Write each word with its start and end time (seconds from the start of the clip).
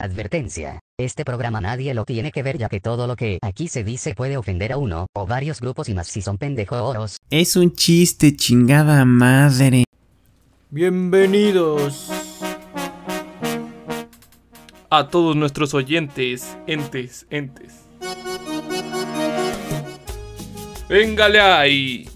Advertencia. 0.00 0.80
Este 0.98 1.26
programa 1.26 1.60
nadie 1.60 1.92
lo 1.92 2.06
tiene 2.06 2.32
que 2.32 2.42
ver 2.42 2.56
ya 2.56 2.70
que 2.70 2.80
todo 2.80 3.06
lo 3.06 3.16
que 3.16 3.38
aquí 3.42 3.68
se 3.68 3.84
dice 3.84 4.14
puede 4.14 4.38
ofender 4.38 4.72
a 4.72 4.78
uno 4.78 5.06
o 5.14 5.26
varios 5.26 5.60
grupos 5.60 5.90
y 5.90 5.94
más 5.94 6.08
si 6.08 6.22
son 6.22 6.38
pendejos. 6.38 7.18
Es 7.28 7.54
un 7.54 7.72
chiste, 7.72 8.34
chingada 8.34 9.04
madre. 9.04 9.84
Bienvenidos 10.70 12.10
a 14.88 15.08
todos 15.08 15.36
nuestros 15.36 15.74
oyentes, 15.74 16.56
entes, 16.66 17.26
entes. 17.28 17.74
Véngale 20.88 21.40
ahí. 21.40 22.08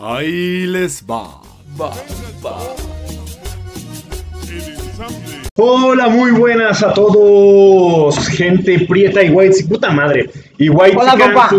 Ahí 0.00 0.66
les 0.66 1.04
va. 1.04 1.42
Va, 1.78 1.94
va. 2.44 3.01
Hola, 5.56 6.08
muy 6.08 6.32
buenas 6.32 6.82
a 6.82 6.92
todos, 6.92 8.16
gente 8.28 8.86
prieta 8.88 9.22
y 9.22 9.30
white, 9.30 9.64
puta 9.68 9.90
madre. 9.90 10.30
Y 10.58 10.68
white 10.68 10.96
Hola, 10.96 11.16
compa. 11.18 11.50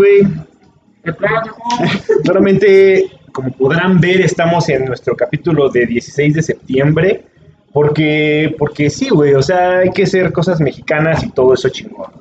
Claramente, 2.24 3.06
como 3.32 3.52
podrán 3.52 4.00
ver, 4.00 4.22
estamos 4.22 4.70
en 4.70 4.86
nuestro 4.86 5.16
capítulo 5.16 5.70
de 5.70 5.86
16 5.86 6.34
de 6.34 6.42
septiembre. 6.42 7.24
Porque, 7.72 8.56
porque 8.60 8.90
sí, 8.90 9.10
güey, 9.10 9.34
o 9.34 9.42
sea, 9.42 9.80
hay 9.80 9.90
que 9.90 10.04
hacer 10.04 10.32
cosas 10.32 10.62
mexicanas 10.62 11.24
y 11.24 11.32
todo 11.32 11.56
eso 11.56 11.70
chingón. 11.70 12.12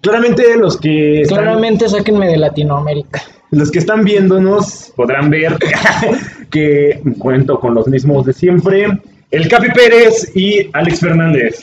Claramente 0.00 0.56
los 0.56 0.76
que 0.76 1.22
están, 1.22 1.38
Claramente 1.38 1.88
sáquenme 1.88 2.26
de 2.26 2.38
Latinoamérica. 2.38 3.22
los 3.50 3.70
que 3.70 3.78
están 3.78 4.04
viéndonos 4.04 4.92
podrán 4.96 5.30
ver 5.30 5.56
que 6.50 7.00
cuento 7.18 7.60
con 7.60 7.74
los 7.74 7.86
mismos 7.86 8.26
de 8.26 8.32
siempre. 8.32 8.88
El 9.30 9.48
Capi 9.48 9.68
Pérez 9.70 10.30
y 10.34 10.68
Alex 10.72 11.00
Fernández. 11.00 11.60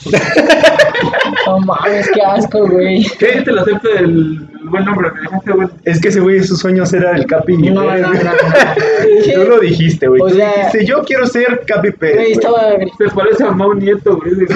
No 1.46 1.60
mames, 1.60 2.10
qué 2.14 2.22
asco, 2.22 2.66
güey. 2.68 3.04
¿Qué? 3.20 3.42
Te 3.42 3.52
lo 3.52 3.62
acepto 3.62 3.90
el 3.90 4.40
buen 4.70 4.86
nombre, 4.86 5.12
me 5.12 5.22
dejaste 5.22 5.52
buen. 5.52 5.70
Es 5.84 6.00
que 6.00 6.08
ese 6.08 6.22
güey, 6.22 6.42
sus 6.44 6.60
sueños 6.60 6.94
era 6.94 7.12
el 7.12 7.26
Capi 7.26 7.58
No, 7.58 7.84
no, 7.84 7.98
no, 7.98 8.14
no. 8.14 8.14
Tú 9.34 9.44
lo 9.50 9.60
dijiste, 9.60 10.08
güey. 10.08 10.22
O 10.22 10.28
Tú 10.28 10.36
sea- 10.36 10.54
dijiste, 10.56 10.86
yo 10.86 11.04
quiero 11.04 11.28
ser 11.28 11.62
Capi 11.68 11.92
Pérez. 11.92 12.16
Güey, 12.16 12.26
güey. 12.26 12.32
estaba... 12.34 12.74
Se 12.98 13.16
parece 13.16 13.44
a 13.44 13.52
Mau 13.52 13.74
Nieto, 13.74 14.18
güey. 14.18 14.48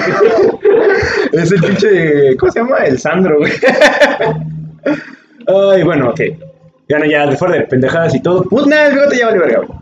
Es 1.32 1.52
el 1.52 1.60
pinche. 1.62 2.36
¿Cómo 2.38 2.50
se 2.52 2.60
llama? 2.60 2.76
El 2.78 2.98
Sandro, 2.98 3.38
güey. 3.38 3.52
Ay, 5.46 5.82
bueno, 5.82 6.10
ok. 6.10 6.20
Ya 6.88 6.98
no, 6.98 7.04
ya, 7.06 7.26
de 7.26 7.36
fuera 7.36 7.54
de 7.56 7.62
pendejadas 7.62 8.14
y 8.14 8.20
todo. 8.22 8.44
Pues 8.44 8.66
nada, 8.66 8.88
el 8.88 8.94
bigote 8.94 9.16
ya 9.18 9.26
vale 9.26 9.38
verga, 9.38 9.58
güey. 9.66 9.78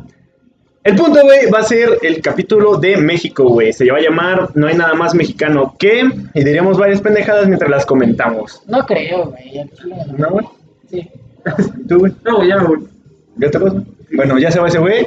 El 0.82 0.96
punto, 0.96 1.22
güey, 1.22 1.50
va 1.50 1.58
a 1.58 1.62
ser 1.64 1.98
el 2.02 2.22
capítulo 2.22 2.76
de 2.78 2.96
México, 2.96 3.44
güey. 3.48 3.70
Se 3.72 3.90
va 3.90 3.98
a 3.98 4.00
llamar 4.00 4.48
No 4.54 4.66
hay 4.66 4.74
nada 4.76 4.94
más 4.94 5.14
mexicano 5.14 5.74
que. 5.78 6.08
Y 6.34 6.42
diríamos 6.44 6.78
varias 6.78 7.02
pendejadas 7.02 7.46
mientras 7.48 7.70
las 7.70 7.84
comentamos. 7.84 8.62
No 8.66 8.86
creo, 8.86 9.26
güey. 9.26 9.70
¿No, 10.16 10.30
güey? 10.30 10.46
Sí. 10.90 11.10
¿Tú, 11.88 11.98
güey? 11.98 12.12
No, 12.24 12.42
ya 12.44 12.56
me 12.58 12.66
voy. 12.68 12.88
¿Ya 13.36 13.50
te 13.50 13.58
vas, 13.58 13.72
güey? 13.74 13.84
Bueno, 14.14 14.38
ya 14.38 14.50
se 14.50 14.58
va 14.58 14.68
ese 14.68 14.78
güey. 14.78 15.06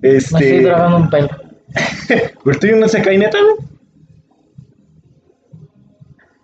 Me 0.00 0.16
estoy 0.16 0.42
Este. 0.42 0.62
tragando 0.62 0.96
un 0.96 1.10
pelo. 1.10 1.28
¿El 2.46 2.58
tuyo 2.58 2.76
no 2.76 2.88
se 2.88 3.02
cae 3.02 3.18
neta, 3.18 3.38
güey? 3.38 3.66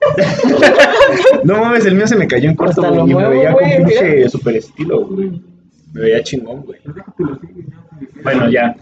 no 1.45 1.59
mames, 1.59 1.85
el 1.87 1.95
mío 1.95 2.07
se 2.07 2.17
me 2.17 2.27
cayó 2.29 2.49
en 2.51 2.57
corto, 2.57 2.83
güey. 2.83 3.11
Y 3.11 3.15
me 3.15 3.29
veía 3.29 3.53
güey, 3.53 3.77
con 3.79 3.87
pinche 3.87 4.29
super 4.29 4.57
estilo, 4.57 5.07
güey. 5.07 5.41
Me 5.93 6.01
veía 6.03 6.23
chingón, 6.23 6.63
güey. 6.63 6.79
Bueno, 8.23 8.49
ya. 8.51 8.77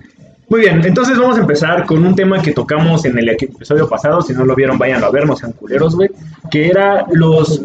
Muy 0.48 0.60
bien, 0.60 0.84
entonces 0.84 1.18
vamos 1.18 1.36
a 1.38 1.40
empezar 1.40 1.86
con 1.86 2.06
un 2.06 2.14
tema 2.14 2.40
que 2.40 2.52
tocamos 2.52 3.04
en 3.04 3.18
el 3.18 3.28
episodio 3.30 3.88
pasado. 3.88 4.22
Si 4.22 4.32
no 4.32 4.44
lo 4.44 4.54
vieron, 4.54 4.78
váyanlo 4.78 5.06
a 5.06 5.10
ver, 5.10 5.26
no 5.26 5.36
sean 5.36 5.52
culeros, 5.52 5.96
güey. 5.96 6.10
Que 6.52 6.68
era 6.68 7.04
los, 7.10 7.62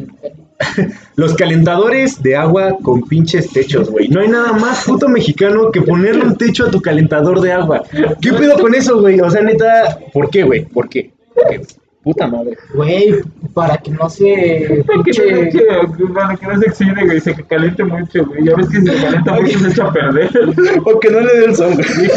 los 1.16 1.36
calentadores 1.36 2.24
de 2.24 2.36
agua 2.36 2.78
con 2.82 3.04
pinches 3.04 3.52
techos, 3.52 3.92
güey. 3.92 4.08
No 4.08 4.22
hay 4.22 4.30
nada 4.30 4.54
más 4.54 4.84
puto 4.86 5.08
mexicano 5.08 5.72
que 5.72 5.82
ponerle 5.84 6.23
un 6.23 6.38
techo 6.38 6.66
a 6.66 6.72
tu 6.72 6.82
calentador 6.82 7.40
de 7.40 7.52
agua. 7.52 7.84
¿Qué 8.20 8.34
pedo 8.34 8.58
con 8.58 8.73
eso, 8.73 9.00
güey? 9.00 9.20
O 9.20 9.30
sea, 9.30 9.44
neta, 9.44 10.00
¿por 10.11 10.32
qué, 10.32 10.44
güey? 10.44 10.66
¿Por 10.66 10.90
qué? 10.90 11.11
¿Por 11.36 11.50
qué? 11.50 11.61
Puta 12.04 12.26
madre. 12.28 12.58
Güey, 12.73 13.22
para 13.54 13.78
que 13.78 13.92
no 13.92 14.10
se... 14.10 14.26
Que 14.26 14.84
no, 14.98 15.04
se- 15.14 16.14
para 16.14 16.36
que 16.36 16.48
no 16.48 16.60
se 16.60 16.66
excite, 16.67 17.06
güey, 17.06 17.20
se 17.20 17.34
caliente 17.45 17.84
mucho, 17.84 18.26
güey. 18.26 18.44
Ya 18.45 18.56
ves 18.56 18.70
que 18.70 18.80
si 18.82 18.88
se 18.88 19.02
calienta 19.04 19.34
mucho 19.34 19.60
se 19.60 19.67
echa 19.70 19.86
a 19.88 19.94
perder. 19.94 20.30
O 20.86 21.00
que 21.00 21.10
no 21.11 21.20
le 21.20 21.34
dé 21.38 21.45
el 21.45 21.56
sol, 21.56 21.73
güey. 21.76 22.10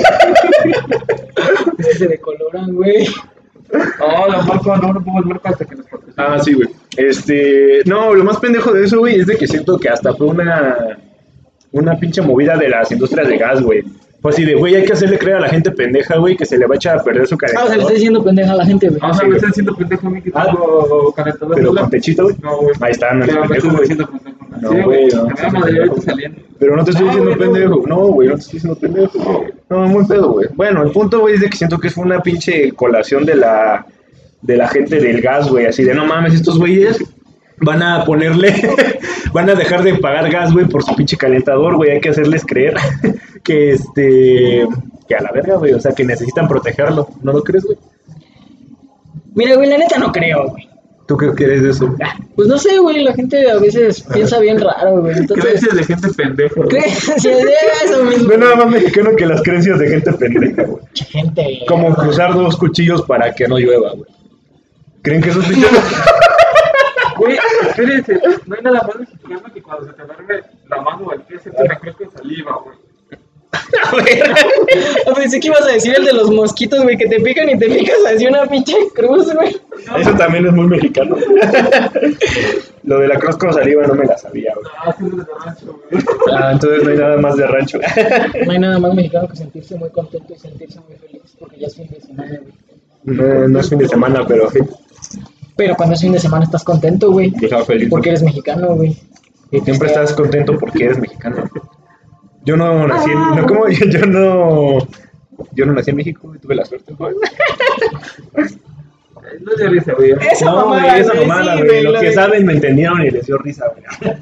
Es 1.78 1.87
que 1.87 1.94
se 1.94 2.09
decoloran, 2.09 2.73
güey. 2.75 3.06
No, 3.99 4.27
la 4.28 4.43
marca, 4.43 4.77
no, 4.77 4.93
no 4.93 5.05
pongas 5.05 5.25
marca 5.27 5.50
hasta 5.50 5.65
que 5.65 5.75
nos. 5.77 5.87
Ah, 6.17 6.39
sí, 6.43 6.55
güey. 6.55 6.69
Este, 6.97 7.83
no, 7.87 8.15
lo 8.15 8.25
más 8.25 8.39
pendejo 8.39 8.73
de 8.73 8.84
eso, 8.84 8.99
güey, 9.00 9.21
es 9.21 9.27
de 9.27 9.37
que 9.37 9.47
siento 9.47 9.78
que 9.78 9.89
hasta 9.89 10.15
fue 10.15 10.28
una 10.28 10.99
una 11.73 11.99
pinche 11.99 12.23
movida 12.23 12.56
de 12.56 12.69
las 12.69 12.91
industrias 12.93 13.27
de 13.27 13.37
gas, 13.37 13.61
güey. 13.62 13.83
Pues 14.25 14.37
así 14.37 14.45
de, 14.47 14.55
güey, 14.55 14.75
hay 14.75 14.85
que 14.87 14.95
hacerle 14.95 15.19
creer 15.19 15.37
a 15.37 15.41
la 15.41 15.49
gente 15.51 15.71
pendeja, 15.71 16.17
güey, 16.17 16.35
que 16.35 16.47
se 16.47 16.57
le 16.57 16.67
va 16.67 16.75
a 16.75 16.77
echar 16.77 16.99
a 16.99 17.05
perder 17.05 17.27
su 17.27 17.35
Ah, 17.35 17.37
o 17.37 17.47
sea, 17.47 17.49
le 17.49 17.55
calentador. 17.59 17.81
estoy 17.83 17.95
diciendo 17.97 18.25
pendeja 18.25 18.53
a 18.53 18.57
la 18.57 18.65
gente, 18.65 18.89
güey. 18.89 19.01
Ah, 19.03 19.11
o 19.11 19.12
sea, 19.12 19.21
Sí, 19.21 19.25
me 19.25 19.27
güey. 19.29 19.37
están 19.37 19.51
haciendo 19.51 19.77
pendejo 19.77 20.07
a 20.07 20.11
mí 20.11 20.23
que 20.23 20.31
Ah, 20.35 20.45
tengo 20.47 21.12
calentador. 21.15 21.55
Pero 21.57 21.75
con 21.75 21.91
techito, 21.91 22.23
güey. 22.23 22.37
No, 22.43 22.57
güey. 22.57 22.75
Ahí 22.81 22.91
está, 22.93 23.12
no 23.12 23.25
es 23.25 23.31
Pero 23.31 23.43
pendejo, 23.43 23.69
güey. 23.69 23.81
diciendo. 23.81 24.09
No, 24.62 24.71
Sí, 24.71 24.81
güey, 24.81 25.07
no, 25.09 25.25
Me 25.27 25.37
sí, 25.37 25.43
llama 25.43 25.67
sí, 25.67 25.73
de 25.73 25.79
ahorita 25.79 25.95
pendejo. 25.95 26.01
saliendo. 26.01 26.41
Pero 26.59 26.77
no 26.77 26.85
te 26.85 26.91
estoy 26.93 27.07
diciendo 27.07 27.37
pendejo. 27.39 27.83
No, 27.87 27.97
güey, 28.07 28.29
no 28.29 28.35
te 28.37 28.41
estoy 28.41 28.55
diciendo 28.55 28.79
pendejo. 28.81 29.19
güey. 29.19 29.53
No, 29.69 29.79
muy 29.89 30.07
pedo, 30.07 30.33
güey. 30.33 30.49
Bueno, 30.55 30.83
el 30.83 30.91
punto, 30.91 31.21
güey, 31.21 31.35
es 31.35 31.41
de 31.43 31.51
que 31.51 31.56
siento 31.59 31.79
que 31.79 31.91
fue 31.91 32.05
una 32.05 32.23
pinche 32.23 32.73
colación 32.73 33.27
de 33.27 33.35
la, 33.37 33.85
de 34.41 34.56
la 34.56 34.69
gente 34.69 35.01
del 35.01 35.21
gas, 35.21 35.51
güey. 35.51 35.67
Así 35.67 35.85
de, 35.85 35.95
no 35.95 36.06
mames, 36.06 36.33
estos 36.33 36.59
güeyes 36.59 36.97
van 37.59 37.83
a 37.83 38.05
ponerle, 38.06 38.55
van 39.35 39.51
a 39.51 39.55
dejar 39.55 39.83
de 39.83 39.95
pagar 39.97 40.31
gas, 40.31 40.51
güey, 40.55 40.65
por 40.67 40.83
su 40.83 40.97
pinche 40.97 41.19
calentador, 41.19 41.77
güey. 41.77 41.91
Hay 41.91 42.01
que 42.01 42.09
hacerles 42.09 42.43
creer 42.47 42.75
que, 43.44 43.72
este, 43.72 44.66
que 45.06 45.15
a 45.15 45.21
la 45.22 45.31
verga, 45.32 45.56
güey. 45.56 45.72
O 45.75 45.81
sea, 45.81 45.93
que 45.93 46.05
necesitan 46.05 46.49
protegerlo. 46.49 47.09
¿No 47.22 47.32
lo 47.32 47.43
crees, 47.44 47.65
güey? 47.65 47.78
Mira, 49.34 49.56
güey, 49.56 49.69
la 49.69 49.78
neta 49.78 49.99
no 49.99 50.10
creo, 50.12 50.49
güey. 50.50 50.69
¿Tú 51.06 51.19
qué 51.19 51.28
crees 51.34 51.62
de 51.62 51.71
eso? 51.71 51.94
Pues 52.34 52.49
no 52.49 52.56
sé, 52.56 52.78
güey, 52.78 53.03
la 53.05 53.12
gente 53.12 53.50
a 53.50 53.59
veces 53.59 54.03
piensa 54.15 54.38
bien 54.38 54.59
raro, 54.59 55.03
güey. 55.03 55.19
Entonces, 55.19 55.44
Creencias 55.44 55.77
de 55.77 55.84
gente 55.84 56.09
pendeja. 56.16 56.55
güey. 56.56 56.69
creencias 56.69 57.22
de 57.22 57.55
eso 57.84 58.05
mismo. 58.05 58.31
No 58.31 58.37
nada 58.38 58.56
más 58.56 58.71
mexicano 58.71 59.10
que 59.15 59.27
las 59.27 59.43
creencias 59.43 59.78
de 59.78 59.88
gente 59.88 60.12
pendeja, 60.15 60.62
güey. 60.62 60.82
Mucha 60.82 61.05
gente. 61.05 61.59
Como 61.69 61.94
cruzar 61.94 62.32
dos 62.34 62.56
cuchillos 62.56 63.03
para 63.03 63.34
que 63.34 63.47
no 63.47 63.59
llueva, 63.59 63.91
güey. 63.91 64.11
¿Creen 65.03 65.21
que 65.21 65.28
eso 65.31 65.41
es? 65.41 65.49
Güey, 67.16 67.38
espérense, 67.69 68.21
no 68.47 68.56
hay 68.56 68.62
nada 68.62 68.82
más 68.88 68.99
mexicano 68.99 69.43
que 69.55 69.62
cuando 69.62 69.87
se 69.87 69.93
te 69.93 70.03
duerme 70.03 70.34
la 70.69 70.81
mano 70.82 71.06
o 71.06 71.12
el 71.12 71.21
pie 71.21 71.38
se 71.38 71.50
te 71.53 71.62
refresca 71.62 72.06
saliva, 72.16 72.59
güey. 72.65 72.76
Pensé 75.16 75.41
que 75.41 75.47
ibas 75.48 75.62
a 75.62 75.72
decir 75.72 75.94
el 75.97 76.04
de 76.04 76.12
los 76.12 76.31
mosquitos, 76.31 76.82
güey, 76.82 76.97
que 76.97 77.06
te 77.06 77.20
pican 77.20 77.48
y 77.48 77.59
te 77.59 77.69
picas 77.69 77.97
así 78.12 78.26
una 78.26 78.47
pinche 78.47 78.76
cruz, 78.94 79.32
güey. 79.32 79.56
Eso 79.98 80.15
también 80.15 80.47
es 80.47 80.53
muy 80.53 80.66
mexicano. 80.66 81.16
Lo 82.84 82.98
de 82.98 83.09
la 83.09 83.19
cruz 83.19 83.37
con 83.38 83.53
saliva 83.53 83.87
no 83.87 83.94
me 83.94 84.04
la 84.04 84.19
sabía, 84.19 84.53
güey. 84.54 84.66
Ah, 84.78 84.94
sí, 84.98 85.06
es 85.06 85.16
de 85.16 85.25
rancho, 85.44 85.81
güey. 85.91 86.04
Ah, 86.32 86.50
entonces 86.53 86.84
no 86.84 86.91
hay 86.91 86.98
nada 86.98 87.16
más 87.16 87.37
de 87.37 87.47
rancho. 87.47 87.78
No 88.44 88.53
hay 88.53 88.59
nada 88.59 88.78
más 88.78 88.94
mexicano 88.94 89.28
que 89.28 89.37
sentirse 89.37 89.76
muy 89.76 89.91
contento 89.91 90.34
y 90.34 90.38
sentirse 90.38 90.81
muy 90.81 90.97
feliz 90.97 91.22
porque 91.38 91.59
ya 91.59 91.66
es 91.66 91.76
fin 91.76 91.88
de 91.88 92.00
semana, 92.00 92.38
güey. 92.41 92.53
No, 93.04 93.48
no 93.48 93.60
es 93.60 93.69
fin 93.69 93.78
de 93.78 93.88
semana, 93.88 94.26
pero 94.26 94.50
sí, 94.50 94.60
Pero 95.56 95.75
cuando 95.76 95.94
es 95.94 96.00
fin 96.00 96.12
de 96.12 96.19
semana 96.19 96.44
estás 96.44 96.64
contento, 96.64 97.10
güey. 97.10 97.31
yo 97.32 97.47
estaba 97.47 97.64
feliz. 97.64 97.88
Porque 97.91 98.10
eres 98.10 98.22
mexicano, 98.22 98.75
güey. 98.75 98.97
Y 99.50 99.60
siempre 99.60 99.88
estás 99.88 100.12
contento 100.14 100.59
porque 100.59 100.84
eres 100.84 100.98
mexicano. 100.98 101.48
Yo 102.44 102.56
no 102.56 102.87
nací 102.87 103.10
en... 103.10 103.19
No, 103.37 103.47
¿cómo? 103.47 103.69
Yo, 103.71 103.87
yo 103.87 104.06
no... 104.06 104.78
Yo 105.53 105.66
no 105.66 105.72
nací 105.72 105.91
en 105.91 105.97
México 105.97 106.32
y 106.34 106.38
tuve 106.38 106.55
la 106.55 106.65
suerte, 106.65 106.93
güey. 106.94 107.15
No 109.41 109.52
te 109.56 109.69
risa, 109.69 109.93
güey. 109.94 110.12
Esa 110.31 110.44
No, 110.46 110.67
güey, 110.69 110.81
mamada, 110.81 110.99
esa 110.99 111.12
güey, 111.14 111.26
mamada, 111.26 111.52
sí, 111.55 111.58
güey. 111.58 111.69
güey, 111.70 111.82
Lo 111.85 111.93
lo 111.93 112.00
que 112.00 112.06
de- 112.06 112.12
saben 112.12 112.46
me 112.46 112.52
entendieron 112.52 113.02
y 113.02 113.11
les 113.11 113.26
dio 113.26 113.38
risa, 113.38 113.64
güey. 113.69 114.14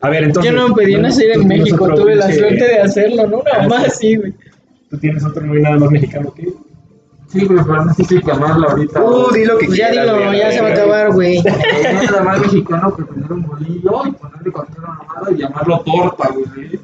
A 0.00 0.08
ver, 0.08 0.24
entonces... 0.24 0.52
Yo 0.52 0.58
no 0.68 0.74
pedí 0.74 0.96
nacer 0.96 1.32
tú 1.34 1.40
en 1.42 1.48
tienes 1.48 1.64
México, 1.66 1.84
otro 1.84 1.96
tuve 1.96 2.16
la 2.16 2.32
suerte 2.32 2.64
de 2.64 2.78
hacerlo, 2.80 3.26
¿no? 3.26 3.42
Nada 3.42 3.64
Ah, 3.64 3.68
más 3.68 3.98
sí, 3.98 4.16
güey. 4.16 4.34
Tú 4.88 4.98
tienes 4.98 5.24
otro 5.24 5.42
muy 5.46 5.60
nada 5.60 5.76
más 5.78 5.90
mexicano 5.90 6.32
que... 6.34 6.48
Sí, 7.28 7.44
güey, 7.44 7.60
pero 7.64 7.84
no 7.84 7.94
sé 7.94 8.04
si 8.04 8.20
llamarla 8.22 8.66
ahorita. 8.70 9.00
Uh, 9.04 9.28
güey. 9.28 9.40
di 9.40 9.46
lo 9.46 9.58
que 9.58 9.66
Pues 9.66 9.78
ya 9.78 9.90
quieras, 9.90 10.06
dilo, 10.16 10.26
güey, 10.26 10.38
ya 10.40 10.50
se 10.50 10.60
va 10.62 10.68
a 10.68 10.72
acabar, 10.72 11.12
güey. 11.12 11.42
No 11.42 11.52
hay 12.00 12.06
nada 12.06 12.22
más 12.24 12.40
mexicano 12.40 12.96
que 12.96 13.02
tener 13.04 13.32
un 13.32 13.42
bolillo 13.46 14.02
y 14.06 14.10
ponerle 14.12 14.50
cualquier 14.50 14.80
mamada 14.80 15.30
y 15.30 15.36
llamarlo 15.36 15.80
torta, 15.80 16.28
güey. 16.32 16.80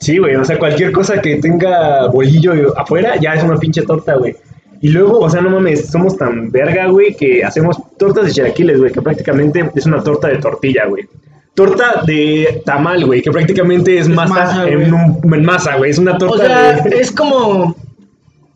Sí, 0.00 0.18
güey, 0.18 0.36
o 0.36 0.44
sea, 0.44 0.58
cualquier 0.58 0.92
cosa 0.92 1.20
que 1.20 1.36
tenga 1.36 2.06
bolillo 2.08 2.78
afuera 2.78 3.16
ya 3.20 3.34
es 3.34 3.42
una 3.42 3.56
pinche 3.58 3.82
torta, 3.82 4.14
güey. 4.14 4.36
Y 4.80 4.90
luego, 4.90 5.18
o 5.18 5.28
sea, 5.28 5.40
no 5.40 5.50
mames, 5.50 5.86
somos 5.90 6.16
tan 6.16 6.50
verga, 6.52 6.86
güey, 6.86 7.14
que 7.16 7.42
hacemos 7.44 7.76
tortas 7.98 8.26
de 8.26 8.32
chilaquiles, 8.32 8.78
güey, 8.78 8.92
que 8.92 9.02
prácticamente 9.02 9.68
es 9.74 9.86
una 9.86 10.02
torta 10.02 10.28
de 10.28 10.38
tortilla, 10.38 10.86
güey. 10.86 11.08
Torta 11.54 12.02
de 12.06 12.62
tamal, 12.64 13.04
güey, 13.04 13.20
que 13.20 13.32
prácticamente 13.32 13.98
es, 13.98 14.08
masa, 14.08 14.34
masa, 14.34 14.68
en, 14.68 14.94
un- 14.94 15.34
en 15.34 15.44
masa, 15.44 15.76
güey. 15.76 15.90
Es 15.90 15.98
una 15.98 16.16
torta 16.16 16.34
O 16.36 16.38
sea, 16.38 16.80
de... 16.82 16.96
es 17.00 17.10
como 17.10 17.74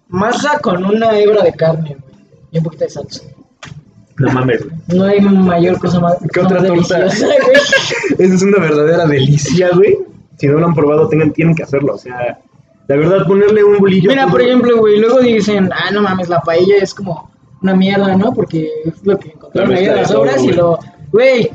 masa 0.09 0.59
con 0.61 0.85
una 0.85 1.19
hebra 1.19 1.43
de 1.43 1.53
carne, 1.53 1.97
güey. 1.99 2.23
y 2.53 2.59
un 2.59 2.65
poquito 2.65 2.85
de 2.85 2.91
salsa. 2.91 3.23
No 4.19 4.31
mames, 4.33 4.63
güey. 4.65 4.77
No 4.97 5.05
hay 5.07 5.21
mayor 5.21 5.79
cosa 5.81 5.99
más, 5.99 6.17
¿Qué 6.33 6.41
más 6.41 6.53
otra 6.53 6.67
torta? 6.69 7.07
Esa 8.19 8.35
es 8.35 8.43
una 8.43 8.59
verdadera 8.59 9.07
delicia, 9.07 9.71
güey. 9.75 9.99
Si 10.39 10.47
no 10.47 10.59
lo 10.59 10.67
han 10.67 10.75
probado, 10.75 11.09
tengan, 11.09 11.33
tienen 11.33 11.55
que 11.55 11.63
hacerlo. 11.63 11.95
O 11.95 11.99
sea, 11.99 12.41
la 12.89 12.97
verdad, 12.97 13.27
ponerle 13.27 13.63
un 13.63 13.79
bolillo. 13.79 14.11
Mira, 14.11 14.27
por 14.27 14.43
ejemplo, 14.43 14.79
güey, 14.79 14.99
luego 14.99 15.21
dicen, 15.21 15.71
ah, 15.73 15.91
no 15.93 16.03
mames, 16.03 16.29
la 16.29 16.41
paella 16.41 16.77
es 16.81 16.95
como 16.95 17.31
una 17.63 17.75
mierda, 17.75 18.17
¿no? 18.17 18.33
Porque 18.35 18.69
es 18.85 19.05
lo 19.05 19.19
que 19.19 19.31
encontraron 19.31 19.73
ahí 19.73 19.85
en 19.85 19.97
las 19.97 20.09
todo, 20.09 20.23
obras 20.23 20.43
y 20.43 20.53
lo, 20.53 20.79
güey, 21.13 21.51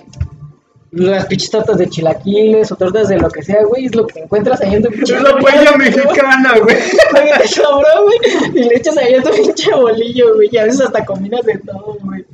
las 0.91 1.25
pinches 1.25 1.51
tortas 1.51 1.77
de 1.77 1.89
chilaquiles 1.89 2.71
o 2.71 2.75
tortas 2.75 3.09
de 3.09 3.19
lo 3.19 3.29
que 3.29 3.43
sea, 3.43 3.63
güey, 3.65 3.85
es 3.85 3.95
lo 3.95 4.07
que 4.07 4.21
encuentras 4.21 4.61
ahí 4.61 4.75
en 4.75 4.83
tu 4.83 4.89
pinche 4.89 5.15
Es 5.15 5.21
la 5.21 5.37
paella 5.37 5.75
mexicana, 5.77 6.53
güey. 6.63 6.75
Güey, 7.11 7.39
te 7.41 7.47
sobró, 7.49 8.03
güey, 8.05 8.55
y 8.55 8.63
le 8.69 8.75
echas 8.77 8.97
ahí 8.97 9.15
a 9.15 9.21
tu 9.21 9.29
pinche 9.31 9.73
bolillo, 9.75 10.35
güey, 10.35 10.49
y 10.51 10.57
a 10.57 10.63
veces 10.63 10.81
hasta 10.81 11.05
combinas 11.05 11.45
de 11.45 11.57
todo, 11.59 11.97
güey. 12.01 12.25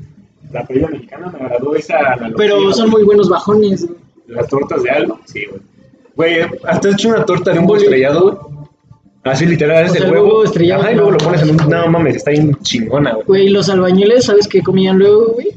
La 0.51 0.65
paella 0.67 0.87
mexicana 0.87 1.31
me 1.31 1.43
agradó 1.43 1.75
esa 1.75 1.97
analogía. 1.97 2.35
Pero 2.37 2.73
son 2.73 2.91
muy 2.91 3.03
buenos 3.03 3.27
bajones, 3.27 3.87
güey. 3.87 3.97
Las 4.27 4.47
tortas 4.47 4.83
de 4.83 4.89
algo, 4.91 5.19
sí, 5.25 5.45
güey. 5.49 5.61
Güey, 6.15 6.41
hasta 6.65 6.89
has 6.89 6.93
hecho 6.95 7.09
una 7.09 7.25
torta 7.25 7.51
de 7.51 7.59
un 7.59 7.65
huevo 7.65 7.77
estrellado, 7.77 8.21
güey. 8.21 8.37
Así 9.23 9.45
literal, 9.45 9.85
es 9.85 9.91
O 9.91 9.93
sea, 9.95 10.05
el 10.05 10.11
huevo. 10.11 10.25
huevo 10.27 10.43
estrellado, 10.43 10.81
Ajá, 10.81 10.91
y 10.91 10.95
luego 10.95 11.11
no, 11.11 11.17
lo 11.17 11.23
pones 11.25 11.41
en 11.43 11.49
un. 11.51 11.69
no, 11.69 11.87
mames, 11.87 12.17
está 12.17 12.31
bien 12.31 12.55
chingona, 12.61 13.13
güey. 13.13 13.25
Güey, 13.25 13.49
los 13.49 13.69
albañiles, 13.69 14.25
¿sabes 14.25 14.47
qué 14.47 14.61
comían 14.61 14.97
luego, 14.99 15.33
güey? 15.33 15.47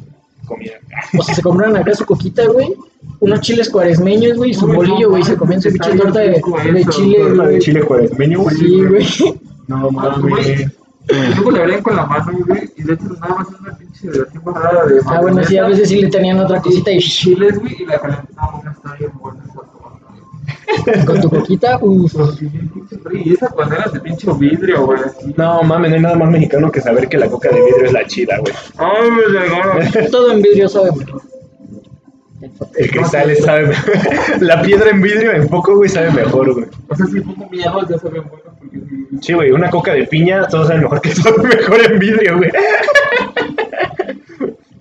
Comida. 0.46 0.74
O 1.18 1.22
sea, 1.22 1.34
se 1.34 1.42
compraron 1.42 1.76
acá 1.76 1.92
su 1.94 2.06
coquita, 2.06 2.46
güey, 2.46 2.72
unos 3.20 3.40
chiles 3.40 3.68
cuaresmeños, 3.68 4.36
güey, 4.36 4.52
y 4.52 4.54
su 4.54 4.66
bolillo, 4.68 5.10
güey, 5.10 5.24
se 5.24 5.36
comían 5.36 5.60
su 5.60 5.70
pinche 5.70 5.96
torta 5.96 6.20
de, 6.20 6.28
de 6.30 6.84
chile, 6.90 7.18
Torta 7.18 7.46
de 7.48 7.58
chile 7.58 7.80
cuaresmeño, 7.82 8.40
güey. 8.40 8.56
Sí, 8.56 8.84
güey. 8.84 9.06
No 9.66 9.90
mames. 9.90 10.20
güey. 10.22 10.66
Luego 11.36 11.50
le 11.52 11.60
abrían 11.62 11.82
con 11.82 11.94
la 11.96 12.04
mano, 12.06 12.32
güey, 12.46 12.68
y 12.76 12.82
de 12.82 12.94
hecho 12.94 13.04
nada 13.20 13.34
más 13.36 13.48
es 13.48 13.60
una 13.60 13.78
pinche 13.78 14.08
de 14.10 14.22
así 14.22 14.38
bajada 14.44 14.86
de 14.86 15.00
Ah, 15.06 15.20
bueno, 15.20 15.44
sí, 15.44 15.56
a 15.58 15.66
veces 15.68 15.88
sí 15.88 16.00
le 16.02 16.08
tenían 16.08 16.38
otra 16.40 16.60
cosita 16.60 16.90
y 16.90 16.98
chiles, 16.98 17.58
güey, 17.60 17.76
y 17.82 17.84
la 17.86 17.98
calentamos, 18.00 18.35
con 21.06 21.20
tu 21.20 21.28
coquita, 21.30 21.78
uff. 21.82 22.14
Y 23.12 23.34
esas 23.34 23.54
banderas 23.54 23.92
de 23.92 24.00
pinche 24.00 24.28
vidrio, 24.38 24.86
güey. 24.86 24.98
No 25.36 25.62
mames, 25.62 25.90
no 25.90 25.96
hay 25.96 26.02
nada 26.02 26.16
más 26.16 26.30
mexicano 26.30 26.70
que 26.70 26.80
saber 26.80 27.08
que 27.08 27.18
la 27.18 27.28
coca 27.28 27.48
de 27.50 27.60
vidrio 27.60 27.86
es 27.86 27.92
la 27.92 28.06
chida, 28.06 28.38
güey. 28.38 28.52
Ay, 28.78 29.10
me 29.10 29.40
llegaron. 29.40 30.10
Todo 30.10 30.32
en 30.32 30.42
vidrio 30.42 30.68
sabe 30.68 30.90
mejor. 30.92 31.22
El 32.76 32.90
cristal 32.90 33.30
es- 33.30 33.44
sabe 33.44 33.74
La 34.40 34.62
piedra 34.62 34.90
en 34.90 35.00
vidrio 35.02 35.32
en 35.32 35.48
poco, 35.48 35.76
güey, 35.76 35.88
sabe 35.88 36.10
mejor, 36.12 36.52
güey. 36.52 36.66
O 36.88 36.94
sea, 36.94 37.06
si 37.06 37.20
pongo 37.20 37.48
miedo, 37.50 37.80
ya 37.88 37.98
saben 37.98 38.22
bueno, 38.28 38.42
porque 38.58 38.78
sí. 39.22 39.32
Güey, 39.32 39.50
una 39.52 39.70
coca 39.70 39.92
de 39.94 40.06
piña, 40.06 40.46
todo 40.46 40.66
sabe 40.66 40.80
mejor 40.80 41.00
que 41.00 41.10
todo 41.10 41.36
mejor 41.42 41.80
en 41.92 41.98
vidrio, 41.98 42.36
güey. 42.38 42.50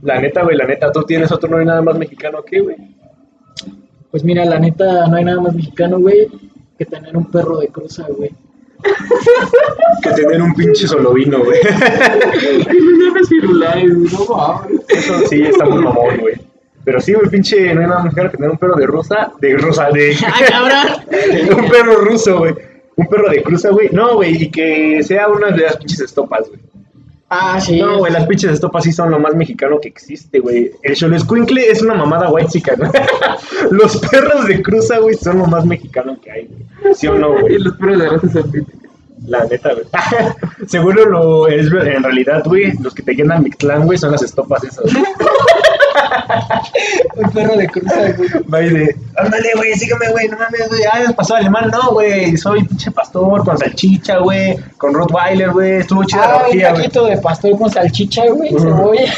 La 0.02 0.20
neta, 0.22 0.44
güey, 0.44 0.56
la 0.56 0.66
neta, 0.66 0.92
tú 0.92 1.02
tienes 1.04 1.32
otro, 1.32 1.50
no 1.50 1.58
hay 1.58 1.66
nada 1.66 1.82
más 1.82 1.98
mexicano 1.98 2.44
que, 2.44 2.60
güey. 2.60 2.76
Pues 4.16 4.24
mira, 4.24 4.46
la 4.46 4.58
neta, 4.58 5.08
no 5.08 5.18
hay 5.18 5.26
nada 5.26 5.42
más 5.42 5.54
mexicano, 5.54 6.00
güey, 6.00 6.30
que 6.80 6.86
tener 6.86 7.18
un 7.18 7.30
perro 7.30 7.58
de 7.58 7.68
cruza, 7.68 8.06
güey. 8.08 8.32
Que 10.02 10.10
tener 10.12 10.42
un 10.42 10.54
pinche 10.54 10.88
solovino, 10.88 11.44
güey. 11.44 11.60
No 13.02 13.14
me 13.14 13.26
cirulais, 13.26 13.92
no 13.92 14.26
mames. 14.34 14.80
Eso 14.88 15.20
sí, 15.28 15.42
está 15.42 15.66
muy 15.66 15.84
mamón, 15.84 16.18
güey. 16.22 16.36
Pero 16.86 17.02
sí, 17.02 17.12
güey, 17.12 17.30
pinche, 17.30 17.76
no 17.76 17.82
hay 17.82 17.88
nada 17.88 17.96
más 17.96 18.04
mexicano 18.06 18.32
que 18.32 18.38
tener 18.38 18.52
un 18.52 18.58
perro 18.58 18.76
de 18.78 18.86
rusa, 18.86 19.34
de 19.42 19.58
rusa, 19.58 19.90
de... 19.92 20.16
¡Ah, 20.26 20.42
cabrón! 20.48 21.60
un 21.66 21.70
perro 21.70 21.96
ruso, 21.96 22.38
güey. 22.38 22.56
Un 22.96 23.08
perro 23.08 23.30
de 23.30 23.44
cruza, 23.44 23.72
güey. 23.72 23.90
No, 23.92 24.16
güey, 24.16 24.44
y 24.44 24.50
que 24.50 25.04
sea 25.04 25.28
una 25.28 25.52
de 25.52 25.64
las 25.64 25.76
pinches 25.76 26.00
estopas, 26.00 26.48
güey. 26.48 26.62
Ah, 27.38 27.60
sí. 27.60 27.82
No, 27.82 27.98
güey, 27.98 28.14
las 28.14 28.26
pinches 28.28 28.52
estopas 28.52 28.86
sí 28.86 28.94
son 28.94 29.12
lo 29.12 29.20
más 29.20 29.36
mexicano 29.36 29.80
que 29.82 29.90
existe, 29.90 30.40
güey. 30.40 30.72
El 30.84 30.96
Xolescuincle 30.96 31.70
es 31.70 31.82
una 31.82 31.94
mamada 31.94 32.30
white 32.30 32.50
chica, 32.50 32.76
¿no? 32.78 32.90
Los 33.72 33.98
perros 33.98 34.48
de 34.48 34.62
cruza, 34.62 35.00
güey, 35.00 35.16
son 35.16 35.40
lo 35.40 35.46
más 35.46 35.66
mexicano 35.66 36.18
que 36.22 36.32
hay, 36.32 36.48
güey. 36.48 36.96
¿Sí 36.96 37.08
o 37.08 37.16
no, 37.16 37.38
Y 37.38 37.42
güey? 37.42 37.58
los 37.60 37.76
perros 37.76 38.00
de 38.00 38.10
raza 38.10 38.30
son. 38.30 38.68
La 39.26 39.44
neta, 39.46 39.74
güey. 39.74 39.86
Seguro 40.68 41.06
lo 41.06 41.48
es, 41.48 41.68
en 41.68 42.04
realidad, 42.04 42.44
güey, 42.46 42.72
los 42.82 42.94
que 42.94 43.04
te 43.04 43.16
llenan 43.16 43.44
Mictlán, 43.44 43.86
güey, 43.86 43.98
son 43.98 44.12
las 44.12 44.22
estopas 44.22 44.64
esas. 44.64 44.86
Un 47.16 47.30
perro 47.32 47.56
de 47.58 47.68
cruza, 47.68 47.96
güey. 48.48 48.70
De, 48.70 48.96
ándale, 49.18 49.50
güey, 49.56 49.74
sígueme, 49.76 50.10
güey, 50.12 50.28
no 50.28 50.38
mames, 50.38 50.68
güey, 50.70 50.82
ah, 50.92 51.14
pasó 51.16 51.36
alemán, 51.36 51.70
no, 51.72 51.92
güey, 51.92 52.36
soy 52.38 52.64
pinche 52.64 52.92
pastor 52.92 53.44
con 53.46 53.58
salchicha, 53.58 54.18
güey, 54.20 54.58
con 54.78 54.94
Rottweiler, 54.94 55.52
güey, 55.52 55.72
estuvo 55.78 56.04
chida 56.04 56.28
la 56.28 56.34
Ah, 56.34 56.38
un 56.38 56.44
orgía, 56.46 56.70
güey. 56.72 56.82
taquito 56.84 57.06
de 57.06 57.18
pastor 57.18 57.58
con 57.58 57.70
salchicha, 57.70 58.24
güey, 58.32 58.54
Ujú. 58.54 58.64
cebolla. 58.64 59.14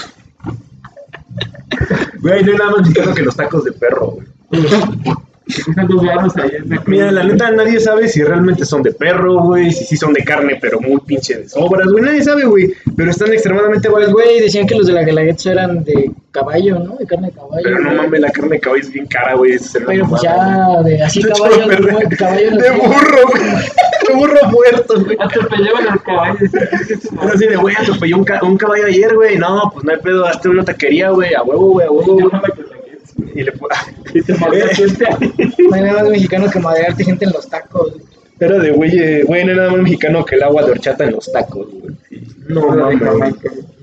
Güey, 2.21 2.43
no 2.43 2.51
hay 2.51 2.57
nada 2.57 2.71
más 2.71 2.81
mexicano 2.81 3.13
que 3.13 3.21
los 3.23 3.35
tacos 3.35 3.63
de 3.63 3.71
perro, 3.73 4.11
güey. 4.11 4.27
Que 5.47 5.63
cuestan 5.63 5.87
dos 5.87 6.05
baros 6.05 6.35
ahí 6.37 6.49
en 6.57 6.69
la 6.69 6.83
Mira, 6.85 7.11
la 7.11 7.23
neta, 7.23 7.51
nadie 7.51 7.79
sabe 7.79 8.07
si 8.09 8.21
realmente 8.23 8.65
son 8.65 8.83
de 8.83 8.91
perro, 8.91 9.41
güey, 9.43 9.71
si 9.71 9.85
sí 9.85 9.95
son 9.97 10.11
de 10.13 10.23
carne, 10.23 10.57
pero 10.61 10.79
muy 10.81 10.99
pinche 11.05 11.35
de 11.37 11.47
sobras, 11.49 11.87
güey, 11.87 12.03
nadie 12.03 12.23
sabe, 12.23 12.43
güey, 12.45 12.73
pero 12.95 13.11
están 13.11 13.31
extremadamente 13.31 13.87
buenas, 13.89 14.11
güey, 14.11 14.41
decían 14.41 14.67
que 14.67 14.75
los 14.75 14.87
de 14.87 14.93
la 14.93 15.03
Guelaguetza 15.03 15.51
eran 15.53 15.83
de 15.85 16.11
caballo, 16.31 16.79
¿no? 16.79 16.95
De 16.97 17.05
carne 17.05 17.27
de 17.27 17.33
caballo. 17.33 17.61
Pero 17.63 17.79
no 17.79 17.93
mames, 17.93 18.19
la 18.19 18.29
carne 18.29 18.49
de 18.51 18.59
caballo 18.59 18.81
es 18.83 18.91
bien 18.91 19.05
cara, 19.07 19.35
güey, 19.35 19.57
Pero 19.73 19.85
pues 19.85 20.23
mamada, 20.23 20.73
ya, 20.77 20.83
de 20.83 21.03
así 21.03 21.21
caballo, 21.23 21.67
De 21.67 21.75
hecho, 21.75 21.83
de, 21.97 22.05
de- 22.09 22.17
caballo 22.17 22.51
de 22.57 22.71
burro, 22.71 23.27
güey, 23.31 23.43
de 24.07 24.13
burro 24.15 24.47
muerto, 24.49 25.03
güey. 25.03 25.17
Atropellaban 25.19 25.85
los 25.85 26.01
caballos. 26.03 26.51
Así 27.33 27.47
de, 27.47 27.55
güey, 27.55 27.75
atropelló 27.75 28.17
un, 28.17 28.23
ca- 28.25 28.39
un 28.43 28.57
caballo 28.57 28.85
ayer, 28.85 29.15
güey. 29.15 29.37
No, 29.37 29.71
pues 29.73 29.85
no 29.85 29.91
hay 29.93 29.97
pedo, 29.99 30.25
hazte 30.25 30.49
una 30.49 30.63
taquería, 30.65 31.09
güey, 31.11 31.33
a 31.33 31.41
huevo, 31.43 31.71
güey, 31.71 31.87
a 31.87 31.91
huevo, 31.91 32.13
güey. 32.15 32.29
Y 33.33 33.43
le 33.43 33.51
pu- 34.17 34.19
Y 34.19 34.21
te 34.23 34.33
mató 34.35 34.67
gente 34.75 35.05
ahí. 35.07 35.33
No 35.69 35.75
hay 35.75 35.81
nada 35.81 36.01
más 36.03 36.11
mexicano 36.11 36.49
que 36.51 36.59
madrearte 36.59 37.03
gente 37.03 37.25
en 37.25 37.31
los 37.31 37.47
tacos. 37.49 37.93
Era 38.39 38.59
de, 38.59 38.71
güey, 38.71 38.91
eh, 38.99 39.23
güey, 39.23 39.43
no 39.45 39.51
hay 39.51 39.57
nada 39.57 39.71
más 39.71 39.81
mexicano 39.81 40.23
que 40.23 40.35
el 40.35 40.43
agua 40.43 40.63
de 40.63 40.71
horchata 40.71 41.03
en 41.05 41.11
los 41.13 41.31
tacos, 41.31 41.67
güey. 41.71 41.95
No, 42.47 42.69
mames, 42.69 42.99
güey. 42.99 43.33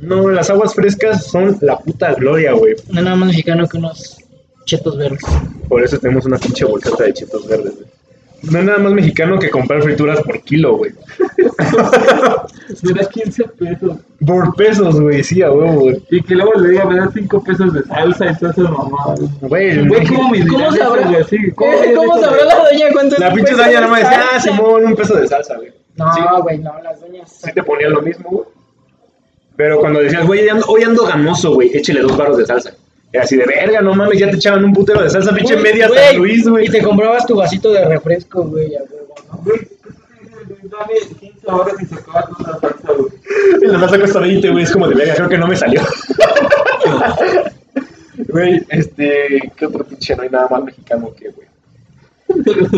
No, 0.01 0.31
las 0.31 0.49
aguas 0.51 0.75
frescas 0.75 1.27
son 1.27 1.59
la 1.61 1.79
puta 1.79 2.15
gloria, 2.15 2.53
güey. 2.53 2.75
No 2.89 2.99
hay 2.99 3.05
nada 3.05 3.17
más 3.17 3.29
mexicano 3.29 3.67
que 3.67 3.77
unos 3.79 4.19
chetos 4.65 4.97
verdes. 4.97 5.21
Por 5.69 5.83
eso 5.83 5.99
tenemos 5.99 6.25
una 6.25 6.39
pinche 6.39 6.65
bolsata 6.65 7.05
de 7.05 7.13
chetos 7.15 7.47
verdes, 7.49 7.75
güey. 7.75 7.87
No 8.51 8.59
hay 8.59 8.65
nada 8.65 8.79
más 8.79 8.93
mexicano 8.93 9.39
que 9.39 9.51
comprar 9.51 9.83
frituras 9.83 10.21
por 10.23 10.41
kilo, 10.43 10.77
güey. 10.77 10.93
Me 12.83 12.93
da 12.93 13.09
15 13.09 13.45
pesos. 13.45 13.99
Por 14.27 14.55
pesos, 14.57 15.01
güey, 15.01 15.23
sí, 15.23 15.43
a 15.43 15.51
huevo, 15.51 15.81
güey. 15.81 16.03
Y 16.11 16.23
que 16.23 16.35
luego 16.35 16.55
le 16.55 16.71
diga, 16.71 16.85
me 16.87 16.97
da 16.97 17.11
5 17.13 17.45
pesos 17.45 17.73
de 17.73 17.83
salsa 17.83 18.31
y 18.31 18.37
todas 18.39 18.59
esas 18.59 18.71
mamadas. 18.71 19.21
Güey, 19.41 19.87
Güey, 19.87 20.07
¿cómo 20.07 20.31
me 20.31 20.47
¿Cómo 20.47 20.73
sabrá? 20.73 21.19
eso, 21.19 21.37
¿Cómo, 21.55 22.21
sabrá 22.21 22.37
eso? 22.37 22.47
la 22.47 22.71
doña 22.71 22.87
cuánto 22.93 23.15
es 23.15 23.21
la 23.21 23.33
pinche 23.33 23.55
de 23.55 23.81
no 23.81 23.89
me 23.89 23.99
decía, 23.99 24.21
ah, 24.21 24.41
salsa? 24.41 24.51
Simón, 24.51 24.85
un 24.87 24.95
peso 24.97 25.15
de 25.17 25.29
salsa, 25.29 25.57
güey. 25.57 25.69
Sí. 25.69 25.75
No, 25.97 26.43
güey, 26.43 26.59
no, 26.59 26.83
las 26.83 27.01
doñas. 27.01 27.31
sí 27.45 27.53
te 27.53 27.63
ponía 27.63 27.89
lo 27.89 28.03
mismo, 28.03 28.31
güey. 28.31 28.47
Pero 29.57 29.79
cuando 29.79 30.01
decías, 30.01 30.27
güey, 30.27 30.41
hoy 30.67 30.83
ando, 30.83 31.07
ganoso, 31.07 31.55
güey, 31.55 31.77
échale 31.77 32.01
dos 32.01 32.17
baros 32.17 32.39
de 32.39 32.47
salsa. 32.47 32.75
Era 33.15 33.23
así 33.23 33.37
de 33.37 33.47
verga, 33.47 33.81
no 33.81 33.95
mames, 33.95 34.19
ya 34.19 34.29
te 34.29 34.35
echaban 34.35 34.65
un 34.65 34.73
putero 34.73 35.01
de 35.01 35.09
salsa, 35.09 35.33
pinche 35.33 35.55
Güey, 35.55 35.63
media 35.63 35.87
güey, 35.87 36.01
San 36.01 36.17
Luis, 36.17 36.49
güey. 36.49 36.67
Y 36.67 36.69
te 36.69 36.83
comprabas 36.83 37.25
tu 37.25 37.37
vasito 37.37 37.71
de 37.71 37.85
refresco, 37.85 38.43
güey, 38.43 38.75
a 38.75 38.81
huevo, 38.81 39.15
¿no? 39.31 39.39
Güey, 39.45 39.61
dame 40.65 40.95
15 41.21 41.47
horas 41.47 41.75
y 41.81 41.87
se 41.87 41.95
acaba 41.95 42.23
toda 42.23 42.51
la 42.51 42.59
salsa, 42.59 42.93
güey. 42.93 43.13
Y 43.63 43.67
la 43.67 43.79
salsa 43.79 43.99
cuesta 44.01 44.19
20, 44.19 44.51
güey, 44.51 44.65
es 44.65 44.73
como 44.73 44.89
de 44.89 44.97
verga, 44.97 45.15
creo 45.15 45.29
que 45.29 45.39
no 45.39 45.47
me 45.47 45.55
salió. 45.55 45.81
Güey, 48.29 48.65
este, 48.69 49.53
¿qué 49.57 49.67
otro 49.67 49.85
pinche? 49.85 50.15
No 50.15 50.23
hay 50.23 50.31
nada 50.31 50.49
más 50.49 50.65
mexicano 50.65 51.13
que, 51.17 51.31
güey. 51.31 51.49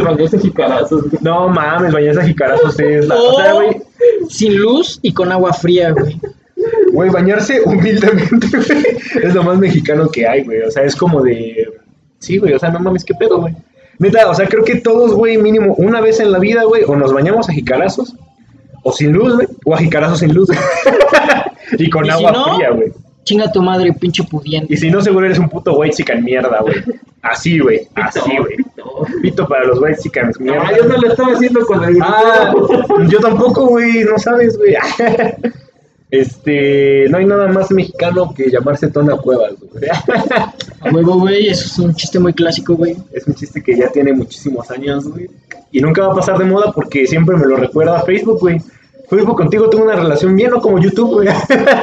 Baños 0.04 0.30
jicarazos, 0.30 1.10
güey. 1.10 1.22
No 1.22 1.48
mames, 1.48 1.92
bañarse 1.92 2.20
a 2.20 2.24
jicarazos 2.24 2.78
es 2.80 3.06
la. 3.06 3.16
O 3.16 3.36
sea, 3.36 3.52
güey, 3.52 3.82
sin 4.28 4.56
luz 4.56 4.98
y 5.02 5.12
con 5.12 5.30
agua 5.32 5.52
fría, 5.52 5.92
güey. 5.92 6.18
Güey, 6.92 7.10
bañarse 7.10 7.60
humildemente, 7.64 8.46
güey, 8.52 8.98
es 9.22 9.34
lo 9.34 9.42
más 9.42 9.58
mexicano 9.58 10.08
que 10.08 10.26
hay, 10.26 10.44
güey. 10.44 10.62
O 10.62 10.70
sea, 10.70 10.84
es 10.84 10.96
como 10.96 11.22
de. 11.22 11.68
Sí, 12.18 12.38
güey, 12.38 12.54
o 12.54 12.58
sea, 12.58 12.70
no 12.70 12.80
mames, 12.80 13.04
qué 13.04 13.14
pedo, 13.14 13.40
güey. 13.40 13.54
Neta, 13.98 14.28
o 14.28 14.34
sea, 14.34 14.46
creo 14.46 14.64
que 14.64 14.76
todos, 14.76 15.14
güey, 15.14 15.38
mínimo 15.38 15.74
una 15.78 16.00
vez 16.00 16.20
en 16.20 16.32
la 16.32 16.38
vida, 16.38 16.64
güey, 16.64 16.84
o 16.84 16.96
nos 16.96 17.12
bañamos 17.12 17.48
a 17.48 17.52
jicarazos, 17.52 18.14
o 18.82 18.92
sin 18.92 19.12
luz, 19.12 19.34
güey, 19.34 19.48
o 19.64 19.74
a 19.74 19.78
jicarazos 19.78 20.18
sin 20.20 20.34
luz. 20.34 20.50
y 21.78 21.88
con 21.90 22.04
Y 22.04 22.08
si 22.08 22.12
agua 22.12 22.32
no, 22.32 22.56
fría, 22.56 22.70
güey. 22.70 22.92
Chinga 23.24 23.50
tu 23.50 23.60
madre, 23.60 23.92
pinche 23.92 24.22
pudiente. 24.22 24.72
Y 24.72 24.76
si 24.76 24.88
no, 24.88 25.00
seguro 25.00 25.26
eres 25.26 25.38
un 25.38 25.48
puto 25.48 25.76
white 25.76 25.96
chican 25.96 26.22
mierda, 26.22 26.60
güey. 26.60 26.76
Así, 27.22 27.58
güey, 27.58 27.88
así, 27.96 28.20
güey. 28.38 28.56
Pito 29.20 29.48
para 29.48 29.64
los 29.64 29.80
white 29.80 29.98
chicans, 30.00 30.38
mierda. 30.38 30.62
Ah, 30.64 30.72
yo 30.76 30.84
no 30.84 30.96
lo 30.96 31.08
estaba 31.08 31.32
haciendo 31.32 31.60
con 31.66 31.82
el 31.82 31.98
Ah, 32.00 32.54
yo 33.08 33.18
tampoco, 33.18 33.66
güey, 33.66 34.04
no 34.04 34.18
sabes, 34.18 34.56
güey. 34.56 34.76
Este, 36.10 37.06
no 37.08 37.18
hay 37.18 37.24
nada 37.24 37.48
más 37.48 37.70
mexicano 37.72 38.32
que 38.32 38.50
llamarse 38.50 38.88
Tona 38.88 39.16
Cuevas, 39.16 39.54
güey. 39.58 39.84
Huevo, 40.94 41.18
güey, 41.18 41.48
eso 41.48 41.64
es 41.66 41.78
un 41.78 41.94
chiste 41.94 42.18
muy 42.18 42.32
clásico, 42.32 42.76
güey. 42.76 42.96
Es 43.12 43.26
un 43.26 43.34
chiste 43.34 43.62
que 43.62 43.76
ya 43.76 43.88
tiene 43.88 44.12
muchísimos 44.12 44.70
años, 44.70 45.08
güey. 45.08 45.28
Y 45.72 45.80
nunca 45.80 46.06
va 46.06 46.12
a 46.12 46.16
pasar 46.16 46.38
de 46.38 46.44
moda 46.44 46.72
porque 46.72 47.06
siempre 47.06 47.36
me 47.36 47.46
lo 47.46 47.56
recuerda 47.56 48.02
Facebook, 48.02 48.38
güey. 48.40 48.60
Facebook 49.08 49.36
contigo 49.36 49.68
tengo 49.68 49.84
una 49.84 49.96
relación 49.96 50.34
bien, 50.34 50.50
no 50.50 50.60
como 50.60 50.78
YouTube, 50.78 51.14
güey. 51.14 51.28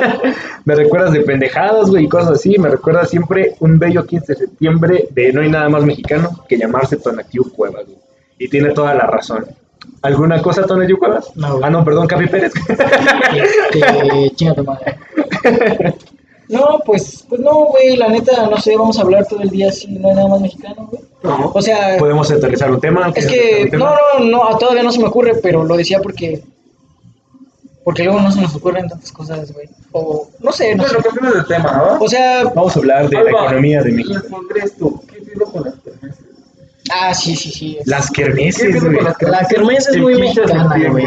me 0.66 0.76
recuerdas 0.76 1.12
de 1.12 1.22
pendejadas, 1.22 1.90
güey, 1.90 2.06
y 2.06 2.10
cosas 2.10 2.32
así. 2.32 2.58
Me 2.58 2.70
recuerdas 2.70 3.10
siempre 3.10 3.56
un 3.60 3.78
bello 3.78 4.06
15 4.06 4.34
de 4.34 4.40
septiembre 4.40 5.08
de 5.12 5.34
no 5.34 5.42
hay 5.42 5.50
nada 5.50 5.68
más 5.68 5.84
mexicano 5.84 6.46
que 6.48 6.58
llamarse 6.58 6.98
Tonatiuh 6.98 7.52
Cuevas, 7.52 7.86
güey. 7.86 7.98
Y 8.40 8.48
tiene 8.48 8.72
toda 8.72 8.94
la 8.94 9.06
razón. 9.06 9.46
¿Alguna 10.02 10.42
cosa, 10.42 10.66
Tonatiuh 10.66 10.98
Cuevas? 11.00 11.32
No. 11.36 11.60
Ah, 11.62 11.70
no, 11.70 11.84
perdón, 11.86 12.08
Capi 12.08 12.28
Pérez. 12.28 12.54
Este, 13.34 14.32
chinga 14.36 14.54
tu 14.54 14.64
madre. 14.64 14.98
No, 16.50 16.82
pues, 16.86 17.26
pues 17.30 17.42
no, 17.42 17.66
güey, 17.68 17.96
la 17.96 18.10
neta, 18.10 18.48
no 18.48 18.58
sé, 18.58 18.76
vamos 18.76 19.00
a 19.00 19.02
hablar 19.02 19.26
todo 19.26 19.42
el 19.42 19.50
día 19.50 19.70
así, 19.70 19.88
no 19.88 20.10
hay 20.10 20.16
nada 20.16 20.28
más 20.28 20.42
mexicano, 20.42 20.88
güey. 20.92 21.02
No. 21.24 21.52
O 21.54 21.62
sea, 21.62 21.98
Podemos 21.98 22.30
aterrizar 22.30 22.70
un 22.70 22.80
tema. 22.82 23.12
es 23.16 23.26
¿Quieres 23.26 23.32
que, 23.64 23.72
tema? 23.72 23.96
no, 24.20 24.26
no, 24.26 24.50
no, 24.52 24.58
todavía 24.58 24.84
no 24.84 24.92
se 24.92 25.00
me 25.00 25.08
ocurre, 25.08 25.36
pero 25.42 25.64
lo 25.64 25.76
decía 25.78 26.00
porque, 26.02 26.44
porque 27.84 28.04
luego 28.04 28.20
no 28.20 28.32
se 28.32 28.42
nos 28.42 28.54
ocurren 28.56 28.88
tantas 28.90 29.12
cosas, 29.12 29.52
güey. 29.54 29.68
O, 29.94 30.28
no 30.42 30.52
sé, 30.52 30.76
no 30.76 30.84
sé. 30.84 30.98
Cambiemos 30.98 31.34
de 31.34 31.44
tema, 31.46 31.72
¿no? 31.78 32.04
O 32.04 32.08
sea, 32.10 32.44
Vamos 32.54 32.76
a 32.76 32.80
hablar 32.80 33.10
de 33.10 33.24
la 33.24 33.32
economía 33.32 33.82
de 33.82 33.92
México. 33.94 34.14
¿Qué 35.08 35.22
pido 35.22 35.46
con 35.46 35.64
kermeses? 35.64 35.73
Ah, 36.92 37.14
sí, 37.14 37.36
sí, 37.36 37.52
sí. 37.52 37.78
Las 37.86 38.10
¿Qué 38.10 38.24
kermeses, 38.24 38.84
güey. 38.84 39.02
las 39.02 39.22
La 39.22 39.48
kermés 39.48 39.88
es 39.88 39.98
muy 39.98 40.16
15 40.16 40.42
de 40.42 40.48
mexicana, 40.48 40.90
güey. 40.90 41.06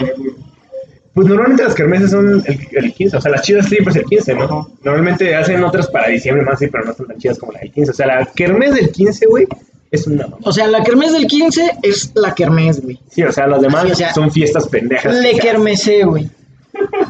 Pues 1.15 1.29
normalmente 1.29 1.65
las 1.65 1.75
kermeses 1.75 2.11
son 2.11 2.45
el, 2.47 2.69
el 2.73 2.93
15, 2.93 3.17
o 3.17 3.21
sea, 3.23 3.31
las 3.31 3.41
chidas 3.41 3.67
siempre 3.71 3.91
es 3.91 3.97
el 3.97 4.05
15, 4.05 4.35
¿no? 4.35 4.71
Normalmente 4.85 5.35
hacen 5.35 5.65
otras 5.65 5.89
para 5.89 6.09
diciembre 6.09 6.45
más, 6.45 6.59
sí, 6.59 6.67
pero 6.71 6.85
no 6.85 6.93
son 6.93 7.07
tan 7.07 7.17
chidas 7.17 7.39
como 7.39 7.53
la 7.53 7.61
del 7.61 7.73
15. 7.73 7.91
O 7.91 7.95
sea, 7.95 8.07
la 8.07 8.27
kermés 8.27 8.75
del 8.75 8.91
15, 8.91 9.27
güey, 9.27 9.47
es 9.91 10.07
una 10.07 10.27
mamá. 10.27 10.37
O 10.43 10.53
sea, 10.53 10.67
la 10.67 10.85
kermés 10.85 11.13
del 11.13 11.27
15 11.27 11.79
es 11.83 12.13
la 12.15 12.35
kermés, 12.35 12.83
güey. 12.83 13.01
Sí, 13.09 13.23
o 13.23 13.33
sea, 13.33 13.47
las 13.47 13.63
demás 13.63 13.85
Sí, 13.87 13.93
o 13.93 13.95
sea, 13.95 14.13
son 14.13 14.31
fiestas 14.31 14.69
pendejas. 14.69 15.15
Le 15.15 15.39
kermesé, 15.39 16.05
güey. 16.05 16.29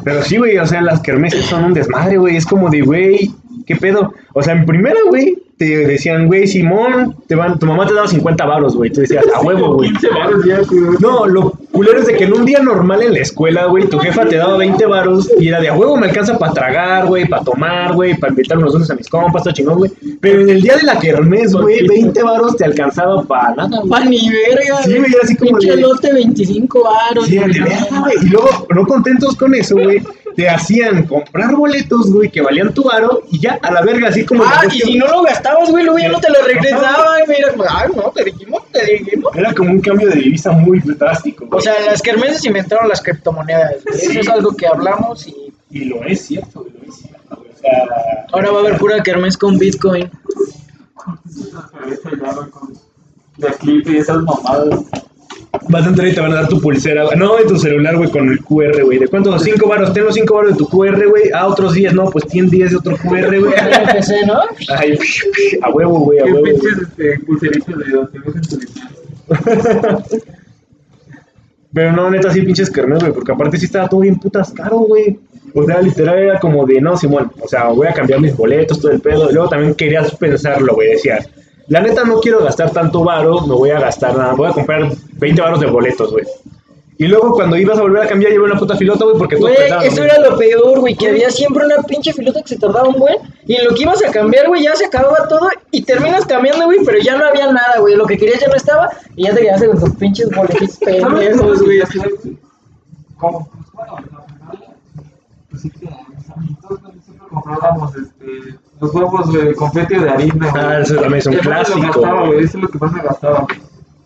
Pero 0.05 0.23
sí, 0.23 0.37
güey, 0.37 0.57
o 0.57 0.65
sea, 0.65 0.81
las 0.81 1.01
kermeses 1.01 1.43
son 1.45 1.65
un 1.65 1.73
desmadre, 1.73 2.17
güey. 2.17 2.37
Es 2.37 2.45
como 2.45 2.69
de, 2.69 2.83
güey, 2.83 3.29
¿qué 3.65 3.75
pedo? 3.75 4.13
O 4.33 4.41
sea, 4.41 4.53
en 4.53 4.65
primera, 4.65 4.99
güey, 5.09 5.37
te 5.57 5.65
decían, 5.87 6.27
güey, 6.27 6.45
Simón, 6.47 7.15
te 7.27 7.33
van, 7.35 7.57
tu 7.57 7.65
mamá 7.65 7.87
te 7.87 7.93
daba 7.95 8.07
50 8.07 8.45
varos, 8.45 8.75
güey. 8.75 8.91
Tú 8.91 9.01
decías, 9.01 9.25
a 9.35 9.41
huevo, 9.41 9.75
güey. 9.75 9.89
15 9.89 10.07
baros 10.09 10.45
ya, 10.45 10.59
güey. 10.61 10.81
No, 10.99 11.25
lo 11.25 11.51
culero 11.71 11.99
es 11.99 12.05
de 12.07 12.15
que 12.15 12.25
en 12.25 12.33
un 12.33 12.45
día 12.45 12.59
normal 12.59 13.01
en 13.01 13.13
la 13.13 13.19
escuela, 13.19 13.65
güey, 13.65 13.87
tu 13.87 13.97
jefa 13.99 14.25
te 14.27 14.37
daba 14.37 14.55
20 14.57 14.85
varos 14.85 15.29
y 15.39 15.47
era 15.47 15.59
de 15.59 15.69
a 15.69 15.73
huevo 15.73 15.97
me 15.97 16.07
alcanza 16.07 16.37
para 16.37 16.53
tragar, 16.53 17.07
güey, 17.07 17.27
para 17.27 17.43
tomar, 17.43 17.93
güey, 17.93 18.15
para 18.19 18.31
invitar 18.33 18.57
unos 18.59 18.73
dones 18.73 18.89
a 18.91 18.95
mis 18.95 19.07
compas, 19.09 19.43
todo 19.43 19.53
chingón, 19.53 19.79
güey. 19.79 19.91
Pero 20.21 20.41
en 20.41 20.49
el 20.49 20.61
día 20.61 20.75
de 20.77 20.83
la 20.83 20.99
kermés, 20.99 21.53
güey, 21.53 21.87
20 21.87 22.21
varos 22.23 22.55
te 22.55 22.65
alcanzaba 22.65 23.23
para 23.23 23.55
nada, 23.55 23.79
güey. 23.79 23.89
Pa' 23.89 23.99
ni 24.05 24.29
verga, 24.29 24.83
Sí, 24.83 24.95
güey, 24.97 25.11
así 25.23 25.35
como 25.35 25.57
Pinche 25.57 25.75
de- 25.75 25.81
lote 25.81 26.13
25 26.13 26.83
varos. 26.83 27.25
Sí, 27.25 27.37
güey. 27.37 27.51
de 27.53 27.59
verga, 27.61 27.99
güey. 28.01 28.15
Y 28.23 28.29
luego, 28.29 28.49
no 28.75 28.85
contentos 28.85 29.35
con 29.35 29.55
eso, 29.55 29.75
güey, 29.75 30.01
te 30.37 30.47
hacían 30.47 31.07
comprar 31.07 31.55
boletos, 31.55 32.13
güey, 32.13 32.29
que 32.29 32.41
valían 32.41 32.71
tu 32.71 32.83
varo 32.83 33.23
y 33.31 33.39
ya, 33.39 33.57
a 33.59 33.71
la 33.71 33.81
verga, 33.81 34.09
así 34.09 34.23
como... 34.23 34.43
Ah, 34.43 34.61
y 34.71 34.81
si 34.81 34.95
no 34.95 35.07
lo 35.07 35.23
gastabas, 35.23 35.71
güey, 35.71 35.83
luego 35.83 35.97
ya 35.97 36.09
no 36.09 36.19
te 36.19 36.29
lo 36.29 36.43
regresaban. 36.43 37.23
Mira, 37.27 37.53
pues, 37.55 37.67
ay, 37.73 37.89
no, 37.95 38.11
te 38.11 38.23
dijimos, 38.23 38.61
te 38.71 38.85
dijimos. 38.85 39.35
Era 39.35 39.51
como 39.55 39.71
un 39.71 39.81
cambio 39.81 40.07
de 40.09 40.17
divisa 40.17 40.51
muy 40.51 40.79
drástico, 40.79 41.47
güey. 41.47 41.57
O 41.57 41.59
sea, 41.59 41.73
las 41.87 42.03
kermeses 42.03 42.45
inventaron 42.45 42.87
las 42.87 43.01
criptomonedas. 43.01 43.83
güey. 43.83 43.97
Sí. 43.97 44.11
Eso 44.11 44.19
es 44.19 44.29
algo 44.29 44.55
que 44.55 44.67
hablamos 44.67 45.27
y 45.27 45.51
Y 45.71 45.85
lo 45.85 46.03
es 46.03 46.27
cierto, 46.27 46.59
güey, 46.61 46.73
lo 46.85 46.87
es 46.87 46.99
cierto, 46.99 47.35
güey. 47.35 47.49
O 47.49 47.57
sea... 47.57 48.27
ahora 48.31 48.51
va 48.51 48.57
a 48.57 48.59
haber 48.59 48.77
pura 48.77 49.01
kermés 49.01 49.35
con 49.35 49.57
Bitcoin. 49.57 50.11
De 53.37 53.47
clip 53.53 53.89
y 53.89 53.97
esas 53.97 54.17
mamadas. 54.17 54.81
Vas 55.69 55.85
a 55.85 55.89
entrar 55.89 56.07
y 56.07 56.13
te 56.15 56.21
van 56.21 56.31
a 56.31 56.35
dar 56.35 56.47
tu 56.47 56.61
pulsera, 56.61 57.03
güey. 57.05 57.17
no 57.17 57.35
de 57.35 57.45
tu 57.45 57.57
celular, 57.57 57.97
güey, 57.97 58.09
con 58.09 58.29
el 58.29 58.39
QR, 58.43 58.83
güey. 58.83 58.99
¿De 58.99 59.07
cuántos? 59.07 59.41
5 59.43 59.67
baros. 59.67 59.93
Tengo 59.93 60.11
5 60.11 60.33
baros 60.33 60.51
de 60.53 60.57
tu 60.57 60.67
QR, 60.67 61.07
güey. 61.07 61.23
Ah, 61.33 61.47
otros 61.47 61.73
10, 61.73 61.93
no, 61.93 62.09
pues 62.09 62.25
tienes 62.27 62.51
10 62.51 62.71
de 62.71 62.77
otro 62.77 62.97
QR, 62.97 63.39
güey. 63.39 63.53
¿no? 64.27 64.39
Ay, 64.77 64.97
psh, 64.97 65.23
psh, 65.33 65.59
a 65.61 65.69
huevo, 65.69 65.99
güey, 65.99 66.19
a 66.19 66.23
Qué 66.23 66.31
huevo. 66.31 66.41
güey. 66.41 66.53
pinches 66.53 66.77
este, 66.81 67.19
pulseritos 67.25 67.77
de 67.77 67.85
los 67.85 68.09
que 68.09 68.19
ves 68.19 68.35
en 68.35 68.41
tu 68.41 68.57
línea. 68.59 68.89
Pero 71.73 71.91
no, 71.91 72.09
neta, 72.09 72.31
sí, 72.31 72.41
pinches 72.41 72.69
kermés, 72.71 72.99
güey, 72.99 73.11
porque 73.13 73.31
aparte 73.31 73.57
sí 73.57 73.65
estaba 73.65 73.89
todo 73.89 73.99
bien 73.99 74.17
putas 74.17 74.51
caro, 74.51 74.79
güey. 74.79 75.19
O 75.53 75.63
sea, 75.63 75.81
literal 75.81 76.17
era 76.17 76.39
como 76.39 76.65
de, 76.65 76.79
no, 76.81 76.95
Simón, 76.97 77.31
o 77.39 77.47
sea, 77.47 77.67
voy 77.69 77.87
a 77.87 77.93
cambiar 77.93 78.21
mis 78.21 78.35
boletos, 78.35 78.79
todo 78.79 78.91
el 78.91 79.01
pedo. 79.01 79.31
Luego 79.31 79.49
también 79.49 79.75
querías 79.75 80.15
pensarlo, 80.15 80.75
güey, 80.75 80.89
decías, 80.91 81.29
la 81.67 81.81
neta 81.81 82.03
no 82.03 82.19
quiero 82.19 82.43
gastar 82.43 82.71
tanto 82.71 83.03
varo, 83.03 83.41
no 83.45 83.57
voy 83.57 83.71
a 83.71 83.79
gastar 83.79 84.15
nada, 84.15 84.33
voy 84.33 84.49
a 84.49 84.53
comprar 84.53 84.89
20 85.13 85.41
varos 85.41 85.59
de 85.59 85.67
boletos, 85.67 86.11
güey. 86.11 86.25
Y 86.99 87.05
luego 87.05 87.33
cuando 87.33 87.57
ibas 87.57 87.77
a 87.77 87.81
volver 87.81 88.03
a 88.03 88.07
cambiar, 88.07 88.31
llevé 88.31 88.45
una 88.45 88.57
puta 88.57 88.75
filota, 88.75 89.05
güey, 89.05 89.17
porque 89.17 89.37
lo 89.37 89.47
eso 89.49 90.03
era 90.03 90.19
lo 90.19 90.35
peor, 90.35 90.79
güey, 90.79 90.95
que 90.95 91.09
había 91.09 91.29
siempre 91.29 91.63
una 91.63 91.83
pinche 91.83 92.11
filota 92.11 92.41
que 92.41 92.47
se 92.47 92.57
tardaba 92.57 92.87
un 92.89 92.99
buen. 92.99 93.17
Y 93.45 93.55
en 93.55 93.65
lo 93.65 93.75
que 93.75 93.83
ibas 93.83 94.03
a 94.03 94.11
cambiar, 94.11 94.47
güey, 94.47 94.63
ya 94.63 94.75
se 94.75 94.85
acababa 94.85 95.27
todo. 95.27 95.47
Y 95.69 95.83
terminas 95.83 96.25
cambiando, 96.25 96.65
güey, 96.65 96.79
pero 96.83 96.97
ya 96.97 97.15
no 97.15 97.25
había 97.25 97.51
nada, 97.51 97.79
güey. 97.79 97.95
Lo 97.95 98.07
que 98.07 98.17
querías 98.17 98.41
ya 98.41 98.47
no 98.47 98.55
estaba. 98.55 98.89
Y 99.15 99.25
ya 99.25 99.35
te 99.35 99.41
quedaste 99.41 99.67
con 99.67 99.79
tus 99.79 99.91
pinches 99.91 100.29
boletitos 100.35 100.79
¿Sabes 100.83 101.05
pendejos, 101.05 101.61
güey. 101.61 101.81
Como, 103.17 103.47
pues 103.47 103.71
bueno, 103.73 103.99
la 103.99 104.25
primaria, 104.25 104.75
pues 105.51 105.61
sí 105.61 105.69
que 105.69 105.85
güey, 105.85 106.99
siempre 107.03 107.27
comprábamos 107.29 107.95
este, 107.95 108.57
los 108.79 108.93
huevos 108.93 109.33
de 109.33 109.55
confeti 109.55 109.95
de 109.95 110.09
harina. 110.09 110.51
Ah, 110.55 110.79
eso 110.81 110.95
también 110.95 111.19
es 111.19 111.25
un 111.25 111.31
me 111.31 111.37
lo 111.37 111.43
clásico, 111.43 111.79
gastaba, 111.81 112.27
güey. 112.27 112.43
Eso 112.43 112.57
es 112.57 112.63
lo 112.63 112.69
que 112.69 112.77
más 112.77 112.93
me 112.93 113.01
gastaba. 113.01 113.47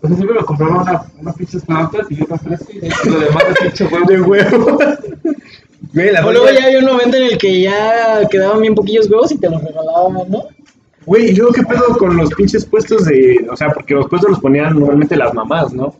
O 0.01 0.07
sea, 0.07 0.15
siempre 0.15 0.39
me 0.39 0.45
compraba 0.45 0.81
una, 0.81 1.03
unas 1.19 1.35
pinches 1.35 1.63
flautas 1.63 2.07
y 2.09 2.15
yo 2.15 2.25
refresco 2.25 2.71
y 2.71 3.09
lo 3.09 3.19
demás 3.19 3.43
de 3.47 3.53
pinche 3.61 3.85
huevo. 3.85 4.05
De 4.07 4.21
huevo. 4.21 4.79
Güey, 5.93 6.11
la 6.11 6.25
O 6.25 6.31
luego 6.31 6.47
ya 6.51 6.65
había 6.65 6.79
un 6.79 6.85
momento 6.85 7.17
en 7.17 7.23
el 7.23 7.37
que 7.37 7.61
ya 7.61 8.27
quedaban 8.29 8.61
bien 8.61 8.75
poquillos 8.75 9.09
huevos 9.09 9.31
y 9.31 9.37
te 9.37 9.49
los 9.49 9.61
regalaban, 9.61 10.29
¿no? 10.29 10.43
Güey, 11.05 11.31
y 11.31 11.35
luego 11.35 11.51
qué 11.51 11.63
pedo 11.63 11.97
con 11.97 12.15
los 12.15 12.29
pinches 12.33 12.65
puestos 12.65 13.05
de. 13.05 13.47
O 13.51 13.57
sea, 13.57 13.71
porque 13.71 13.95
los 13.95 14.07
puestos 14.07 14.29
los 14.29 14.39
ponían 14.39 14.79
normalmente 14.79 15.17
las 15.17 15.33
mamás, 15.33 15.73
¿no? 15.73 15.95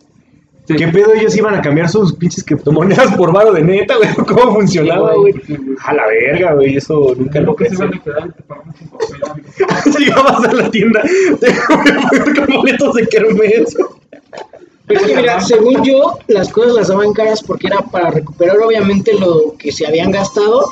Sí. 0.72 0.78
¿Qué 0.78 0.88
pedo 0.88 1.14
ellos 1.14 1.36
iban 1.36 1.56
a 1.56 1.62
cambiar 1.62 1.90
sus 1.90 2.14
pinches 2.14 2.44
criptomonedas 2.44 3.16
por 3.16 3.32
varo 3.32 3.54
de 3.54 3.64
neta, 3.64 3.96
güey? 3.98 4.10
¿Cómo 4.28 4.56
funcionaba, 4.56 5.14
güey? 5.16 5.34
sí. 5.46 5.58
A 5.84 5.94
la 5.94 6.08
verga, 6.08 6.54
güey, 6.54 6.78
eso 6.78 7.14
nunca 7.18 7.40
lo 7.42 7.56
que 7.56 7.70
se 7.70 7.78
pensé. 7.78 7.96
iban 7.96 8.00
a 8.00 8.04
quedar 8.04 8.28
y 8.28 9.92
te. 9.94 10.00
Llegabas 10.00 10.44
a 10.44 10.54
la 10.54 10.72
tienda, 10.72 11.02
te 11.40 12.56
boletos 12.56 12.96
de 12.96 13.08
kermés. 13.08 13.76
Es 14.88 15.02
que 15.04 15.16
mira, 15.16 15.40
según 15.40 15.84
yo, 15.84 16.18
las 16.28 16.50
cosas 16.50 16.74
las 16.74 16.88
daban 16.90 17.14
caras 17.14 17.42
porque 17.42 17.68
era 17.68 17.80
para 17.80 18.10
recuperar 18.10 18.58
obviamente 18.60 19.14
lo 19.18 19.56
que 19.58 19.72
se 19.72 19.88
habían 19.88 20.12
gastado 20.12 20.66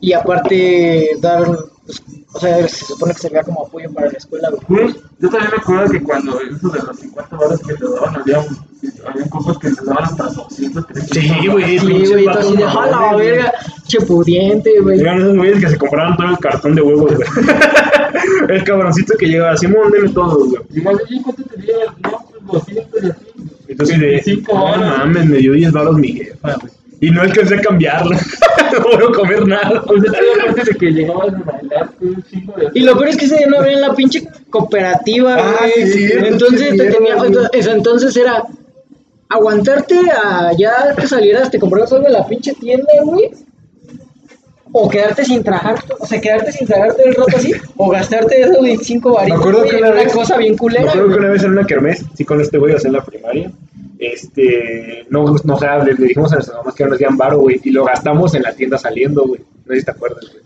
y 0.00 0.12
aparte 0.12 1.10
dar, 1.20 1.44
pues, 1.86 2.02
o 2.34 2.38
sea, 2.38 2.68
se 2.68 2.84
supone 2.84 3.14
que 3.14 3.20
servía 3.20 3.42
como 3.42 3.66
apoyo 3.66 3.90
para 3.92 4.10
la 4.10 4.18
escuela, 4.18 4.50
güey. 4.68 4.94
Yo 5.18 5.30
también 5.30 5.50
me 5.52 5.56
acuerdo 5.56 5.90
que 5.90 6.02
cuando 6.02 6.40
eso 6.40 6.68
de 6.68 6.82
los 6.82 6.98
50 6.98 7.36
baros 7.36 7.60
que 7.60 7.74
te 7.74 7.84
daban, 7.88 8.16
había, 8.16 8.44
había 9.08 9.28
cosas 9.28 9.58
que 9.58 9.70
te 9.70 9.84
daban 9.84 10.04
hasta 10.04 10.24
200, 10.24 10.86
300. 10.86 11.16
Sí, 11.40 11.46
güey, 11.48 11.78
Sí, 11.78 11.86
pinches 11.86 12.10
güey, 12.12 12.24
vatos 12.26 12.44
así 12.46 12.56
de, 12.56 12.64
¡a 12.64 12.66
la 12.68 12.74
mamones, 12.74 13.12
güey". 13.14 13.26
verga! 13.30 13.52
Che 13.86 14.00
pudiente, 14.00 14.70
güey. 14.80 15.00
Eran 15.00 15.18
esos 15.20 15.36
güeyes 15.36 15.60
que 15.60 15.70
se 15.70 15.78
compraban 15.78 16.16
todo 16.16 16.28
el 16.28 16.38
cartón 16.38 16.74
de 16.74 16.82
huevos, 16.82 17.14
güey. 17.14 17.28
el 18.48 18.64
cabroncito 18.64 19.14
que 19.18 19.26
llegaba, 19.26 19.56
Simón, 19.56 19.90
deme 19.92 20.08
todo, 20.10 20.44
güey. 20.46 20.62
Y 20.74 20.80
más 20.80 20.96
de 20.96 21.04
¿cuánto 21.22 21.42
te? 21.44 21.56
No, 22.02 22.26
pues 22.50 22.66
200 22.66 23.02
y 23.02 23.06
así. 23.10 23.18
Entonces, 23.68 24.00
de, 24.00 24.06
25 24.06 24.52
no 24.52 24.76
mames, 24.78 25.26
me 25.26 25.38
dio 25.38 25.52
10 25.52 25.72
baros 25.72 25.96
mi 25.98 26.12
jefa, 26.12 26.54
güey. 26.60 26.72
Y 26.98 27.10
no 27.10 27.20
alcancé 27.20 27.56
a 27.56 27.60
cambiarlo. 27.60 28.16
no 28.98 29.06
a 29.08 29.12
comer 29.12 29.46
nada. 29.46 29.82
O 29.86 30.00
sea, 30.00 30.12
todavía 30.12 30.32
aparte 30.42 30.72
de 30.72 30.78
que 30.78 30.90
llegabas 30.92 31.34
a 31.34 31.38
bailar 31.38 31.90
con 31.98 32.08
un 32.08 32.22
chingo 32.22 32.54
de... 32.56 32.70
Y 32.74 32.80
lo 32.80 32.94
peor 32.96 33.08
es 33.08 33.16
que 33.18 33.26
ese 33.26 33.36
día 33.36 33.46
no 33.48 33.58
había 33.58 33.78
la 33.80 33.94
pinche 33.94 34.26
cooperativa, 34.50 35.36
Ah, 35.36 35.56
güey. 35.60 35.86
sí, 35.92 36.08
entonces 36.10 36.70
sí, 36.70 36.76
te 36.76 36.90
tenía, 36.90 37.16
entonces 37.52 38.16
era 38.16 38.44
aguantarte 39.28 39.98
a 40.10 40.52
ya 40.56 40.94
que 40.96 41.06
salieras, 41.06 41.50
te 41.50 41.58
comprabas 41.58 41.92
algo 41.92 42.06
en 42.06 42.12
la 42.12 42.26
pinche 42.26 42.52
tienda, 42.54 42.86
güey. 43.04 43.30
O 44.78 44.88
quedarte 44.90 45.24
sin 45.24 45.42
trabajar, 45.42 45.82
o 45.98 46.04
sea, 46.06 46.20
quedarte 46.20 46.52
sin 46.52 46.66
tragar 46.66 46.92
todo 46.94 47.06
el 47.06 47.14
rato 47.14 47.36
así, 47.36 47.52
o 47.76 47.88
gastarte 47.88 48.42
esos 48.42 48.60
25 48.62 49.08
Me 49.10 49.14
varitos. 49.16 49.38
acuerdo 49.40 49.58
güey, 49.60 49.70
que 49.70 49.76
una 49.76 49.86
una 49.88 49.96
vez. 50.02 50.12
cosa 50.12 50.36
bien 50.36 50.52
Me 50.52 50.58
culera. 50.58 50.88
acuerdo 50.90 51.08
que 51.08 51.14
una 51.18 51.28
vez 51.30 51.42
en 51.44 51.50
una 51.52 51.64
kermés, 51.66 52.04
sí, 52.14 52.24
con 52.24 52.40
este 52.42 52.58
güey, 52.58 52.74
o 52.74 52.78
sea, 52.78 52.88
en 52.88 52.92
la 52.94 53.04
primaria. 53.04 53.50
Este. 53.98 55.06
No, 55.08 55.24
no, 55.44 55.54
o 55.54 55.58
sea, 55.58 55.78
le, 55.82 55.94
le 55.94 56.06
dijimos 56.08 56.30
a 56.32 56.36
nuestras 56.36 56.58
mamás 56.58 56.74
que 56.74 56.84
no 56.84 56.90
nos 56.90 56.98
dieran 56.98 57.16
varo, 57.16 57.38
güey. 57.38 57.58
Y 57.64 57.70
lo 57.70 57.84
gastamos 57.84 58.34
en 58.34 58.42
la 58.42 58.52
tienda 58.52 58.76
saliendo, 58.76 59.24
güey. 59.26 59.40
No 59.64 59.72
sé 59.72 59.78
si 59.80 59.84
te 59.86 59.90
acuerdas, 59.92 60.26
güey. 60.30 60.42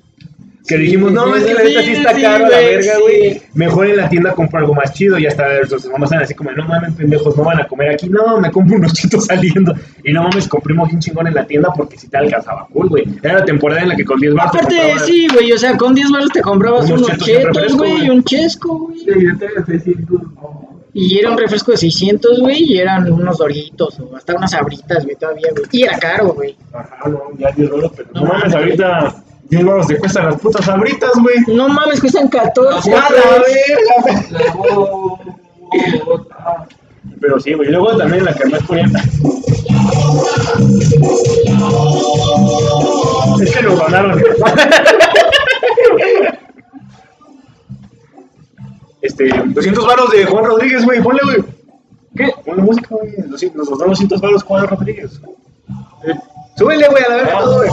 Que 0.70 0.76
dijimos, 0.78 1.10
no, 1.12 1.24
sí, 1.34 1.40
es 1.40 1.44
que 1.46 1.54
la 1.54 1.62
neta 1.64 1.82
sí 1.82 1.90
está 1.90 2.14
sí, 2.14 2.22
caro 2.22 2.46
a 2.46 2.48
la 2.48 2.56
güey, 2.60 2.64
verga, 2.76 2.92
sí. 2.94 3.00
güey. 3.02 3.42
Mejor 3.54 3.86
en 3.88 3.96
la 3.96 4.08
tienda 4.08 4.32
compro 4.34 4.60
algo 4.60 4.74
más 4.74 4.92
chido. 4.92 5.18
Y 5.18 5.26
hasta 5.26 5.46
nuestras 5.56 5.86
mamás 5.86 6.12
eran 6.12 6.22
así 6.24 6.34
como, 6.34 6.52
no 6.52 6.64
mames, 6.66 6.94
pendejos, 6.94 7.36
no 7.36 7.42
van 7.42 7.60
a 7.60 7.66
comer 7.66 7.90
aquí. 7.90 8.08
No, 8.08 8.40
me 8.40 8.50
compro 8.52 8.76
unos 8.76 8.92
chitos 8.92 9.26
saliendo. 9.26 9.74
Y 10.04 10.12
no 10.12 10.22
mames, 10.22 10.46
compramos 10.46 10.92
un 10.92 11.00
chingón 11.00 11.26
en 11.26 11.34
la 11.34 11.44
tienda 11.44 11.70
porque 11.76 11.98
si 11.98 12.06
te 12.08 12.16
alcanzaba 12.18 12.68
cool, 12.72 12.88
güey. 12.88 13.04
Era 13.22 13.40
la 13.40 13.44
temporada 13.44 13.82
en 13.82 13.88
la 13.88 13.96
que 13.96 14.04
con 14.04 14.20
10 14.20 14.32
baros. 14.32 14.52
te 14.52 14.58
Aparte, 14.58 14.76
comprabas- 14.76 15.06
sí, 15.06 15.26
güey, 15.34 15.52
o 15.52 15.58
sea, 15.58 15.76
con 15.76 15.92
10 15.94 16.10
baros 16.12 16.28
te 16.32 16.40
comprabas 16.40 16.88
Unos 16.88 17.02
unos 17.08 17.18
chetos 17.18 17.74
güey, 17.76 17.92
güey. 17.96 18.06
y 18.06 18.10
un 18.10 18.22
chesco, 18.22 18.78
güey. 18.78 18.98
Sí, 19.00 19.06
yo 19.06 19.36
todavía 19.38 19.64
600, 19.66 20.22
no. 20.22 20.70
Y 20.92 21.18
era 21.18 21.30
un 21.30 21.38
refresco 21.38 21.70
de 21.72 21.76
600, 21.78 22.40
güey, 22.40 22.62
y 22.64 22.78
eran 22.78 23.10
unos 23.12 23.38
doritos 23.38 23.98
o 24.00 24.16
hasta 24.16 24.34
unas 24.36 24.52
abritas, 24.54 25.04
güey, 25.04 25.16
todavía, 25.16 25.48
güey. 25.52 25.64
Y 25.72 25.82
era 25.82 25.98
caro, 25.98 26.28
güey. 26.32 26.56
Ajá, 26.72 27.08
no, 27.08 27.20
ya 27.38 27.50
10 27.52 27.70
baros, 27.70 27.92
pero 27.96 28.08
no, 28.14 28.20
No 28.22 28.26
mames, 28.26 28.42
mames. 28.42 28.54
ahorita 28.56 29.14
10 29.50 29.64
baros 29.64 29.87
te 29.88 29.99
cuestan 29.99 30.26
las 30.26 30.40
putas 30.40 30.69
abritas, 30.69 31.11
güey. 31.21 31.37
No 31.49 31.69
mames, 31.69 32.00
cuestan 32.00 32.28
14. 32.28 32.95
¡A 32.95 32.99
la 32.99 33.09
verga! 33.11 34.38
Pero 37.21 37.40
sí, 37.40 37.54
güey. 37.54 37.69
Y 37.69 37.73
luego 37.73 37.97
también 37.97 38.25
la 38.25 38.33
kermés 38.35 38.62
ponían. 38.62 38.92
Es 43.42 43.57
que 43.57 43.62
lo 43.62 43.76
ganaron. 43.76 44.23
Este, 49.02 49.30
200 49.47 49.87
varos 49.87 50.11
de 50.11 50.26
Juan 50.26 50.45
Rodríguez, 50.45 50.85
güey. 50.85 51.02
Ponle, 51.02 51.21
güey. 51.25 51.42
¿Qué? 52.14 52.33
Ponle 52.45 52.62
música, 52.62 52.88
güey. 52.90 53.12
200 53.16 53.69
Nos 53.69 53.78
dan 53.78 53.88
200 53.88 54.21
varos 54.21 54.42
Juan 54.45 54.66
Rodríguez. 54.66 55.21
Eh, 56.04 56.14
Súbele, 56.57 56.87
güey, 56.88 57.02
a 57.02 57.09
la 57.09 57.16
verga 57.16 57.40
todo, 57.40 57.57
güey. 57.57 57.71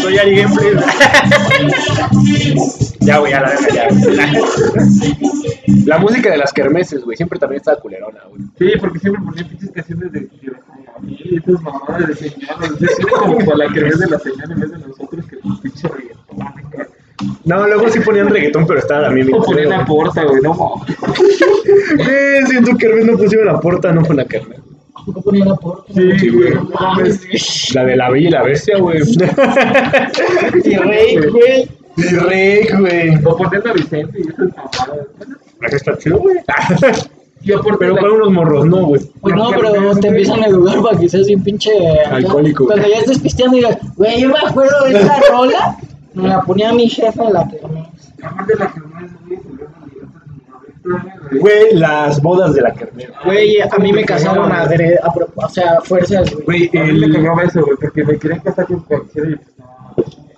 Soy 0.00 0.18
Ari 0.18 0.36
Gameplay. 0.36 0.72
ya, 3.00 3.18
güey, 3.18 3.32
a 3.32 3.40
la 3.40 3.48
verga, 3.50 3.68
ya. 3.72 3.88
La 5.86 5.98
música 5.98 6.30
de 6.30 6.38
las 6.38 6.52
kermeses, 6.52 7.04
güey, 7.04 7.16
siempre 7.16 7.38
también 7.38 7.60
estaba 7.60 7.78
culerona, 7.80 8.20
güey. 8.28 8.42
Sí, 8.58 8.72
porque 8.80 8.98
siempre 8.98 9.22
ponía 9.22 9.48
pinches 9.48 9.70
canciones 9.70 10.12
de 10.12 10.20
de 10.20 10.28
y 11.06 11.36
esas 11.36 11.60
mamadas 11.62 12.08
de 12.08 12.14
señoras. 12.14 12.70
Es 12.80 13.06
como 13.06 13.38
para 13.38 13.56
la 13.56 13.66
ves 13.68 13.98
de 13.98 14.06
la 14.06 14.18
señora 14.18 14.54
en 14.54 14.60
vez 14.60 14.70
de 14.70 14.78
nosotros 14.78 15.26
que 15.26 15.36
el 15.36 15.42
pinche 15.62 15.88
reggaetón. 15.88 16.38
No, 17.44 17.66
luego 17.66 17.88
sí 17.90 18.00
ponían 18.00 18.28
reggaetón, 18.28 18.66
pero 18.66 18.78
estaba 18.80 19.04
también 19.04 19.26
bien 19.26 19.38
O 19.38 19.44
ponían 19.44 19.70
la 19.70 19.84
porta, 19.84 20.24
güey, 20.24 20.40
no 20.42 20.54
mames. 20.54 20.96
Eh, 22.08 22.40
siento 22.48 22.72
que 22.72 22.86
Kermés 22.86 23.06
no 23.06 23.16
pusieron 23.16 23.46
la 23.46 23.60
porta, 23.60 23.92
no 23.92 24.04
fue 24.04 24.16
la 24.16 24.24
Kermés. 24.24 24.60
Sí, 25.94 26.28
güey. 26.30 26.52
La 27.74 27.84
de 27.84 27.96
la 27.96 28.10
Bella 28.10 28.28
y 28.28 28.30
la 28.30 28.42
Bestia, 28.42 28.78
güey. 28.78 29.02
Y 30.64 30.76
rey, 30.76 31.16
güey. 31.30 31.68
Y 31.96 32.02
Rey, 32.02 32.68
güey. 32.78 33.24
O 33.24 33.36
ponían 33.36 33.68
a 33.68 33.72
Vicente 33.72 34.20
y. 34.20 34.28
Eso 35.66 35.76
está 35.76 35.98
chido, 35.98 36.18
güey. 36.18 36.36
Yo 37.42 37.60
por 37.60 37.78
Pero 37.78 37.96
para 37.96 38.10
unos 38.10 38.32
morros, 38.32 38.64
no, 38.64 38.86
güey. 38.86 39.02
Pues 39.20 39.34
no, 39.34 39.50
pero 39.50 39.94
te 39.96 40.08
empiezan 40.08 40.42
a 40.42 40.46
educar 40.46 40.80
para 40.82 40.98
que 40.98 41.10
seas 41.10 41.26
bien 41.26 41.42
pinche... 41.42 41.70
Alcohólico. 42.10 42.64
Cuando 42.64 42.88
ya 42.88 43.00
estés 43.00 43.18
pisteando 43.18 43.58
y 43.58 43.60
digas, 43.60 43.76
güey, 43.96 44.22
yo 44.22 44.30
me 44.30 44.38
acuerdo 44.38 44.84
de 44.86 44.98
esa 44.98 45.20
rola. 45.30 45.76
Me 46.14 46.28
la 46.28 46.40
ponía 46.40 46.72
mi 46.72 46.88
jefa 46.88 47.24
en 47.26 47.32
la 47.34 47.46
que 47.46 47.60
Aparte 48.22 48.54
la 48.58 48.72
que 48.72 48.80
no 48.80 49.04
es, 49.04 49.12
güey, 49.26 49.36
se 49.36 49.44
ve 49.44 49.52
una 49.52 49.74
güey. 51.40 51.72
Las 51.74 52.20
bodas 52.22 52.54
de 52.54 52.60
la 52.62 52.72
Kermés. 52.72 53.08
Güey, 53.24 53.60
a 53.60 53.78
mí 53.78 53.92
me 53.92 54.04
casaron 54.04 54.52
a, 54.52 54.62
a 54.62 54.68
pro- 55.14 55.28
o 55.34 55.48
sea, 55.48 55.78
a 55.78 55.80
fuerzas, 55.80 56.32
güey. 56.44 56.68
Güey, 56.68 56.82
A 56.82 56.84
mí 56.86 56.98
me 57.00 57.06
el... 57.06 57.12
cagaba 57.14 57.42
eso, 57.42 57.64
güey, 57.64 57.76
porque 57.80 58.04
me 58.04 58.18
querían 58.18 58.40
casar 58.40 58.66
con 58.66 58.80
cualquiera 58.80 59.30
y 59.30 59.36
pues 59.36 59.48
no. 59.58 59.74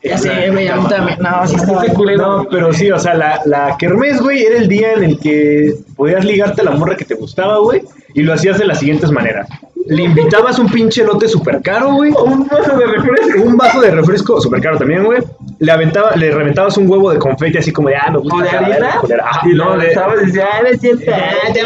Ya 0.03 0.19
sé, 0.19 0.51
güey, 0.53 0.69
a 0.69 0.77
mí 0.77 0.87
también. 0.89 1.19
No, 1.21 1.47
sí. 1.49 1.57
Ese 1.57 1.93
culero. 1.95 2.19
No, 2.43 2.49
pero 2.49 2.73
sí, 2.73 2.91
o 2.93 2.99
sea, 2.99 3.15
la, 3.15 3.41
la 3.45 3.77
kermés, 3.77 4.21
güey, 4.21 4.45
era 4.45 4.59
el 4.59 4.69
día 4.69 4.93
en 4.93 5.03
el 5.03 5.19
que 5.19 5.75
podías 5.97 6.25
ligarte 6.25 6.61
a 6.61 6.65
la 6.65 6.71
morra 6.73 6.97
que 6.97 7.05
te 7.05 7.15
gustaba, 7.15 7.59
güey, 7.59 7.83
y 8.15 8.23
lo 8.23 8.33
hacías 8.35 8.59
de 8.59 8.67
las 8.67 8.79
siguientes 8.79 9.11
maneras. 9.11 9.49
Le 9.87 10.03
invitabas 10.03 10.59
un 10.59 10.69
pinche 10.69 11.05
lote 11.05 11.29
súper 11.29 11.63
caro, 11.63 11.95
güey. 11.95 12.13
Un 12.13 12.47
vaso 12.47 12.77
de 12.77 12.87
refresco. 12.87 13.43
Un 13.43 13.57
vaso 13.57 13.81
de 13.81 13.91
refresco, 13.91 14.41
súper 14.41 14.61
caro 14.61 14.79
también, 14.79 15.05
güey. 15.05 15.23
Le, 15.59 15.73
aventaba, 15.73 16.17
le 16.17 16.31
reventabas 16.31 16.77
un 16.77 16.91
huevo 16.91 17.11
de 17.13 17.19
confeti 17.19 17.59
así 17.59 17.73
como 17.73 17.89
de, 17.89 17.97
ah, 17.97 18.11
me 18.11 18.19
gusta. 18.19 18.37
¿O 18.37 18.41
de 18.43 18.49
harina? 18.51 19.01
Ah, 19.23 19.43
Y 19.45 19.55
no, 19.55 19.77
lo 19.77 19.83
besabas 19.83 20.23
y 20.23 20.27
decía, 20.27 20.49
ah, 20.53 20.63
me 20.63 20.77
siento. 20.77 21.13
Ah, 21.13 21.53
te 21.53 21.61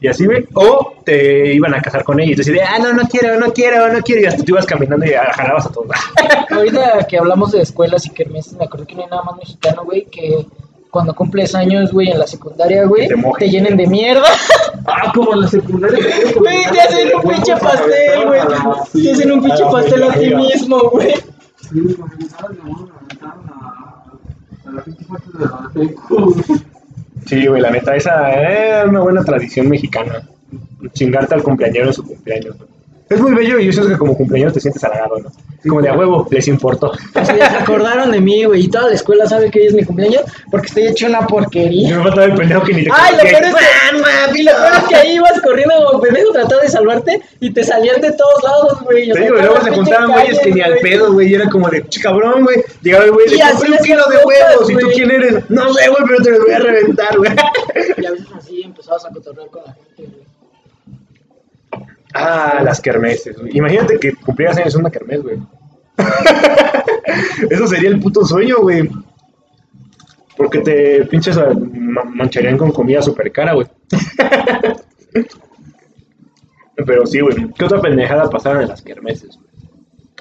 y 0.00 0.08
así, 0.08 0.26
güey. 0.26 0.46
O 0.54 0.94
te 1.04 1.54
iban 1.54 1.74
a 1.74 1.80
casar 1.80 2.04
con 2.04 2.18
ella 2.20 2.32
y 2.32 2.34
tú 2.34 2.42
decías, 2.42 2.68
ah, 2.72 2.78
no, 2.80 2.92
no 2.92 3.02
quiero, 3.08 3.38
no 3.38 3.52
quiero, 3.52 3.92
no 3.92 4.00
quiero. 4.00 4.22
Y 4.22 4.26
hasta 4.26 4.42
tú 4.42 4.52
ibas 4.52 4.66
caminando 4.66 5.06
y 5.06 5.10
jalabas 5.10 5.66
a 5.66 5.70
todos. 5.70 5.88
Ahorita 6.50 7.06
que 7.08 7.18
hablamos 7.18 7.52
de 7.52 7.62
escuelas 7.62 8.06
y 8.06 8.10
kermeses, 8.10 8.54
me 8.54 8.64
acuerdo 8.64 8.86
que 8.86 8.94
no 8.94 9.02
hay 9.02 9.08
nada 9.08 9.22
más 9.22 9.36
mexicano, 9.36 9.84
güey, 9.84 10.06
que 10.06 10.46
cuando 10.90 11.14
cumples 11.14 11.54
años, 11.54 11.92
güey, 11.92 12.10
en 12.10 12.18
la 12.18 12.26
secundaria, 12.26 12.84
güey, 12.84 13.08
Te 13.38 13.48
llenen 13.48 13.76
de 13.76 13.86
mierda. 13.86 14.28
Ah, 14.86 15.12
como 15.14 15.34
en 15.34 15.42
la 15.42 15.48
secundaria. 15.48 15.98
Güey, 16.36 16.62
te 16.72 16.80
hacen 16.80 17.08
un 17.14 17.30
pinche 17.30 17.56
pastel, 17.56 18.26
güey. 18.26 18.40
Te 19.04 19.12
hacen 19.12 19.32
un 19.32 19.42
pinche 19.42 19.64
pastel 19.64 20.02
a 20.04 20.12
ti 20.14 20.34
mismo, 20.34 20.78
güey. 20.90 21.14
Sí. 25.74 25.96
Sí, 27.26 27.46
güey, 27.46 27.60
la 27.60 27.70
neta, 27.70 27.94
esa 27.94 28.30
es 28.32 28.86
una 28.88 29.00
buena 29.00 29.22
tradición 29.22 29.68
mexicana. 29.68 30.26
Chingarte 30.92 31.34
al 31.34 31.42
cumpleañero 31.42 31.88
en 31.88 31.92
su 31.92 32.02
cumpleaños. 32.04 32.56
güey. 32.56 32.77
Es 33.10 33.20
muy 33.20 33.32
bello 33.34 33.58
y 33.58 33.66
yo 33.66 33.72
siento 33.72 33.90
que 33.90 33.96
como 33.98 34.14
cumpleañero 34.16 34.52
te 34.52 34.60
sientes 34.60 34.84
halagado, 34.84 35.18
¿no? 35.18 35.30
Como 35.66 35.80
de 35.82 35.88
a 35.88 35.94
huevo, 35.94 36.26
les 36.30 36.46
importó. 36.46 36.88
O 36.90 37.24
sea, 37.24 37.24
se 37.24 37.42
acordaron 37.42 38.10
de 38.12 38.20
mí, 38.20 38.44
güey, 38.44 38.64
y 38.64 38.68
toda 38.68 38.88
la 38.88 38.94
escuela 38.94 39.26
sabe 39.26 39.50
que 39.50 39.60
hoy 39.60 39.66
es 39.66 39.74
mi 39.74 39.82
cumpleaños 39.84 40.22
porque 40.50 40.66
estoy 40.68 40.86
hecho 40.88 41.06
una 41.06 41.26
porquería. 41.26 41.96
me 41.96 42.02
faltaba 42.04 42.24
el 42.26 42.34
pendejo 42.34 42.62
que 42.64 42.74
ni 42.74 42.84
te 42.84 42.90
Ay, 42.92 43.16
lo 43.16 43.22
que- 43.22 43.28
peor 43.30 43.44
es 43.44 43.54
que, 43.54 44.38
y 44.40 44.42
lo 44.44 44.52
peor 44.52 44.72
es 44.76 44.84
que 44.88 44.94
ahí 44.94 45.14
ibas 45.16 45.40
corriendo 45.42 45.74
como 45.86 46.00
pendejo 46.02 46.32
tratando 46.32 46.60
de 46.60 46.68
salvarte 46.68 47.22
y 47.40 47.50
te 47.50 47.64
salían 47.64 48.00
de 48.00 48.12
todos 48.12 48.42
lados, 48.44 48.80
güey. 48.82 49.10
Te 49.10 49.20
digo, 49.20 49.36
luego 49.36 49.60
se 49.62 49.70
juntaban 49.70 50.12
güeyes 50.12 50.38
que 50.40 50.52
ni 50.52 50.60
al 50.60 50.76
pedo, 50.78 51.12
güey, 51.12 51.30
y 51.30 51.34
era 51.34 51.48
como 51.48 51.68
de, 51.70 51.82
"Ch, 51.88 52.02
cabrón, 52.02 52.44
güey. 52.44 52.62
Llegaba 52.82 53.04
el 53.06 53.12
güey, 53.12 53.26
Y 53.26 53.36
le 53.36 53.42
compré 53.52 53.70
un 53.70 53.78
kilo 53.78 54.04
de 54.08 54.16
huevos, 54.24 54.70
¿y 54.70 54.76
tú 54.76 54.86
quién 54.94 55.10
eres? 55.10 55.50
No 55.50 55.72
sé, 55.72 55.88
güey, 55.88 56.02
pero 56.06 56.22
te 56.22 56.30
los 56.30 56.40
voy 56.40 56.52
a 56.52 56.58
reventar, 56.58 57.16
güey. 57.16 57.30
Y 57.96 58.06
a 58.06 58.10
veces 58.12 58.26
así 58.36 58.62
empezabas 58.62 59.04
a 59.06 59.10
cotorrear 59.10 59.48
con 59.48 59.62
la 59.64 59.72
gente. 59.72 59.87
Ah, 62.14 62.60
las 62.64 62.80
kermeses, 62.80 63.36
güey. 63.38 63.56
Imagínate 63.56 63.98
que 63.98 64.14
cumplieras 64.14 64.56
años 64.58 64.74
en 64.74 64.80
una 64.80 64.90
kermés, 64.90 65.22
güey. 65.22 65.38
Eso 67.50 67.66
sería 67.66 67.88
el 67.90 68.00
puto 68.00 68.24
sueño, 68.24 68.56
güey. 68.60 68.88
Porque 70.36 70.60
te 70.60 71.04
pinches 71.06 71.36
a- 71.36 71.52
ma- 71.52 72.04
mancharían 72.04 72.56
con 72.56 72.70
comida 72.72 73.02
súper 73.02 73.30
cara, 73.32 73.54
güey. 73.54 73.66
Pero 76.86 77.06
sí, 77.06 77.20
güey. 77.20 77.34
¿Qué 77.56 77.64
otra 77.64 77.80
pendejada 77.80 78.30
pasaron 78.30 78.62
en 78.62 78.68
las 78.68 78.82
kermeses? 78.82 79.36
güey? 79.36 79.48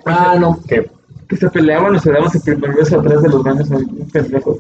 Ah, 0.06 0.36
no. 0.39 0.60
Que 0.67 0.89
Que 1.30 1.36
se 1.36 1.50
peleaban 1.50 1.95
o 1.95 2.00
se 2.00 2.12
daban 2.12 2.32
su 2.32 2.41
primer 2.41 2.73
beso 2.73 3.00
atrás 3.00 3.21
de 3.21 3.30
los 3.30 3.43
baños, 3.43 3.69
un 3.69 4.10
pendejo. 4.12 4.60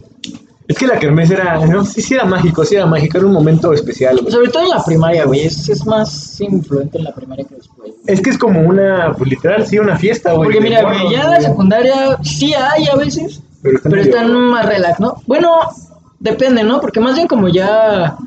Es 0.67 0.77
que 0.77 0.85
la 0.87 0.99
kermés 0.99 1.31
era, 1.31 1.65
no, 1.65 1.85
sí, 1.85 2.01
sí 2.01 2.13
era 2.15 2.25
mágico, 2.25 2.65
sí 2.65 2.75
era 2.75 2.85
mágico, 2.85 3.17
era 3.17 3.27
un 3.27 3.33
momento 3.33 3.71
especial, 3.73 4.17
güey. 4.19 4.31
Sobre 4.31 4.49
todo 4.49 4.63
en 4.63 4.69
la 4.69 4.83
primaria, 4.83 5.25
güey. 5.25 5.41
Es, 5.45 5.69
es 5.69 5.85
más 5.85 6.39
influente 6.41 6.97
en 6.97 7.05
la 7.05 7.13
primaria 7.15 7.45
que 7.45 7.55
después. 7.55 7.91
güey. 7.91 8.03
Es 8.05 8.21
que 8.21 8.29
es 8.31 8.37
como 8.37 8.59
una, 8.61 9.13
pues 9.17 9.29
literal, 9.29 9.65
sí, 9.65 9.79
una 9.79 9.97
fiesta, 9.97 10.33
güey. 10.33 10.47
Porque 10.47 10.61
mira, 10.61 10.83
güey, 10.83 11.11
ya 11.11 11.29
la 11.29 11.41
secundaria 11.41 12.17
sí 12.23 12.53
hay 12.53 12.85
a 12.91 12.95
veces, 12.95 13.41
Pero 13.61 13.77
están 13.77 13.91
pero 13.91 14.03
medio- 14.03 14.15
están 14.17 14.33
más 14.49 14.65
relax, 14.65 14.99
¿no? 14.99 15.21
Bueno, 15.25 15.49
depende, 16.19 16.63
¿no? 16.63 16.81
Porque 16.81 16.99
más 16.99 17.15
bien 17.15 17.27
como 17.27 17.47
ya, 17.47 18.17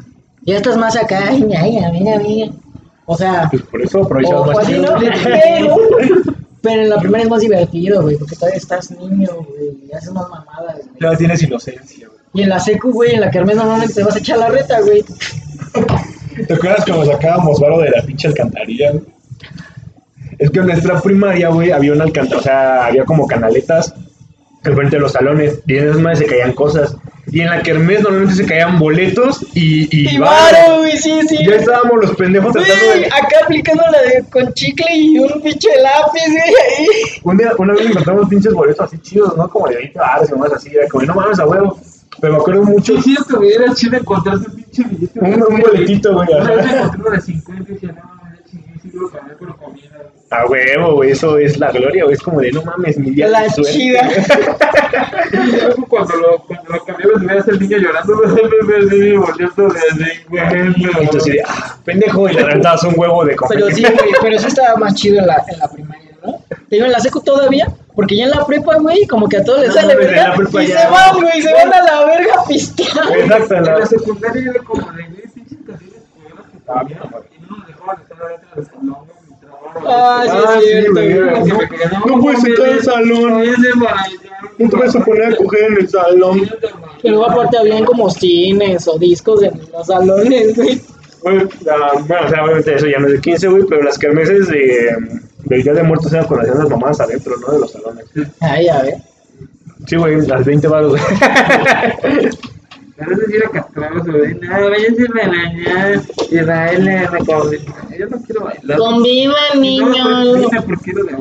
ya 0.43 0.57
estás 0.57 0.77
más 0.79 0.97
acá, 0.97 1.21
ay, 1.29 1.47
ay, 1.57 1.79
amiga, 1.79 2.17
amiga. 2.17 2.53
O 3.07 3.17
sea, 3.17 3.49
Pues 3.51 3.63
por 3.63 3.83
eso 3.83 4.03
aprovechamos 4.05 4.49
o 4.49 4.53
más 4.53 4.59
así, 4.65 4.79
¿no? 4.79 4.95
Pero, 5.25 5.77
pero 6.63 6.83
en 6.83 6.91
la 6.91 6.99
primaria 6.99 7.25
es 7.25 7.31
más 7.31 7.41
divertido, 7.41 8.03
güey, 8.03 8.17
porque 8.17 8.37
todavía 8.37 8.57
estás 8.59 8.91
niño, 8.93 9.29
güey, 9.49 9.89
y 9.89 9.93
haces 9.93 10.13
más 10.13 10.29
mamadas, 10.31 10.77
güey. 10.77 10.89
Ya 11.01 11.17
tienes 11.19 11.43
inocencia, 11.43 12.07
güey. 12.07 12.20
Y 12.33 12.43
en 12.43 12.49
la 12.49 12.61
secu, 12.61 12.93
güey, 12.93 13.15
en 13.15 13.21
la 13.23 13.31
kermés 13.31 13.57
normalmente 13.57 13.95
te 13.95 14.05
vas 14.05 14.15
a 14.15 14.19
echar 14.19 14.39
la 14.39 14.49
reta, 14.49 14.81
güey. 14.81 15.05
¿Te 16.47 16.55
acuerdas 16.55 16.85
cuando 16.85 17.05
sacábamos 17.07 17.61
varo 17.61 17.79
de 17.81 17.91
la 17.91 18.03
pinche 18.03 18.29
alcantarilla? 18.29 18.93
güey? 18.93 19.05
Es 20.39 20.51
que 20.51 20.61
en 20.61 20.67
nuestra 20.67 21.01
primaria, 21.01 21.49
güey, 21.49 21.71
había 21.71 21.93
una 21.93 22.05
alcantarilla, 22.05 22.39
o 22.41 22.43
sea, 22.43 22.87
había 22.87 23.05
como 23.05 23.27
canaletas 23.27 23.93
enfrente 24.65 24.97
de 24.97 25.01
los 25.01 25.13
salones 25.13 25.61
y 25.67 25.77
en 25.77 25.89
esas 25.89 26.01
madres 26.01 26.21
se 26.21 26.27
caían 26.27 26.53
cosas. 26.53 26.95
Y 27.33 27.41
en 27.43 27.51
la 27.51 27.63
kermés 27.63 28.01
normalmente 28.03 28.35
se 28.43 28.47
caían 28.47 28.79
boletos 28.79 29.45
y, 29.55 29.85
y, 29.97 30.15
Y 30.15 30.19
varo. 30.19 30.79
güey, 30.79 30.97
sí, 30.97 31.21
sí. 31.29 31.39
Ya 31.47 31.57
estábamos 31.57 32.01
los 32.01 32.17
pendejos 32.17 32.53
tratando 32.53 32.85
de... 32.95 33.07
acá 33.07 33.37
aplicando 33.45 33.83
la 33.91 34.03
de 34.03 34.25
con 34.31 34.53
chicle 34.55 34.87
y 34.97 35.19
un 35.19 35.41
pinche 35.41 35.69
lápiz, 35.81 36.23
güey, 36.27 36.43
ahí. 36.79 36.87
Un 37.23 37.37
día, 37.37 37.53
una 37.57 37.75
vez 37.75 37.87
encontramos 37.87 38.29
pinches 38.29 38.53
boletos 38.53 38.87
así 38.87 38.99
chidos, 38.99 39.37
¿no? 39.37 39.49
Como 39.49 39.69
de 39.69 39.77
20 39.77 39.99
baros 39.99 40.31
y 40.31 40.39
más 40.39 40.53
así, 40.53 40.71
era 40.75 40.89
como, 40.89 41.05
no 41.05 41.15
mames, 41.15 41.39
a 41.39 41.47
huevo. 41.47 41.79
Pero 42.21 42.33
me 42.35 42.39
acuerdo 42.39 42.63
mucho, 42.65 42.95
güey, 43.37 43.53
era 43.53 43.75
chido 43.75 43.97
encontrarse 43.97 44.47
un 44.49 44.57
pinche 44.57 44.83
billete. 44.85 45.21
un, 45.21 45.43
un 45.43 45.61
boletito, 45.61 46.15
güey. 46.15 46.29
Una 46.29 46.55
vez 46.55 46.67
ajá. 46.67 46.77
encontré 46.77 47.01
uno 47.01 47.11
de 47.11 47.21
50 47.21 47.63
y 47.63 47.75
decía, 47.75 47.93
no, 47.93 48.01
ya 48.35 48.45
chingué, 48.51 48.81
sí 48.83 48.91
lo 48.93 49.11
cambié 49.11 49.37
por 49.37 49.57
comida. 49.57 49.89
A 50.31 50.47
huevo, 50.47 50.95
güey, 50.95 51.11
eso 51.11 51.39
es 51.39 51.59
la 51.59 51.73
gloria, 51.73 52.05
güey. 52.05 52.15
Es 52.15 52.23
como 52.23 52.41
de, 52.41 52.53
no 52.53 52.63
mames, 52.63 52.99
mi 52.99 53.11
día 53.11 53.29
La 53.29 53.49
suerte. 53.51 53.73
chida. 53.73 54.09
Cuando 55.89 56.17
lo, 56.17 56.39
cuando 56.45 56.73
lo 56.73 56.85
cambiabas, 56.85 57.25
veías 57.25 57.49
al 57.49 57.59
niño 57.61 57.79
llorando, 57.79 58.15
así, 58.27 59.13
volviendo 59.17 60.89
de 60.89 61.05
Y 61.05 61.07
tú 61.09 61.17
así 61.19 61.31
de, 61.33 61.43
ah, 61.47 61.77
pendejo, 61.85 62.29
y 62.29 62.35
le 62.35 62.45
rentabas 62.45 62.85
un 62.85 62.95
huevo 62.97 63.25
de 63.25 63.37
confeti. 63.37 63.63
Pero 63.63 63.75
sí, 63.75 63.83
güey, 63.83 64.11
pero 64.21 64.39
sí 64.39 64.47
estaba 64.47 64.77
más 64.77 64.95
chido 64.95 65.19
en 65.21 65.27
la, 65.27 65.43
en 65.49 65.59
la 65.59 65.69
primaria, 65.69 66.11
¿no? 66.25 66.43
Te 66.49 66.77
digo, 66.77 66.87
en 66.87 66.93
la 66.93 67.01
secu 67.01 67.21
todavía, 67.21 67.67
Porque 68.01 68.17
ya 68.17 68.25
en 68.25 68.31
la 68.31 68.47
prepa, 68.47 68.77
güey, 68.79 69.07
como 69.07 69.29
que 69.29 69.37
a 69.37 69.45
todos 69.45 69.61
les 69.61 69.69
No, 69.69 69.75
sale 69.75 69.95
verga. 69.95 70.29
la 70.29 70.35
prepa 70.37 70.63
Y 70.65 70.67
ya- 70.69 70.81
se 70.83 70.89
van, 70.91 71.21
güey, 71.21 71.43
se 71.43 71.53
van 71.53 71.73
a 71.75 71.83
la 71.83 72.05
verga 72.07 72.35
a 72.41 72.45
pistear. 72.47 73.19
Exacto, 73.19 73.55
En 73.57 73.65
la- 73.65 73.87
secundaria 73.87 74.51
era 74.51 74.63
como 74.65 74.81
de 74.93 75.05
Ah, 76.67 76.81
ponían 76.83 77.01
no, 77.11 77.19
y 77.37 77.41
no 77.51 77.57
nos 77.59 77.67
dejaban 77.67 78.01
estar 78.01 78.23
adentro 78.23 78.49
del 78.57 78.65
salón, 78.67 78.97
güey, 79.05 79.31
y 79.31 79.41
trababan. 79.41 79.83
Ah, 79.87 80.23
sí, 80.25 80.31
Ah, 80.33 80.55
es 80.57 80.65
sí, 80.65 80.71
cierto, 80.71 80.93
güey, 80.93 81.13
güey. 81.13 81.69
Querían, 81.69 82.03
No 82.07 82.21
puedes 82.21 82.45
entrar 82.45 82.69
al 82.71 82.83
salón. 82.83 83.45
No 84.59 84.69
te 84.71 84.77
vas 84.77 84.97
a 84.97 85.05
poner 85.05 85.25
a 85.33 85.37
coger 85.37 85.63
en 85.65 85.77
el 85.79 85.89
salón. 85.89 86.51
Que 87.03 87.09
luego 87.11 87.31
aparte 87.31 87.59
habían 87.59 87.85
como 87.85 88.09
cines 88.11 88.87
o 88.89 88.99
discos 88.99 89.43
en 89.43 89.61
los 89.73 89.87
salones, 89.87 90.57
güey. 90.57 90.81
Ah, 91.71 91.93
bueno, 92.09 92.25
o 92.25 92.29
sea, 92.31 92.45
obviamente 92.45 92.75
eso 92.77 92.87
ya 92.87 92.99
no 92.99 93.07
es 93.09 93.13
de 93.15 93.21
15, 93.21 93.49
güey, 93.49 93.65
pero 93.69 93.83
las 93.83 93.99
kermeses 93.99 94.49
de, 94.49 94.97
del 95.45 95.63
Día 95.63 95.73
de 95.75 95.83
Muertos 95.83 96.11
cuando 96.27 96.41
hacían 96.41 96.59
las 96.59 96.69
mamadas 96.71 97.01
adentro, 97.01 97.35
¿no? 97.39 97.53
De 97.53 97.59
los 97.61 97.73
salones. 97.73 98.05
Ay, 98.41 98.69
a 98.69 98.83
ver. 98.83 98.95
Sí, 99.87 99.97
güey, 99.97 100.27
las 100.27 100.45
20 100.45 100.69
baros, 100.69 100.91
güey. 100.91 101.03
A 103.01 103.07
veces 103.07 103.25
sí 103.31 103.37
era 103.37 103.49
castroso, 103.51 104.13
güey. 104.13 104.35
No, 104.35 104.71
váyanse 104.71 105.07
para 105.07 105.25
allá 105.41 106.03
y 106.31 106.37
bailen. 106.45 107.09
Yo 107.99 108.07
no 108.09 108.23
quiero 108.23 108.45
bailar. 108.45 108.79
Convivan, 108.79 109.37
No, 109.55 109.61
niños. 109.61 110.47
pues, 110.67 110.81
era. 110.87 111.19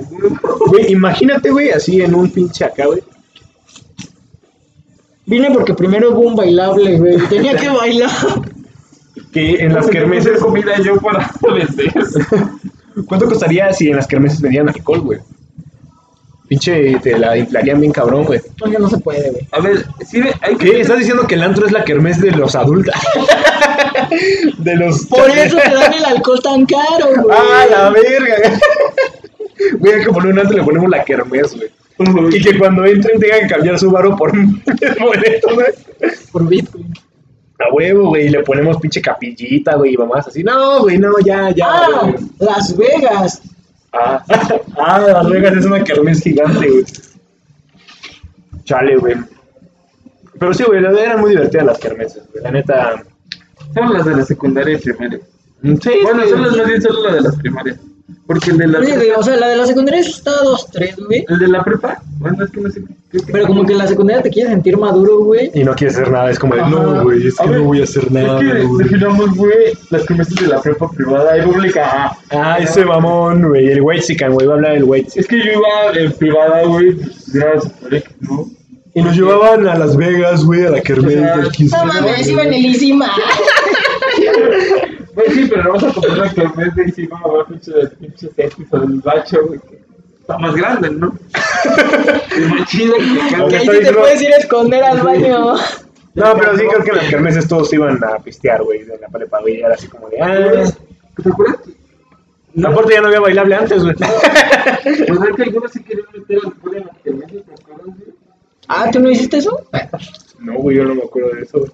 Güey, 0.67 0.91
imagínate, 0.91 1.49
güey, 1.51 1.69
así 1.71 2.01
en 2.01 2.13
un 2.15 2.29
pinche 2.29 2.65
acá, 2.65 2.85
güey. 2.85 3.01
Vine 5.25 5.51
porque 5.51 5.73
primero 5.73 6.11
hubo 6.11 6.21
un 6.27 6.35
bailable, 6.35 6.97
güey. 6.97 7.17
Tenía 7.29 7.55
que 7.55 7.69
bailar. 7.69 8.09
Que 9.31 9.55
en 9.63 9.73
las 9.73 9.87
kermeses, 9.87 10.39
comida 10.41 10.73
yo 10.83 10.97
para 10.97 11.31
vender. 11.53 11.93
¿Cuánto 13.05 13.27
costaría 13.27 13.71
si 13.73 13.89
en 13.89 13.97
las 13.97 14.07
kermeses 14.07 14.41
vendían 14.41 14.69
alcohol, 14.69 15.01
güey? 15.01 15.19
Pinche, 16.47 16.97
te 17.03 17.17
la 17.17 17.37
inflarían 17.37 17.79
bien 17.79 17.93
cabrón, 17.93 18.25
güey. 18.25 18.41
Oye, 18.61 18.79
no 18.79 18.89
se 18.89 18.97
puede, 18.97 19.29
güey. 19.29 19.47
A 19.51 19.59
ver, 19.59 19.85
sí, 20.03 20.19
hay 20.41 20.55
que. 20.55 20.71
¿Qué? 20.71 20.81
¿Estás 20.81 20.97
diciendo 20.97 21.27
que 21.27 21.35
el 21.35 21.43
antro 21.43 21.67
es 21.67 21.71
la 21.71 21.83
kermés 21.83 22.19
de 22.19 22.31
los 22.31 22.55
adultos? 22.55 22.95
de 24.57 24.75
los... 24.75 25.05
Por 25.05 25.29
eso 25.29 25.57
te 25.57 25.73
dan 25.73 25.93
el 25.93 26.05
alcohol 26.05 26.39
tan 26.41 26.65
caro, 26.65 27.05
güey. 27.21 27.37
¡Ah, 27.37 27.65
la 27.69 27.89
verga! 27.91 28.59
Güey, 29.77 29.93
hay 29.93 30.05
que 30.05 30.11
poner 30.11 30.31
un 30.31 30.39
antro 30.39 30.53
y 30.53 30.59
le 30.59 30.63
ponemos 30.63 30.89
la 30.89 31.03
kermés, 31.03 31.53
güey. 31.53 31.69
Y 32.33 32.41
que 32.41 32.57
cuando 32.57 32.85
entren 32.85 33.19
tengan 33.19 33.41
que 33.41 33.47
cambiar 33.47 33.77
su 33.77 33.91
varo 33.91 34.15
por 34.15 34.31
un 34.31 34.63
boleto, 34.99 35.53
güey. 35.53 35.67
Por 36.31 36.47
Bitcoin. 36.47 36.93
A 37.59 37.73
huevo, 37.73 38.07
güey, 38.09 38.27
y 38.27 38.29
le 38.29 38.41
ponemos 38.43 38.77
pinche 38.77 39.01
capillita, 39.01 39.75
güey, 39.75 39.93
y 39.93 39.97
mamás 39.97 40.27
así. 40.27 40.43
No, 40.43 40.81
güey, 40.81 40.97
no, 40.97 41.11
ya, 41.25 41.51
ya. 41.51 41.67
Ah, 41.69 41.99
güey. 42.03 42.15
Las 42.39 42.75
Vegas. 42.77 43.41
Ah, 43.91 44.23
ah, 44.77 44.99
Las 44.99 45.29
Vegas 45.29 45.57
es 45.57 45.65
una 45.65 45.83
kermés 45.83 46.21
gigante, 46.21 46.69
güey. 46.69 46.85
Chale, 48.63 48.95
güey. 48.97 49.15
Pero 50.39 50.53
sí, 50.53 50.63
güey, 50.63 50.79
eran 50.83 51.19
muy 51.19 51.31
divertidas 51.31 51.65
las 51.65 51.79
kermeses, 51.79 52.23
güey. 52.31 52.43
La 52.43 52.51
neta. 52.51 53.03
Son 53.73 53.93
las 53.93 54.05
de 54.05 54.15
la 54.15 54.23
secundaria 54.25 54.75
y 54.75 54.77
primaria. 54.77 55.19
Sí, 55.61 55.91
Bueno, 56.03 56.23
sí. 56.23 56.29
son 56.29 56.41
las 56.43 56.55
más 56.55 56.67
bien 56.67 56.81
solo 56.81 57.03
las 57.03 57.13
de 57.15 57.21
las 57.21 57.35
primarias. 57.35 57.77
Porque 58.29 58.51
el 58.51 58.57
de 58.59 58.67
la. 58.67 58.77
Güey, 58.79 59.09
o 59.17 59.23
sea, 59.23 59.37
la 59.37 59.47
de 59.47 59.55
la 59.57 59.65
secundaria 59.65 60.03
sí 60.03 60.11
está 60.11 60.29
2-3, 60.43 61.03
güey. 61.07 61.25
El 61.27 61.39
de 61.39 61.47
la 61.47 61.63
prepa, 61.63 61.99
bueno, 62.19 62.43
es 62.45 62.51
que 62.51 62.61
no 62.61 62.69
sé. 62.69 62.83
creo 63.09 63.25
que- 63.25 63.31
Pero 63.31 63.47
como 63.47 63.65
que 63.65 63.71
en 63.71 63.79
la 63.79 63.87
secundaria 63.87 64.21
te 64.21 64.29
quieres 64.29 64.51
sentir 64.51 64.77
maduro, 64.77 65.23
güey. 65.23 65.49
Y 65.55 65.63
no 65.63 65.73
quieres 65.73 65.95
hacer 65.97 66.11
nada, 66.11 66.29
es 66.29 66.37
como 66.37 66.53
de, 66.53 66.61
Ajá. 66.61 66.69
no, 66.69 67.03
güey, 67.05 67.25
es 67.25 67.39
A 67.39 67.45
que 67.45 67.49
ver, 67.49 67.59
no 67.61 67.65
voy 67.65 67.81
a 67.81 67.83
hacer 67.85 68.11
nada, 68.11 68.39
Es 68.39 68.45
que 68.47 68.63
güey. 68.67 68.83
definamos, 68.83 69.35
güey, 69.35 69.53
las 69.89 70.03
kermeses 70.05 70.35
de 70.35 70.47
la 70.47 70.61
prepa 70.61 70.91
privada 70.91 71.37
y 71.39 71.41
pública. 71.41 72.15
Ah, 72.29 72.57
ese 72.61 72.85
mamón, 72.85 73.47
güey, 73.49 73.71
el 73.71 73.81
white 73.81 74.03
chican, 74.03 74.31
güey, 74.33 74.45
va 74.45 74.53
a 74.53 74.55
hablar 74.57 74.73
del 74.73 74.83
white 74.83 75.09
Es 75.19 75.25
que 75.25 75.37
yo 75.39 75.45
iba 75.51 75.99
en 75.99 76.11
privada, 76.11 76.65
güey, 76.65 76.91
pues 76.97 77.33
era 77.33 77.59
super 77.59 77.95
X, 77.95 78.11
¿no? 78.21 78.45
Y 78.93 79.01
nos 79.01 79.15
llevaban 79.15 79.67
a 79.67 79.75
Las 79.75 79.95
Vegas, 79.97 80.43
güey, 80.43 80.65
a 80.65 80.69
la 80.69 80.81
kermés 80.81 81.15
O 81.15 81.19
sea, 81.19 81.37
del 81.37 81.51
15. 81.51 81.77
No 81.77 81.85
mames, 81.85 82.27
iba 82.27 82.43
en 82.43 82.53
el 82.53 82.65
Isima. 82.67 83.11
Güey, 85.25 85.31
sí, 85.31 85.47
pero 85.49 85.63
vamos 85.63 85.83
a 85.83 85.93
comprar 85.93 86.17
la 86.17 86.33
kermés 86.33 86.75
de 86.75 86.83
encima, 86.83 87.21
güey, 87.21 87.45
pinche, 87.47 87.71
pinche 87.99 88.29
X 88.37 88.65
o 88.71 88.79
del 88.79 89.01
bacho, 89.01 89.37
güey, 89.47 89.59
que 89.59 89.81
está 90.21 90.37
más 90.37 90.55
grande, 90.55 90.89
¿no? 90.91 91.13
Es 92.37 92.47
más 92.49 92.69
chido 92.69 92.93
que. 92.95 93.47
Que 93.49 93.57
ahí 93.57 93.67
sí 93.67 93.79
te 93.83 93.93
puedes 93.93 94.21
ir 94.21 94.33
a 94.33 94.37
esconder 94.37 94.83
al 94.83 95.01
baño. 95.01 95.55
No, 96.15 96.33
pero 96.37 96.57
sí 96.57 96.63
creo 96.67 96.83
que 96.83 96.89
en 96.91 96.97
las 96.97 97.09
kermeses 97.09 97.47
todos 97.47 97.71
iban 97.73 98.03
a 98.03 98.17
pistear, 98.19 98.63
güey, 98.63 98.81
en 98.81 99.01
la 99.01 99.07
prepa, 99.07 99.39
güey, 99.41 99.61
era 99.61 99.73
así 99.75 99.87
como 99.87 100.09
de, 100.09 100.21
ah... 100.21 100.63
¿Te 101.21 101.29
acuerdas? 101.29 101.57
que- 101.65 101.79
Aparte 102.65 102.93
ya 102.93 103.01
no 103.01 103.07
había 103.07 103.19
bailable 103.19 103.55
antes, 103.55 103.83
güey. 103.83 103.95
¿Verdad 104.85 105.35
que 105.35 105.43
algunos 105.43 105.71
se 105.71 105.83
querían 105.83 106.07
meter 106.13 106.39
alcohol 106.43 106.75
en 106.77 106.85
las 106.87 106.97
kermeses, 106.97 107.43
te 107.45 107.53
acuerdas, 107.53 107.85
güey? 107.85 108.13
Ah, 108.67 108.89
¿tú 108.91 108.99
no 108.99 109.09
hiciste 109.11 109.37
eso? 109.37 109.65
No, 110.39 110.53
güey, 110.55 110.77
yo 110.77 110.83
no 110.85 110.95
me 110.95 111.03
acuerdo 111.03 111.29
de 111.35 111.43
eso, 111.43 111.59
güey. 111.59 111.71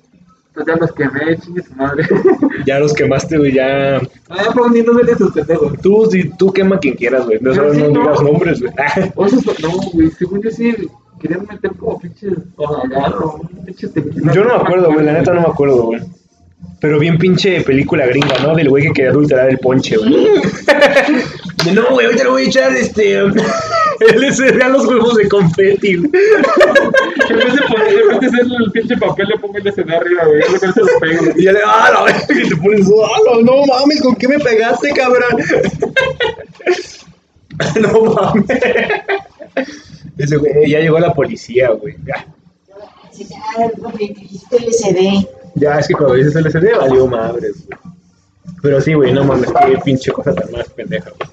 Pues 0.56 0.66
ya 0.66 0.76
los 0.78 0.92
quemé, 0.94 1.38
chingue 1.38 1.62
su 1.62 1.76
madre. 1.76 2.08
Ya 2.66 2.80
los 2.80 2.94
quemaste, 2.94 3.38
güey, 3.38 3.54
ya... 3.54 3.98
Ah, 4.30 4.46
pues 4.56 4.72
ni 4.72 4.82
no 4.82 4.96
ven 4.96 5.10
esos 5.10 5.32
pendejos. 5.34 5.78
Tú, 5.82 6.08
sí, 6.10 6.32
tú 6.38 6.52
quema 6.52 6.80
quien 6.80 6.96
quieras, 6.96 7.26
güey. 7.26 7.38
No, 7.42 7.54
solo 7.54 7.74
sí, 7.74 7.82
no 7.82 7.90
no. 7.90 8.00
digas 8.00 8.22
nombres, 8.24 8.62
güey. 8.62 8.74
O 9.16 9.28
sea, 9.30 9.54
no, 9.62 9.70
güey, 9.94 10.10
según 10.12 10.42
yo 10.42 10.50
sí 10.50 10.74
querían 11.20 11.46
meter 11.50 11.72
como 11.76 12.00
pinches 12.00 12.34
agarro, 12.84 13.42
un 13.42 13.66
pinche 13.66 13.88
tequila. 13.90 14.34
Yo 14.34 14.44
no 14.46 14.56
me 14.56 14.62
acuerdo, 14.64 14.94
güey, 14.94 15.06
la 15.06 15.14
neta 15.14 15.34
no 15.34 15.42
me 15.42 15.48
acuerdo, 15.48 15.84
güey. 15.84 16.02
Pero 16.80 17.00
bien 17.00 17.18
pinche 17.18 17.62
película 17.62 18.06
gringa, 18.06 18.38
¿no? 18.40 18.56
Del 18.56 18.70
güey 18.70 18.84
que 18.84 18.94
quería 18.94 19.12
adulterar 19.12 19.50
el 19.50 19.58
ponche, 19.60 19.98
güey. 19.98 20.28
No, 21.74 21.90
güey, 21.90 22.06
ahorita 22.06 22.26
le 22.26 22.30
voy 22.30 22.44
a 22.44 22.46
echar 22.46 22.76
este. 22.76 23.24
LSD 24.00 24.62
a 24.62 24.70
los 24.70 24.86
huevos 24.86 25.16
de 25.16 25.28
confeti, 25.28 25.96
güey. 25.96 26.12
En 27.30 27.38
vez 27.38 27.54
de 27.54 27.62
poner, 27.62 27.88
en 27.88 28.08
vez 28.10 28.20
de 28.20 28.28
hacerle 28.28 28.56
el 28.66 28.72
pinche 28.72 28.98
papel, 28.98 29.28
le 29.30 29.40
pongo 29.40 29.58
el 29.58 29.74
SD 29.74 29.92
arriba, 29.92 30.26
güey. 30.26 30.42
Yo 30.52 30.60
se 30.60 30.68
lo 30.68 31.00
pego. 31.00 31.24
Y 31.36 31.44
ya 31.46 31.54
le, 31.54 31.60
ah, 31.66 32.06
la 32.06 32.14
que 32.28 32.50
te 32.50 32.56
pones, 32.58 32.88
ah, 32.88 33.20
no, 33.26 33.42
no 33.42 33.66
mames, 33.66 34.02
¿con 34.02 34.16
qué 34.16 34.28
me 34.28 34.38
pegaste, 34.38 34.92
cabrón? 34.92 35.44
no 37.82 38.02
mames. 38.14 38.60
Ese 40.18 40.38
güey, 40.38 40.70
ya 40.70 40.80
llegó 40.82 41.00
la 41.00 41.14
policía, 41.14 41.72
güey. 41.72 41.96
Ya. 42.06 42.28
LCD. 44.52 45.28
Ya, 45.56 45.80
es 45.80 45.88
que 45.88 45.94
cuando 45.94 46.16
dices 46.16 46.36
LCD 46.36 46.78
valió 46.78 47.08
madres, 47.08 47.66
güey. 47.68 47.80
Pero 48.62 48.82
sí, 48.82 48.94
güey, 48.94 49.14
no 49.14 49.24
mames, 49.24 49.52
qué 49.52 49.78
pinche 49.84 50.12
cosa 50.12 50.34
tan 50.34 50.52
más 50.52 50.70
pendeja, 50.70 51.10
güey. 51.18 51.30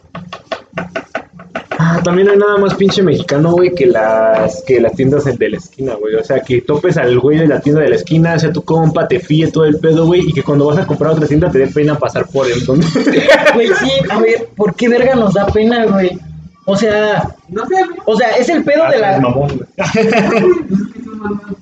Ah, 1.78 2.00
también 2.04 2.26
no 2.28 2.32
hay 2.34 2.38
nada 2.38 2.58
más 2.58 2.74
pinche 2.74 3.02
mexicano, 3.02 3.52
güey, 3.52 3.74
que 3.74 3.86
las, 3.86 4.62
que 4.62 4.80
las 4.80 4.92
tiendas 4.94 5.24
de 5.24 5.48
la 5.50 5.56
esquina, 5.56 5.94
güey. 5.94 6.14
O 6.14 6.22
sea, 6.22 6.40
que 6.40 6.60
topes 6.60 6.96
al 6.96 7.18
güey 7.18 7.38
de 7.38 7.48
la 7.48 7.60
tienda 7.60 7.80
de 7.82 7.88
la 7.88 7.96
esquina, 7.96 8.38
sea 8.38 8.52
tu 8.52 8.62
compa, 8.62 9.08
te 9.08 9.18
fíe 9.18 9.50
todo 9.50 9.64
el 9.64 9.78
pedo, 9.78 10.06
güey, 10.06 10.20
y 10.28 10.32
que 10.32 10.42
cuando 10.44 10.66
vas 10.66 10.78
a 10.78 10.86
comprar 10.86 11.12
otra 11.12 11.26
tienda 11.26 11.50
te 11.50 11.58
dé 11.58 11.66
pena 11.66 11.98
pasar 11.98 12.26
por 12.28 12.46
él. 12.46 12.62
Güey, 13.54 13.66
sí, 13.68 13.90
a 14.08 14.20
ver, 14.20 14.48
¿por 14.56 14.74
qué 14.76 14.88
verga 14.88 15.14
nos 15.16 15.34
da 15.34 15.46
pena, 15.46 15.84
güey? 15.86 16.18
O 16.66 16.76
sea, 16.76 17.34
No 17.48 17.66
sé, 17.66 17.74
o 18.04 18.16
sea, 18.16 18.30
es 18.36 18.48
el 18.48 18.62
pedo 18.62 18.88
de 18.88 18.96
Ah, 19.04 19.12
la. 19.12 19.20
mamón, 19.20 19.48
güey. 19.58 19.68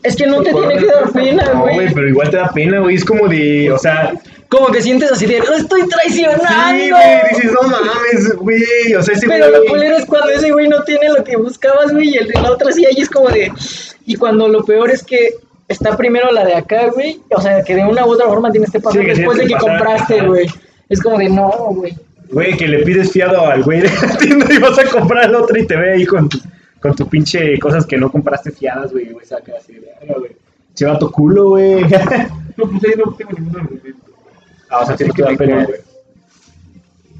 Es 0.02 0.16
que 0.16 0.26
no 0.26 0.42
te 0.42 0.52
tiene 0.52 0.76
que 0.78 0.86
dar 0.86 1.10
pena, 1.12 1.44
No, 1.52 1.60
güey, 1.62 1.74
güey. 1.74 1.94
pero 1.94 2.08
igual 2.08 2.30
te 2.30 2.36
da 2.36 2.48
pena, 2.52 2.80
güey. 2.80 2.96
Es 2.96 3.04
como 3.04 3.28
de, 3.28 3.70
o 3.72 3.78
sea, 3.78 4.12
Como 4.48 4.68
que 4.68 4.80
sientes 4.82 5.10
así 5.12 5.26
de, 5.26 5.38
lo 5.40 5.54
estoy 5.54 5.86
traicionando. 5.88 6.44
sí, 6.44 6.90
güey, 6.90 7.18
dices, 7.30 7.52
no 7.52 7.68
mames, 7.68 8.36
güey. 8.36 8.94
O 8.98 9.02
sea, 9.02 9.14
ese 9.14 9.26
Pero 9.28 9.48
lo 9.50 9.58
güey. 9.58 9.68
culero 9.68 9.96
es 9.96 10.06
cuando 10.06 10.30
ese 10.30 10.50
güey 10.50 10.68
no 10.68 10.82
tiene 10.82 11.08
lo 11.16 11.22
que 11.24 11.36
buscabas, 11.36 11.92
güey, 11.92 12.10
y 12.10 12.16
el 12.18 12.28
de 12.28 12.40
la 12.40 12.52
otra 12.52 12.72
sí, 12.72 12.84
ahí 12.86 13.00
es 13.00 13.08
como 13.10 13.28
de... 13.28 13.52
Y 14.06 14.16
cuando 14.16 14.48
lo 14.48 14.64
peor 14.64 14.90
es 14.90 15.04
que 15.04 15.34
está 15.68 15.96
primero 15.96 16.32
la 16.32 16.44
de 16.44 16.54
acá, 16.54 16.86
güey, 16.92 17.20
o 17.30 17.40
sea, 17.40 17.62
que 17.62 17.76
de 17.76 17.84
una 17.84 18.04
u 18.04 18.10
otra 18.10 18.26
forma 18.26 18.50
tienes 18.50 18.70
que 18.72 18.80
pasar 18.80 19.00
Sí, 19.02 19.06
después 19.06 19.38
de 19.38 19.46
que 19.46 19.54
pasar, 19.54 19.68
compraste, 19.78 20.20
güey. 20.26 20.46
Es 20.88 21.00
como 21.00 21.18
de, 21.18 21.28
no, 21.28 21.48
güey. 21.70 21.94
Güey, 22.32 22.56
que 22.56 22.66
le 22.66 22.82
pides 22.84 23.12
fiado 23.12 23.46
al 23.46 23.62
güey 23.62 23.80
de 23.82 23.88
la 23.88 24.16
tienda 24.18 24.46
y 24.52 24.58
vas 24.58 24.78
a 24.78 24.84
comprar 24.86 25.26
el 25.26 25.34
otro 25.36 25.56
y 25.56 25.66
te 25.66 25.76
ve 25.76 25.92
ahí 25.94 26.06
con 26.06 26.28
tu, 26.28 26.38
con 26.80 26.94
tu 26.94 27.08
pinche 27.08 27.58
cosas 27.58 27.86
que 27.86 27.96
no 27.96 28.10
compraste 28.10 28.50
fiadas, 28.50 28.92
güey. 28.92 29.10
Güey, 29.10 29.26
saca 29.26 29.52
así 29.58 29.74
de 29.74 29.80
verga, 29.80 30.18
güey. 30.18 30.36
Lleva 30.76 30.98
tu 30.98 31.10
culo, 31.10 31.50
güey. 31.50 31.82
No, 31.82 32.66
pues 32.66 32.84
ahí 32.84 32.94
no 32.96 33.12
tengo 33.14 33.32
ningún 33.32 33.56
argumento. 33.56 34.12
ah, 34.70 34.80
o 34.80 34.86
sea, 34.86 34.96
tienes 34.96 35.14
que 35.14 35.22
dar 35.22 35.36
pena, 35.36 35.66
güey. 35.66 35.80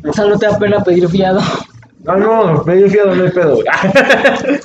O 0.08 0.12
sea, 0.12 0.24
no 0.26 0.38
te 0.38 0.46
da 0.46 0.58
pena 0.58 0.82
pedir 0.82 1.08
fiado. 1.08 1.40
No, 2.04 2.16
no, 2.16 2.64
pedir 2.64 2.90
fiado 2.90 3.14
no 3.14 3.24
hay 3.24 3.30
pedo, 3.30 3.56
güey. 3.56 3.66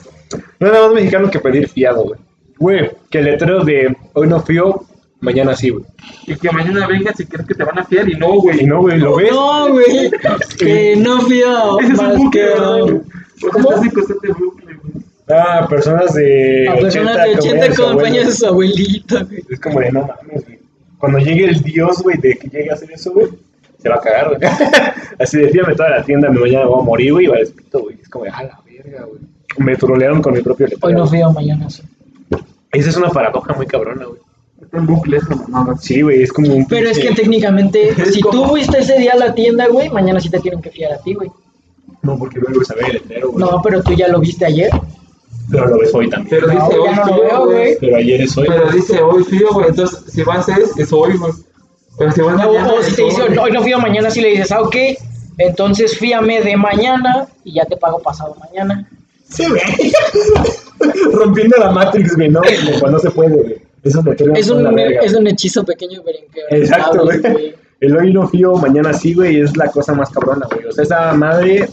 no 0.60 0.67
hay 0.67 0.73
nada 0.73 0.86
más 0.86 0.93
mexicano 0.93 1.29
que 1.29 1.39
pedir 1.39 1.67
fiado, 1.67 2.03
güey. 2.03 2.19
Güey, 2.58 2.91
que 3.10 3.19
el 3.19 3.25
letrero 3.25 3.65
de 3.65 3.97
hoy 4.13 4.27
no 4.27 4.41
fío, 4.41 4.86
mañana 5.19 5.55
sí, 5.55 5.71
güey. 5.71 5.84
Y 6.25 6.36
que 6.36 6.49
mañana 6.51 6.88
vengas 6.88 7.19
y 7.19 7.25
crees 7.25 7.45
que 7.45 7.53
te 7.53 7.65
van 7.65 7.79
a 7.79 7.84
fiar 7.84 8.08
y 8.08 8.15
no, 8.15 8.36
güey. 8.36 8.62
Y 8.62 8.65
no, 8.65 8.79
güey, 8.79 8.97
¿lo 8.97 9.17
ves? 9.17 9.31
No, 9.31 9.69
güey. 9.73 10.12
que 10.58 10.95
no 10.95 11.21
fío 11.21 11.79
Ese 11.79 11.93
es 11.93 11.99
un 11.99 12.15
bucle, 12.15 12.41
que... 12.41 12.60
güey. 12.60 12.81
O 12.81 13.01
sea, 13.38 13.49
¿Cómo? 13.51 13.69
estás 13.71 13.86
en 13.86 13.91
constante. 13.91 14.27
Ah, 15.27 15.65
personas 15.69 16.13
de 16.13 16.67
A 16.69 16.75
personas 16.75 17.23
de 17.23 17.35
80 17.35 17.75
con 17.75 17.85
compañías 17.93 18.27
de 18.27 18.33
su 18.33 18.45
abuelita, 18.45 19.23
güey. 19.23 19.43
Es 19.49 19.59
como 19.59 19.79
de 19.79 19.91
no 19.91 20.01
mames, 20.01 20.45
güey. 20.45 20.59
Cuando 20.99 21.19
llegue 21.19 21.45
el 21.45 21.61
dios, 21.61 22.01
güey, 22.03 22.17
de 22.17 22.38
que 22.38 22.47
llegue 22.47 22.69
a 22.69 22.73
hacer 22.73 22.91
eso, 22.91 23.11
güey, 23.11 23.27
se 23.81 23.89
va 23.89 23.95
a 23.95 24.01
cagar, 24.01 24.29
güey. 24.29 24.39
Así 25.19 25.38
de 25.38 25.49
fíjame 25.49 25.75
toda 25.75 25.89
la 25.89 26.03
tienda, 26.03 26.29
me 26.29 26.39
mañana 26.39 26.65
voy 26.65 26.79
a 26.81 26.83
morir, 26.83 27.13
güey, 27.13 27.25
y 27.25 27.27
va 27.29 27.38
a 27.38 27.39
despito, 27.39 27.81
güey. 27.81 27.97
Es 28.01 28.09
como 28.09 28.25
de, 28.25 28.31
a 28.31 28.43
la 28.43 28.59
verga, 28.65 29.03
güey. 29.05 29.19
me 29.57 29.75
trolearon 29.75 30.21
con 30.21 30.33
mi 30.33 30.41
propio 30.41 30.67
letrero. 30.67 30.88
Hoy 30.88 30.93
no 30.93 31.07
fui 31.07 31.21
a 31.21 31.29
mañana 31.29 31.69
sí. 31.69 31.81
Esa 32.71 32.89
es 32.89 32.97
una 32.97 33.09
paradoja 33.09 33.53
muy 33.53 33.65
cabrona, 33.65 34.05
güey. 34.05 34.19
Está 34.61 34.77
en 34.77 34.85
bucle 34.85 35.17
esa 35.17 35.35
mamada. 35.35 35.75
Sí, 35.79 36.01
güey, 36.01 36.23
es 36.23 36.31
como 36.31 36.53
un. 36.53 36.67
Pero 36.67 36.89
es 36.89 36.99
que 36.99 37.13
técnicamente, 37.13 37.89
Es 37.97 38.13
si 38.13 38.21
como- 38.21 38.43
tú 38.43 38.49
fuiste 38.49 38.79
ese 38.79 38.99
día 38.99 39.13
a 39.13 39.17
la 39.17 39.33
tienda, 39.33 39.67
güey, 39.67 39.89
mañana 39.89 40.19
sí 40.19 40.29
te 40.29 40.39
tienen 40.39 40.61
que 40.61 40.69
fiar 40.69 40.93
a 40.93 40.97
ti, 40.97 41.13
güey. 41.13 41.29
No, 42.03 42.17
porque 42.17 42.39
luego 42.39 42.61
a 42.69 42.73
ver 42.75 42.85
el 42.85 42.93
letrero, 42.93 43.31
güey. 43.31 43.43
No, 43.43 43.61
pero 43.63 43.81
tú 43.81 43.93
ya 43.93 44.07
lo 44.07 44.19
viste 44.19 44.45
ayer. 44.45 44.69
Pero 45.51 45.67
lo 45.67 45.79
ves 45.79 45.93
hoy 45.93 46.10
también. 46.10 46.29
Pero 46.29 46.47
No, 46.47 46.53
dice 46.53 46.77
hoy 46.77 46.95
fío, 46.95 47.21
veo, 47.21 47.45
güey. 47.45 47.77
Pero 47.79 47.97
ayer 47.97 48.21
es 48.21 48.38
hoy. 48.38 48.47
Pero 48.47 48.71
dice 48.71 49.01
hoy 49.01 49.23
fío, 49.23 49.53
güey. 49.53 49.67
Entonces, 49.69 50.03
si 50.08 50.23
vas 50.23 50.49
es, 50.49 50.77
es 50.77 50.93
hoy, 50.93 51.17
güey. 51.17 51.34
Pero 51.97 52.12
si 52.12 52.21
vas 52.21 52.36
mañana, 52.36 52.73
o 52.73 52.81
si 52.81 52.95
te 52.95 53.03
dice, 53.03 53.21
hoy. 53.21 53.51
no 53.51 53.77
a 53.77 53.79
mañana, 53.79 54.10
sí 54.10 54.21
le 54.21 54.29
dices, 54.29 54.51
ah, 54.51 54.62
ok, 54.62 54.75
entonces 55.38 55.97
fíame 55.97 56.41
de 56.41 56.58
mañana 56.58 57.27
y 57.43 57.53
ya 57.53 57.65
te 57.65 57.77
pago 57.77 57.99
pasado 57.99 58.36
mañana. 58.36 58.88
Sí, 59.29 59.45
güey. 59.47 59.62
Rompiendo 61.13 61.58
la 61.58 61.71
Matrix, 61.71 62.15
güey, 62.15 62.29
¿no? 62.29 62.41
Como 62.41 62.79
Cuando 62.79 62.97
no 62.97 62.99
se 62.99 63.12
puede, 63.12 63.36
güey. 63.36 63.55
Esos 63.84 64.03
letreros 64.03 64.38
Es 64.38 64.49
un, 64.49 64.63
la 64.63 64.71
es 64.71 65.13
un 65.13 65.27
hechizo 65.27 65.63
pequeño, 65.63 66.01
pero 66.03 66.17
Exacto, 66.49 67.03
güey. 67.03 67.55
El 67.81 67.97
hoy 67.97 68.13
no 68.13 68.27
fío, 68.27 68.55
mañana 68.55 68.93
sí, 68.93 69.13
güey, 69.13 69.41
es 69.41 69.55
la 69.58 69.69
cosa 69.69 69.93
más 69.93 70.10
cabrona, 70.10 70.47
güey. 70.51 70.65
O 70.65 70.71
sea, 70.71 70.84
esa 70.84 71.13
madre. 71.13 71.69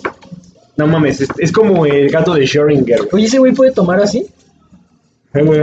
No 0.76 0.86
mames, 0.86 1.20
es, 1.20 1.28
es 1.38 1.52
como 1.52 1.84
el 1.86 2.10
gato 2.10 2.34
de 2.34 2.42
Schrödinger, 2.44 2.98
güey. 2.98 3.08
Oye, 3.12 3.24
ese 3.26 3.38
güey 3.38 3.52
puede 3.52 3.72
tomar 3.72 4.00
así. 4.00 4.26
Eh, 5.34 5.42
güey. 5.42 5.62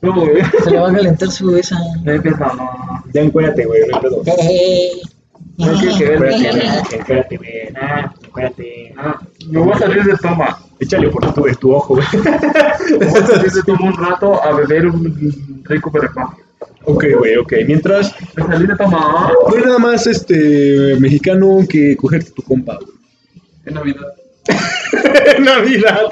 No, 0.00 0.14
güey. 0.14 0.42
Se 0.64 0.70
le 0.70 0.78
va 0.80 0.90
a 0.90 0.94
calentar 0.94 1.30
su 1.30 1.54
esa. 1.56 1.78
Ya 2.04 2.12
empieza, 2.14 2.38
no. 2.54 3.04
Ya 3.12 3.20
encuérdate, 3.22 3.64
güey, 3.66 3.82
no 3.88 3.96
hay 3.96 4.02
pedo. 4.02 4.22
No 5.58 5.66
quiero 5.78 5.98
que 5.98 6.04
Encuérdate, 6.14 6.42
vean. 6.42 6.56
güey, 6.56 7.00
encuérdate, 7.00 7.36
güey. 7.36 7.50
Ah, 7.80 8.14
encuérdate. 8.24 8.94
Ah, 8.96 9.20
Me 9.48 9.58
voy 9.60 9.72
a 9.72 9.78
salir 9.78 10.02
de 10.04 10.16
toma. 10.16 10.58
Échale 10.80 11.08
por 11.10 11.32
tu, 11.34 11.42
tu 11.60 11.74
ojo, 11.74 11.94
güey. 11.96 12.06
Me 12.98 13.06
voy 13.06 13.18
a 13.20 13.26
salir 13.26 13.52
de 13.52 13.62
toma 13.62 13.86
un 13.86 13.96
rato 13.96 14.42
a 14.42 14.52
beber 14.56 14.86
un 14.86 15.62
rico 15.64 15.90
brebaje. 15.90 16.36
ok, 16.84 17.04
güey, 17.18 17.36
ok. 17.36 17.52
Mientras, 17.66 18.14
Me 18.34 18.44
salí 18.44 18.66
de 18.66 18.76
toma 18.76 19.30
no 19.48 19.54
hay 19.56 19.62
nada 19.62 19.78
más 19.78 20.06
este 20.06 20.96
mexicano 20.98 21.58
que 21.68 21.96
cogerte 21.96 22.30
tu 22.32 22.42
compa, 22.42 22.76
güey. 22.76 22.88
en 23.66 23.74
Navidad. 23.74 24.06
Navidad, 25.40 26.08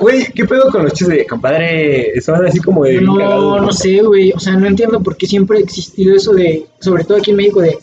güey. 0.00 0.32
¿qué 0.34 0.44
pedo 0.44 0.70
con 0.70 0.84
los 0.84 0.92
chistes 0.92 1.18
de 1.18 1.26
compadre? 1.26 2.20
Son 2.20 2.44
así 2.46 2.60
como 2.60 2.84
de. 2.84 3.00
No, 3.00 3.60
no 3.60 3.72
sé, 3.72 4.00
güey. 4.02 4.32
O 4.32 4.40
sea, 4.40 4.56
no 4.56 4.66
entiendo 4.66 5.02
por 5.02 5.16
qué 5.16 5.26
siempre 5.26 5.58
ha 5.58 5.60
existido 5.60 6.16
eso 6.16 6.32
de, 6.32 6.66
sobre 6.80 7.04
todo 7.04 7.18
aquí 7.18 7.30
en 7.30 7.36
México, 7.36 7.60
de, 7.60 7.78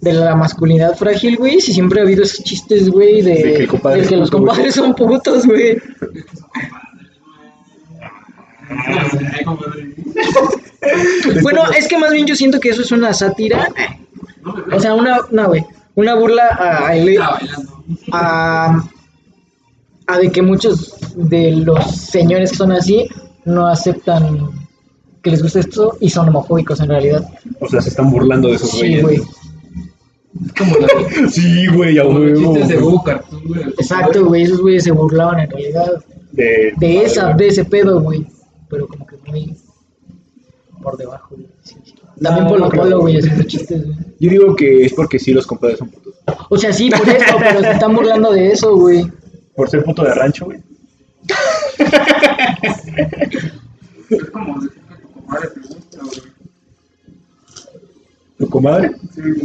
de 0.00 0.12
la 0.12 0.34
masculinidad 0.34 0.96
frágil, 0.96 1.36
güey. 1.36 1.60
Si 1.60 1.72
siempre 1.72 2.00
ha 2.00 2.04
habido 2.04 2.22
esos 2.22 2.42
chistes, 2.42 2.88
güey, 2.88 3.22
de, 3.22 3.34
De 3.34 3.54
que 3.54 3.66
compadre 3.66 4.02
de 4.02 4.08
que 4.08 4.16
los 4.16 4.30
compadres 4.30 4.74
son 4.74 4.94
putos, 4.94 5.46
güey. 5.46 5.78
Bueno, 11.42 11.62
es 11.76 11.88
que 11.88 11.98
más 11.98 12.12
bien 12.12 12.26
yo 12.26 12.34
siento 12.34 12.58
que 12.60 12.70
eso 12.70 12.82
es 12.82 12.92
una 12.92 13.12
sátira. 13.12 13.68
O 14.72 14.80
sea, 14.80 14.94
una, 14.94 15.20
una, 15.30 15.46
güey, 15.46 15.64
una 16.00 16.14
burla 16.14 16.46
a, 16.48 16.88
a, 16.88 17.38
a, 18.12 18.84
a 20.06 20.18
de 20.18 20.30
que 20.30 20.42
muchos 20.42 20.96
de 21.14 21.52
los 21.52 21.84
señores 21.96 22.50
que 22.50 22.56
son 22.56 22.72
así 22.72 23.08
no 23.44 23.66
aceptan 23.66 24.50
que 25.22 25.30
les 25.30 25.42
gusta 25.42 25.60
esto 25.60 25.96
y 26.00 26.08
son 26.10 26.28
homofóbicos 26.28 26.80
en 26.80 26.88
realidad. 26.88 27.28
O 27.60 27.68
sea, 27.68 27.80
se 27.80 27.90
están 27.90 28.10
burlando 28.10 28.48
de 28.48 28.54
esos 28.54 28.70
Sí, 28.70 28.78
güeyes. 28.78 29.02
güey. 29.02 29.20
Como 30.56 30.76
la 30.76 30.88
Sí, 31.30 31.66
güey, 31.68 31.98
a 31.98 32.04
huevo, 32.06 32.50
güey. 32.52 32.76
Güey. 32.80 33.62
Exacto, 33.78 34.24
güey, 34.26 34.42
esos 34.44 34.60
güeyes 34.60 34.84
se 34.84 34.92
burlaban 34.92 35.40
en 35.40 35.50
realidad 35.50 36.04
De, 36.32 36.72
de 36.78 37.02
esa, 37.02 37.32
de 37.34 37.48
ese 37.48 37.64
pedo, 37.64 38.00
güey. 38.00 38.26
Pero 38.68 38.86
como 38.88 39.06
que 39.06 39.16
muy 39.26 39.56
por 40.82 40.96
debajo, 40.96 41.34
güey. 41.34 41.48
También 42.22 42.44
No, 42.44 42.50
por 42.50 42.58
no 42.58 42.64
lo 42.66 42.70
creo. 42.70 42.82
polo, 42.82 43.00
güey, 43.00 43.18
haciendo 43.18 43.42
chistes, 43.44 43.84
güey. 43.84 43.96
Yo 44.20 44.30
digo 44.30 44.54
que 44.56 44.84
es 44.84 44.92
porque 44.92 45.18
sí 45.18 45.32
los 45.32 45.46
compadres 45.46 45.78
son 45.78 45.88
putos. 45.88 46.14
O 46.50 46.58
sea, 46.58 46.72
sí, 46.72 46.90
por 46.90 47.08
eso, 47.08 47.36
pero 47.38 47.60
se 47.60 47.70
están 47.70 47.94
burlando 47.94 48.32
de 48.32 48.48
eso, 48.52 48.76
güey. 48.76 49.06
Por 49.56 49.70
ser 49.70 49.82
puto 49.84 50.02
de 50.04 50.14
rancho, 50.14 50.44
güey. 50.46 50.58
Es 54.10 54.24
como 54.30 54.60
decir 54.60 54.72
que 54.88 54.96
tu 54.96 55.12
comadre 55.12 55.48
te 55.48 55.60
gusta, 55.60 55.98
güey. 56.02 56.20
¿Tu 58.38 58.48
comadre? 58.48 58.90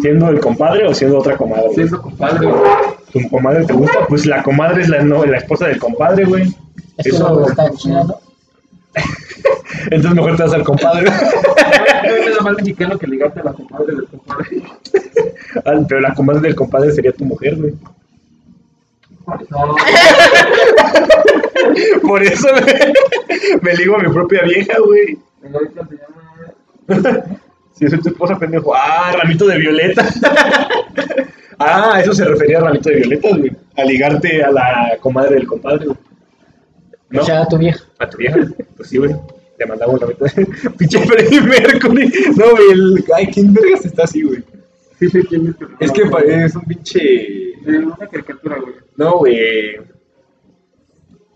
¿Siendo 0.02 0.30
el 0.30 0.40
compadre 0.40 0.88
o 0.88 0.94
siendo 0.94 1.18
otra 1.20 1.38
comadre? 1.38 1.64
güey? 1.66 1.76
Siendo 1.76 2.02
compadre, 2.02 2.48
güey. 2.48 2.62
¿Tu 3.14 3.30
comadre 3.30 3.66
te 3.66 3.74
gusta? 3.74 4.00
Pues 4.08 4.26
la 4.26 4.42
comadre 4.44 4.82
es 4.84 4.90
la, 4.90 5.02
no, 5.04 5.26
la 5.26 5.38
esposa 5.38 5.68
del 5.68 5.80
compadre, 5.80 6.26
güey. 6.26 6.44
Es 6.98 7.04
que 7.04 7.10
Eso- 7.16 7.30
no 7.40 7.48
está 7.48 7.70
chida, 7.72 8.04
¿no? 8.04 8.18
Entonces 9.86 10.14
mejor 10.16 10.36
te 10.38 10.44
vas 10.44 10.54
al 10.54 10.64
compadre. 10.64 11.10
No 11.10 12.16
es 12.16 12.42
más 12.42 12.56
mexicano 12.58 12.98
que 12.98 13.08
ligarte 13.08 13.40
a 13.40 13.44
la 13.46 13.54
comadre 13.54 13.96
del 13.96 14.06
compadre. 14.08 14.62
Ah, 15.66 15.86
Pero 15.88 16.02
la 16.02 16.14
comadre 16.14 16.42
del 16.42 16.56
compadre 16.56 16.92
sería 16.92 17.12
tu 17.12 17.26
mujer, 17.26 17.56
güey. 17.56 17.74
No, 19.50 19.76
Por 22.04 22.22
eso 22.24 22.48
me, 22.54 22.94
me 23.62 23.74
ligo 23.76 23.96
a 23.96 24.00
mi 24.00 24.10
propia 24.14 24.44
vieja, 24.44 24.78
güey. 24.86 25.18
ahorita 25.52 25.88
se 25.88 25.96
llama. 25.98 27.24
Si 27.74 27.88
soy 27.90 28.00
tu 28.02 28.10
esposa, 28.10 28.38
pendejo. 28.38 28.74
Ah, 28.76 29.14
ramito 29.18 29.48
de 29.48 29.58
violeta. 29.58 30.06
ah, 31.60 32.00
eso 32.02 32.14
se 32.14 32.24
refería 32.26 32.60
a 32.60 32.62
ramito 32.62 32.90
de 32.90 32.96
violetas, 32.98 33.38
güey. 33.38 33.52
A 33.78 33.84
ligarte 33.84 34.44
a 34.44 34.52
la 34.52 34.98
comadre 35.02 35.36
del 35.36 35.48
compadre, 35.48 35.86
güey. 35.88 35.98
¿No? 37.10 37.22
O 37.22 37.26
sea, 37.26 37.42
a 37.42 37.48
tu 37.48 37.58
vieja. 37.58 37.84
A 38.00 38.10
tu 38.10 38.18
vieja. 38.18 38.38
Pues 38.78 38.90
sí, 38.90 38.98
güey. 38.98 39.16
Le 39.58 39.66
mandamos 39.66 39.96
un 39.96 40.02
ramito 40.02 40.26
de... 40.26 40.46
Pinche 40.78 41.00
Freddie 41.00 41.42
Mercury. 41.42 42.12
No, 42.36 42.52
güey. 42.52 42.72
El... 42.72 43.06
Ay, 43.16 43.28
¿quién 43.28 43.54
vergas 43.54 43.86
está 43.86 44.04
así, 44.04 44.22
güey? 44.22 44.44
Sí, 45.00 45.10
sí, 45.10 45.22
quién 45.30 45.48
es. 45.48 45.56
Es 45.80 45.92
que 45.92 46.02
es 46.04 46.56
un 46.56 46.62
pinche... 46.64 47.50
Es 47.52 47.84
una 47.86 48.08
caricatura, 48.12 48.58
güey. 48.60 48.76
No, 48.98 49.20
güey. 49.20 49.76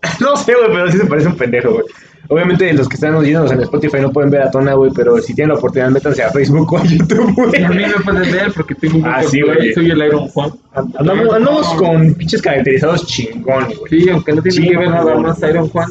No 0.20 0.34
sé, 0.36 0.54
güey, 0.54 0.72
pero 0.72 0.90
sí 0.90 0.98
se 0.98 1.06
parece 1.06 1.28
un 1.28 1.36
pendejo, 1.36 1.72
güey. 1.72 1.84
Obviamente 2.30 2.72
los 2.72 2.88
que 2.88 2.94
están 2.94 3.16
oyéndonos 3.16 3.50
en 3.50 3.60
Spotify 3.62 4.00
no 4.00 4.12
pueden 4.12 4.30
ver 4.30 4.42
a 4.42 4.50
Tona, 4.52 4.74
güey, 4.74 4.92
pero 4.94 5.18
si 5.18 5.34
tienen 5.34 5.48
la 5.52 5.58
oportunidad, 5.58 5.90
métanse 5.90 6.22
a 6.22 6.30
Facebook 6.30 6.72
o 6.72 6.78
a 6.78 6.84
YouTube, 6.84 7.34
güey. 7.34 7.64
A 7.64 7.68
mí 7.70 7.82
me 7.84 8.04
pueden 8.04 8.30
ver 8.30 8.52
porque 8.54 8.76
tengo 8.76 8.98
un 8.98 9.04
Ah, 9.04 9.22
sí, 9.24 9.42
güey. 9.42 9.74
Soy 9.74 9.90
el 9.90 9.98
Iron 9.98 10.28
Juan. 10.28 10.52
Andamos, 10.96 11.34
andamos 11.34 11.74
con 11.74 12.14
pinches 12.14 12.40
caracterizados 12.40 13.04
chingones, 13.06 13.76
güey. 13.78 13.90
Sí, 14.02 14.08
aunque 14.10 14.32
no 14.32 14.42
tiene 14.42 14.56
Sí, 14.56 14.68
que 14.68 14.76
ver 14.76 14.90
nada 14.90 15.16
más 15.16 15.42
Iron 15.42 15.68
Juan. 15.70 15.90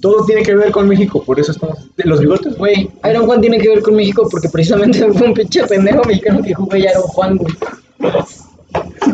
Todo 0.00 0.24
tiene 0.24 0.42
que 0.42 0.54
ver 0.54 0.70
con 0.70 0.88
México, 0.88 1.22
por 1.22 1.38
eso 1.38 1.52
estamos... 1.52 1.78
Los 1.96 2.20
bigotes, 2.20 2.56
güey. 2.56 2.90
Iron 3.08 3.26
Juan 3.26 3.40
tiene 3.40 3.58
que 3.58 3.68
ver 3.68 3.82
con 3.82 3.94
México 3.96 4.26
porque 4.30 4.48
precisamente 4.48 5.06
fue 5.12 5.26
un 5.26 5.34
pinche 5.34 5.66
pendejo 5.66 6.02
mexicano 6.04 6.42
que 6.42 6.54
jugó 6.54 6.76
Iron 6.76 7.02
Juan, 7.02 7.36
güey. 7.36 7.54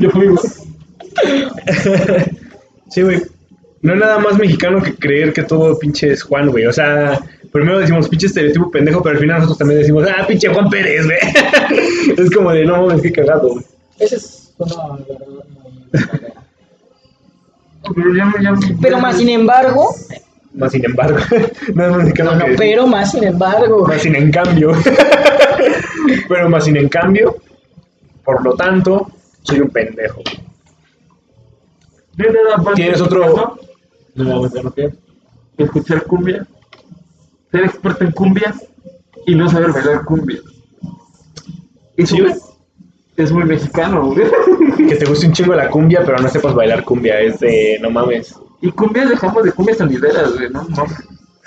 Yo 0.01 0.11
fui, 0.11 0.29
güey. 0.29 0.47
Sí, 2.91 3.03
güey. 3.03 3.23
No 3.83 3.95
es 3.95 4.01
nada 4.01 4.19
más 4.19 4.39
mexicano 4.39 4.83
que 4.83 4.95
creer 4.95 5.33
que 5.33 5.43
todo 5.43 5.79
pinche 5.79 6.13
es 6.13 6.23
Juan, 6.23 6.51
güey. 6.51 6.67
O 6.67 6.73
sea, 6.73 7.21
primero 7.53 7.79
decimos 7.79 8.09
pinche 8.09 8.27
estereotipo 8.27 8.71
pendejo, 8.71 9.03
pero 9.03 9.17
al 9.17 9.21
final 9.21 9.37
nosotros 9.39 9.59
también 9.59 9.81
decimos, 9.81 10.07
ah, 10.09 10.27
pinche 10.27 10.49
Juan 10.49 10.71
Pérez, 10.71 11.05
güey. 11.05 11.19
es 12.17 12.31
como 12.31 12.53
de, 12.53 12.65
no 12.65 12.87
mames, 12.87 13.03
qué 13.03 13.13
cagado, 13.13 13.49
güey. 13.49 13.65
Ese 13.99 14.17
es 14.17 14.55
una 14.59 14.99
Pero 18.81 18.99
más 18.99 19.17
sin 19.17 19.29
embargo, 19.29 19.95
Más 20.57 20.73
sin 20.73 20.85
embargo, 20.85 21.19
no 21.75 22.01
es 22.01 22.15
no, 22.25 22.25
no, 22.35 22.39
que 22.39 22.51
decir. 22.51 22.57
pero 22.59 22.87
más 22.87 23.11
sin 23.13 23.25
embargo, 23.25 23.87
Más 23.87 24.01
sin 24.03 24.15
en 24.17 24.31
cambio. 24.31 24.73
pero 26.29 26.49
más 26.49 26.65
sin 26.65 26.77
en 26.77 26.89
cambio, 26.89 27.37
por 28.25 28.43
lo 28.43 28.55
tanto, 28.55 29.11
soy 29.43 29.61
un 29.61 29.69
pendejo. 29.71 30.23
No 32.17 32.73
¿Tienes 32.75 33.01
otro- 33.01 33.59
No 34.15 34.47
escuchar 35.59 36.03
cumbia, 36.05 36.47
ser 37.51 37.65
experto 37.65 38.05
en 38.05 38.13
cumbias 38.13 38.57
y 39.27 39.35
no 39.35 39.49
saber 39.51 39.73
bailar 39.73 40.05
cumbia. 40.05 40.39
Eso 41.97 42.17
Sí, 42.17 42.23
güey. 42.23 42.35
es 43.17 43.33
muy 43.33 43.45
mexicano, 43.45 44.07
güey. 44.07 44.27
Que 44.89 44.97
te 44.97 45.05
guste 45.07 45.27
un 45.27 45.33
chingo 45.33 45.55
la 45.55 45.69
cumbia, 45.69 46.03
pero 46.05 46.19
no 46.19 46.29
sepas 46.29 46.55
bailar 46.55 46.85
cumbia. 46.85 47.21
Es 47.21 47.41
de, 47.41 47.79
no 47.81 47.91
mames. 47.91 48.35
Y 48.61 48.71
cumbias 48.71 49.11
dejamos 49.11 49.45
de 49.45 49.53
cumbias 49.53 49.79
sonideras, 49.79 50.35
güey, 50.35 50.51
no 50.51 50.65
mames. 50.69 50.97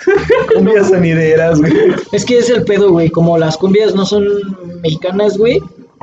Cumbias 0.54 0.88
sonideras, 0.88 1.60
güey. 1.60 1.72
es 2.12 2.24
que 2.24 2.38
es 2.38 2.48
el 2.48 2.64
pedo, 2.64 2.90
güey, 2.90 3.10
como 3.10 3.36
las 3.36 3.56
cumbias 3.56 3.94
no 3.94 4.06
son 4.06 4.24
mexicanas, 4.82 5.36
güey. 5.36 5.60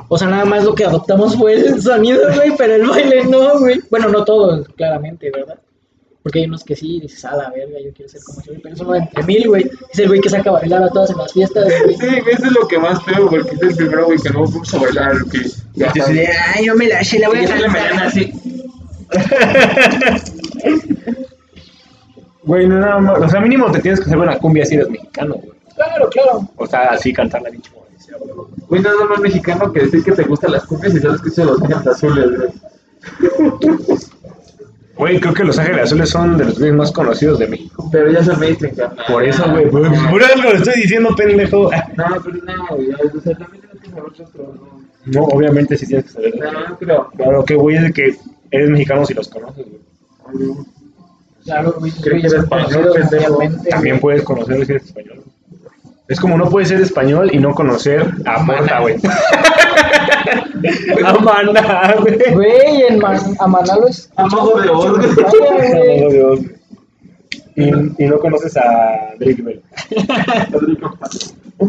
O 0.09 0.17
sea, 0.17 0.27
nada 0.27 0.45
más 0.45 0.63
lo 0.63 0.75
que 0.75 0.85
adoptamos 0.85 1.35
fue 1.35 1.53
el 1.53 1.81
sonido, 1.81 2.21
güey, 2.35 2.53
pero 2.57 2.75
el 2.75 2.85
baile 2.85 3.25
no, 3.25 3.59
güey. 3.59 3.81
Bueno, 3.89 4.09
no 4.09 4.23
todos, 4.23 4.67
claramente, 4.75 5.31
¿verdad? 5.31 5.59
Porque 6.21 6.39
hay 6.39 6.45
unos 6.45 6.63
que 6.63 6.75
sí, 6.75 6.99
dices, 6.99 7.23
a 7.25 7.35
la 7.35 7.49
verga, 7.49 7.79
yo 7.83 7.91
quiero 7.93 8.09
ser 8.09 8.21
como 8.21 8.41
ese 8.41 8.49
güey, 8.51 8.61
pero 8.61 8.75
es 8.75 8.81
uno 8.81 8.95
entre 8.95 9.23
mil, 9.23 9.47
güey. 9.47 9.71
Es 9.91 9.99
el 9.99 10.07
güey 10.09 10.21
que 10.21 10.29
saca 10.29 10.49
a 10.49 10.53
bailar 10.53 10.83
a 10.83 10.89
todas 10.89 11.09
en 11.09 11.17
las 11.17 11.33
fiestas, 11.33 11.65
güey. 11.83 11.95
Sí, 11.95 12.07
eso 12.31 12.45
es 12.45 12.51
lo 12.51 12.67
que 12.67 12.77
más 12.77 13.03
feo, 13.03 13.29
porque 13.29 13.55
es 13.55 13.61
el 13.61 13.75
primero, 13.75 14.05
güey, 14.05 14.19
que 14.19 14.29
no 14.29 14.43
vamos 14.43 14.73
a 14.73 14.77
bailar, 14.77 15.15
que 15.31 15.39
ya 15.73 15.87
Entonces, 15.87 16.29
ay, 16.53 16.65
yo 16.65 16.75
me 16.75 16.87
la 16.87 17.01
la 17.01 17.29
voy 17.29 17.39
a 17.39 17.47
cantar. 17.47 17.93
así. 18.03 18.31
Güey, 22.43 22.67
no 22.67 22.79
nada 22.79 22.99
más. 22.99 23.19
O 23.19 23.29
sea, 23.29 23.41
mínimo 23.41 23.71
te 23.71 23.79
tienes 23.79 23.99
que 23.99 24.05
hacer 24.05 24.17
una 24.17 24.37
cumbia 24.37 24.65
si 24.65 24.75
eres 24.75 24.89
mexicano, 24.89 25.35
güey. 25.35 25.57
Claro, 25.75 26.09
claro. 26.09 26.49
O 26.55 26.65
sea, 26.65 26.89
así 26.91 27.13
cantarla 27.13 27.49
bien 27.49 27.61
chingón. 27.61 27.83
güey. 28.67 28.81
Nada 28.81 29.05
más 29.05 29.19
mexicano 29.19 29.71
que 29.73 29.81
decir 29.81 30.03
que 30.03 30.11
te 30.13 30.23
gustan 30.23 30.51
las 30.53 30.65
cumbias 30.65 30.95
y 30.95 30.99
sabes 30.99 31.21
que 31.21 31.29
son 31.29 31.47
los 31.47 31.61
ángeles 31.61 31.87
azules, 31.87 32.25
güey. 32.37 32.49
Güey, 34.97 35.19
creo 35.19 35.33
que 35.33 35.43
Los 35.43 35.59
Ángeles 35.59 35.83
Azules 35.83 36.09
son 36.09 36.37
de 36.39 36.45
los 36.45 36.57
güeyes 36.57 36.75
más 36.75 36.91
conocidos 36.91 37.37
de 37.37 37.47
México. 37.47 37.87
Pero 37.91 38.11
ya 38.11 38.23
son 38.23 38.39
mainstream, 38.39 38.75
carnal. 38.75 39.05
Por 39.07 39.23
eso, 39.23 39.43
güey. 39.51 39.69
Por, 39.69 39.81
por 40.09 40.23
algo 40.23 40.41
lo 40.41 40.53
estoy 40.53 40.81
diciendo, 40.81 41.15
pendejo. 41.15 41.69
No, 41.95 42.05
pero 42.23 42.37
no, 42.43 42.75
güey. 42.75 42.89
O 42.91 43.21
sea, 43.21 43.37
también 43.37 43.61
tienes 43.61 43.81
que 43.83 43.89
saber 43.89 44.03
otro, 44.05 44.53
¿no? 44.55 44.87
No, 45.05 45.23
obviamente 45.25 45.77
sí 45.77 45.85
tienes 45.85 46.05
que 46.05 46.11
saber. 46.13 46.35
No, 46.39 46.51
no 46.51 46.77
creo. 46.79 47.09
Claro, 47.15 47.45
que 47.45 47.53
güey 47.55 47.75
es 47.75 47.83
de 47.83 47.93
que 47.93 48.15
eres 48.49 48.69
mexicano 48.71 49.05
si 49.05 49.13
los 49.13 49.27
conoces, 49.29 49.65
güey. 49.67 49.86
Claro, 51.43 51.75
güey. 51.79 51.91
Creo 51.91 52.21
que 52.21 52.27
español, 52.27 52.91
También 53.69 53.99
puedes 53.99 54.23
conocer 54.23 54.65
si 54.65 54.71
eres 54.73 54.85
español. 54.85 55.23
Es 56.07 56.19
como 56.19 56.37
no 56.37 56.49
puedes 56.49 56.69
ser 56.69 56.79
español 56.81 57.29
y 57.33 57.37
no 57.37 57.53
conocer 57.53 58.13
a 58.25 58.41
Marta, 58.41 58.79
güey. 58.79 58.95
a 61.05 61.13
Maná, 61.13 61.95
güey. 61.99 62.17
Güey, 62.33 62.83
en 62.87 62.99
Man 62.99 63.19
a 63.39 63.47
Manalo 63.47 63.87
es. 63.87 64.09
Amago 64.15 64.61
de 64.61 64.69
oro. 64.69 65.01
España, 65.01 65.31
güey. 66.07 66.57
Y, 67.55 67.69
y 68.03 68.07
no 68.07 68.19
conoces 68.19 68.55
a 68.55 69.15
Drake 69.19 69.41
Bell. 69.41 69.61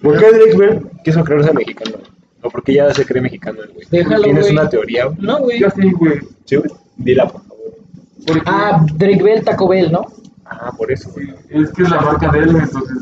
¿Por 0.00 0.18
qué 0.18 0.32
Drake 0.32 0.56
Bell 0.56 0.80
quiso 1.04 1.22
creerse 1.24 1.52
mexicano? 1.52 1.98
¿O 2.42 2.50
porque 2.50 2.74
ya 2.74 2.94
se 2.94 3.04
cree 3.04 3.20
mexicano 3.20 3.62
el 3.62 3.70
güey? 3.72 3.86
Déjalo, 3.90 4.24
¿Tienes 4.24 4.50
una 4.50 4.68
teoría? 4.68 5.06
güey? 5.06 5.18
No, 5.20 5.40
güey. 5.40 5.60
Yo 5.60 5.68
sí, 5.70 5.90
güey. 5.92 6.20
Sí, 6.44 6.56
güey. 6.56 6.70
Dila, 6.96 7.28
por 7.28 7.42
favor. 7.42 7.51
Porque 8.26 8.42
Ah, 8.46 8.84
Drake 8.94 9.22
Bell, 9.22 9.44
Taco 9.44 9.68
Bell, 9.68 9.90
¿no? 9.92 10.06
Ah, 10.46 10.72
por 10.76 10.90
eso, 10.92 11.10
güey. 11.12 11.28
es 11.50 11.70
que 11.72 11.82
es 11.82 11.90
la 11.90 12.00
marca 12.00 12.28
de 12.30 12.38
él, 12.40 12.48
entonces. 12.56 12.98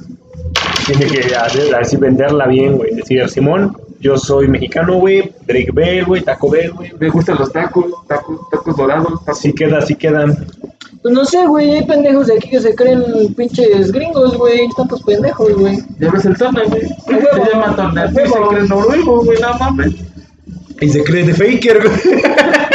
Tiene 0.86 1.06
que 1.06 1.34
hacer- 1.34 1.74
así 1.74 1.96
venderla 1.96 2.46
bien, 2.46 2.76
güey. 2.76 2.94
Decir, 2.94 3.28
Simón, 3.28 3.76
yo 4.00 4.16
soy 4.16 4.48
mexicano, 4.48 4.94
güey. 4.98 5.32
Drake 5.46 5.70
Bell, 5.72 6.04
güey. 6.06 6.22
Taco 6.22 6.50
Bell, 6.50 6.72
güey. 6.72 6.92
Me 6.98 7.08
gustan 7.10 7.36
los 7.38 7.52
tacos, 7.52 7.86
tacos, 8.08 8.40
tacos 8.50 8.76
dorados, 8.76 9.20
tacos. 9.20 9.38
Así 9.38 9.52
queda, 9.52 9.78
así 9.78 9.94
quedan. 9.94 10.36
Pues 11.02 11.14
no 11.14 11.24
sé, 11.24 11.46
güey. 11.46 11.70
Hay 11.70 11.86
pendejos 11.86 12.26
de 12.26 12.34
aquí 12.36 12.48
que 12.50 12.60
se 12.60 12.74
creen 12.74 13.02
pinches 13.36 13.90
gringos, 13.92 14.36
güey. 14.36 14.68
Tantos 14.76 15.02
pendejos, 15.02 15.52
güey. 15.54 15.78
Ya 15.98 16.10
ves 16.10 16.24
el 16.24 16.36
zona, 16.36 16.62
güey. 16.64 16.82
Se 16.82 17.14
huevo. 17.14 17.46
llama 17.52 17.76
Tonel. 17.76 18.04
A 18.04 18.08
Se 18.12 18.22
cree 18.48 18.68
noruego, 18.68 19.24
güey, 19.24 19.40
no 19.40 19.54
mames. 19.58 19.94
Y 20.80 20.88
se 20.88 21.04
cree 21.04 21.24
de 21.24 21.34
faker, 21.34 21.82
güey. 21.82 22.22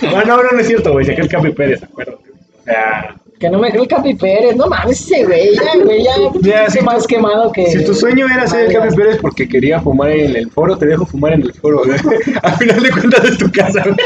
bueno, 0.00 0.36
no, 0.42 0.50
no 0.52 0.58
es 0.60 0.66
cierto, 0.66 0.92
güey. 0.92 1.04
Se 1.06 1.14
el 1.14 1.28
Capi 1.28 1.50
Pérez, 1.52 1.82
acuérdate. 1.82 2.22
O 2.60 2.64
sea, 2.64 3.14
Que 3.38 3.50
no 3.50 3.58
me 3.58 3.70
cree 3.70 3.82
el 3.82 3.88
Capi 3.88 4.14
Pérez. 4.14 4.56
No 4.56 4.66
mames, 4.66 5.00
ese 5.00 5.24
güey. 5.24 5.54
Ya, 5.54 5.82
güey. 5.84 6.02
Ya, 6.04 6.12
Ya, 6.40 6.70
si 6.70 6.80
más 6.80 7.02
tu- 7.02 7.08
quemado 7.08 7.52
que. 7.52 7.66
si 7.70 7.84
tu 7.84 7.94
sueño 7.94 8.26
era 8.26 8.46
ser 8.46 8.66
el. 8.66 8.72
Capi 8.72 8.94
Pérez 8.96 9.18
porque 9.20 9.48
quería 9.48 9.80
fumar 9.80 10.10
en 10.10 10.34
el 10.36 10.50
foro, 10.50 10.76
te 10.78 10.86
dejo 10.86 11.04
fumar 11.06 11.32
en 11.34 11.42
el 11.42 11.52
foro, 11.54 11.82
güey. 11.84 11.98
Al 12.42 12.56
final 12.56 12.82
de 12.82 12.90
cuentas 12.90 13.24
es 13.24 13.38
tu 13.38 13.50
casa, 13.52 13.82
güey. 13.84 13.96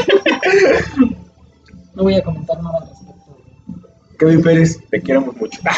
No 1.95 2.03
voy 2.03 2.15
a 2.15 2.23
comentar 2.23 2.61
nada 2.61 2.77
al 2.81 2.87
respecto. 2.89 3.11
Capi 4.17 4.37
Pérez, 4.37 4.79
te 4.89 5.01
queremos 5.01 5.35
mucho. 5.35 5.59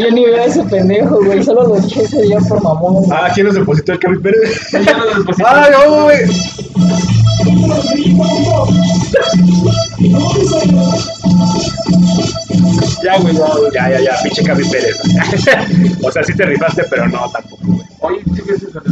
Yo 0.00 0.10
ni 0.10 0.24
veo 0.24 0.40
a 0.40 0.44
ese 0.44 0.62
pendejo, 0.64 1.24
güey. 1.24 1.42
Solo 1.42 1.66
lo 1.68 1.76
eché 1.78 2.02
ese 2.02 2.22
día 2.22 2.38
por 2.48 2.62
mamón. 2.62 2.94
güey. 3.04 3.08
Ah, 3.12 3.30
¿quién 3.34 3.46
nos 3.46 3.54
depositó 3.56 3.92
el 3.92 3.98
Capi 3.98 4.18
Pérez? 4.18 4.70
Ya 4.72 4.96
no 4.96 5.04
les 5.06 5.16
deposito. 5.18 5.46
¡Ah, 5.48 5.68
no, 5.72 6.02
güey! 6.04 6.18
Ya, 13.02 13.18
güey, 13.18 13.34
ya, 13.34 13.46
güey. 13.46 13.70
Ya, 13.72 13.90
ya, 13.90 14.00
ya, 14.00 14.22
pinche 14.22 14.42
Capi 14.42 14.64
Pérez. 14.68 14.96
o 16.02 16.10
sea, 16.10 16.24
sí 16.24 16.34
te 16.34 16.44
rifaste, 16.46 16.84
pero 16.90 17.08
no 17.08 17.30
tampoco, 17.30 17.62
güey. 17.66 17.85
Oye, 18.00 18.20
eso. 18.48 18.80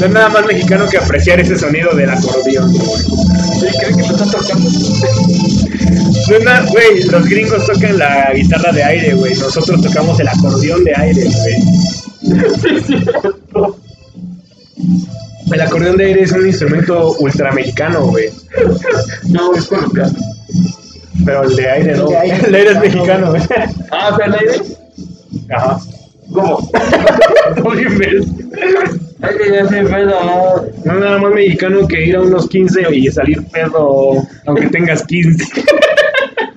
No 0.00 0.06
es 0.06 0.12
nada 0.12 0.28
más 0.28 0.46
mexicano 0.46 0.86
que 0.88 0.98
apreciar 0.98 1.40
ese 1.40 1.58
sonido 1.58 1.94
del 1.94 2.10
acordeón, 2.10 2.72
güey. 2.72 3.02
Sí, 3.60 3.66
creen 3.78 3.96
que 3.96 4.02
lo 4.02 4.10
están 4.10 4.30
tocando. 4.30 4.70
No 6.28 6.36
es 6.36 6.44
nada, 6.44 6.66
güey, 6.70 7.02
los 7.04 7.26
gringos 7.26 7.66
tocan 7.66 7.98
la 7.98 8.32
guitarra 8.34 8.72
de 8.72 8.84
aire, 8.84 9.14
güey. 9.14 9.34
Nosotros 9.34 9.80
tocamos 9.82 10.20
el 10.20 10.28
acordeón 10.28 10.84
de 10.84 10.94
aire, 10.96 11.24
güey. 11.24 11.56
El 15.52 15.60
acordeón 15.60 15.96
de 15.96 16.06
aire 16.06 16.22
es 16.22 16.32
un 16.32 16.44
instrumento 16.44 17.14
ultra 17.20 17.52
mexicano, 17.52 18.06
güey. 18.06 18.30
No, 19.28 19.54
es 19.54 19.66
colombiano. 19.66 20.12
Pero 21.24 21.44
el 21.44 21.54
de 21.54 21.70
aire 21.70 21.96
no. 21.96 22.06
El 22.06 22.10
de 22.10 22.16
aire 22.18 22.36
El 22.46 22.52
de 22.52 22.58
aire 22.58 22.70
es 22.72 22.80
mexicano, 22.80 23.30
mexicano, 23.30 23.66
güey. 23.72 23.86
Ah, 23.92 24.10
o 24.12 24.16
sea, 24.16 24.26
el 24.26 24.34
aire. 24.34 24.60
Ajá. 25.50 25.78
¿Cómo? 26.32 26.70
Pedo. 27.98 28.24
No 30.84 30.92
es 30.92 30.98
nada 31.00 31.18
más 31.18 31.32
mexicano 31.32 31.88
que 31.88 32.06
ir 32.06 32.16
a 32.16 32.22
unos 32.22 32.48
15 32.48 32.94
y 32.94 33.10
salir 33.10 33.44
pedo 33.48 34.22
aunque 34.46 34.68
tengas 34.68 35.04
15. 35.04 35.44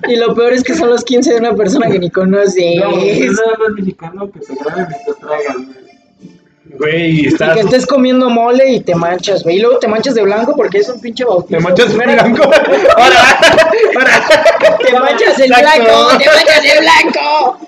Y 0.08 0.16
lo 0.16 0.34
peor 0.34 0.52
es 0.52 0.62
que 0.62 0.74
son 0.74 0.90
los 0.90 1.02
15 1.04 1.32
de 1.34 1.38
una 1.38 1.54
persona 1.54 1.88
que 1.88 1.98
ni 1.98 2.10
conoces. 2.10 2.76
No, 2.76 2.96
es 2.98 3.32
nada 3.32 3.56
más 3.58 3.70
mexicano 3.76 4.30
que 4.30 4.40
te 4.40 4.54
graben 4.54 4.86
y 4.90 5.04
te 5.04 5.12
traigan, 5.20 5.74
güey. 6.78 7.26
Y 7.26 7.36
que 7.36 7.60
estés 7.60 7.86
comiendo 7.86 8.28
mole 8.28 8.72
y 8.72 8.80
te 8.80 8.94
manchas, 8.94 9.42
güey. 9.44 9.56
Y 9.56 9.60
luego 9.60 9.78
te 9.78 9.88
manchas 9.88 10.14
de 10.14 10.22
blanco 10.22 10.54
porque 10.56 10.78
es 10.78 10.88
un 10.88 11.00
pinche 11.00 11.24
bautizo. 11.24 11.56
Te 11.56 11.60
manchas 11.60 11.96
de 11.96 12.04
blanco. 12.04 12.42
¡Ahora! 12.96 13.38
¡Ahora! 13.96 14.78
Te 14.84 14.92
manchas 14.98 15.38
el 15.38 15.48
blanco, 15.48 16.18
te 16.18 16.26
manchas 16.26 16.64
el 16.64 16.78
blanco. 16.80 17.58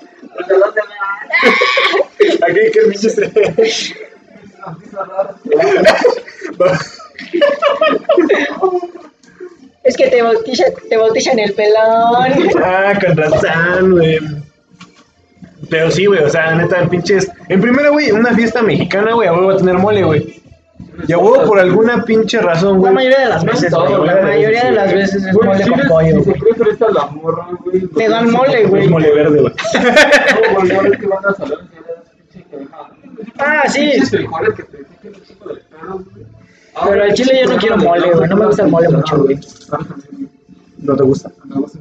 Pinche 2.89 3.09
se- 3.09 3.31
Es 9.83 9.97
que 9.97 10.07
te 10.07 10.21
bautiza, 10.21 10.63
te 10.89 10.97
bautizan 10.97 11.39
el 11.39 11.53
pelón. 11.53 12.49
Ah, 12.63 12.93
con 13.05 13.17
razón, 13.17 13.91
güey. 13.91 14.17
Pero 15.69 15.91
sí, 15.91 16.05
güey, 16.05 16.23
o 16.23 16.29
sea, 16.29 16.55
neta, 16.55 16.87
pinches. 16.89 17.29
En 17.49 17.59
primera, 17.61 17.89
güey, 17.89 18.11
una 18.11 18.33
fiesta 18.33 18.61
mexicana, 18.61 19.13
güey, 19.13 19.27
a 19.27 19.33
huevo 19.33 19.47
va 19.47 19.53
a 19.55 19.57
tener 19.57 19.77
mole, 19.77 20.03
güey. 20.03 20.41
Y 21.07 21.11
a 21.13 21.17
huevo 21.17 21.43
por 21.45 21.59
alguna 21.59 22.03
pinche 22.03 22.39
razón, 22.39 22.73
La 22.73 22.77
güey. 22.79 22.93
mayoría 22.93 23.19
de 23.21 23.29
las 23.29 23.43
veces, 23.45 23.73
güey. 23.73 24.05
La 24.05 24.21
mayoría 24.21 24.63
de 24.65 24.71
las 24.71 24.93
veces 24.93 25.25
es 25.25 25.33
mole 25.33 25.67
con 25.67 25.87
pollo, 25.87 26.17
si 26.19 26.23
se 26.23 26.29
güey. 26.31 26.39
cree 26.41 26.53
fresa 26.55 26.85
la 26.93 27.05
morra, 27.07 27.47
güey. 27.65 27.87
Te 27.87 28.09
dan 28.09 28.31
mole, 28.31 28.65
güey. 28.67 28.83
Es 28.85 28.89
mole 28.91 29.11
verde, 29.13 29.41
güey. 29.41 29.53
Ah, 33.39 33.63
sí. 33.67 33.91
Pero 36.85 37.03
al 37.03 37.13
chile 37.13 37.39
yo 37.43 37.49
no 37.53 37.57
quiero 37.57 37.77
mole, 37.77 38.11
güey. 38.11 38.29
No 38.29 38.35
me 38.37 38.45
gusta 38.47 38.63
el 38.63 38.69
mole 38.69 38.89
mucho, 38.89 39.17
güey. 39.23 39.39
¿No 40.77 40.95
te 40.95 41.03
gusta? 41.03 41.31
Gusta. 41.45 41.79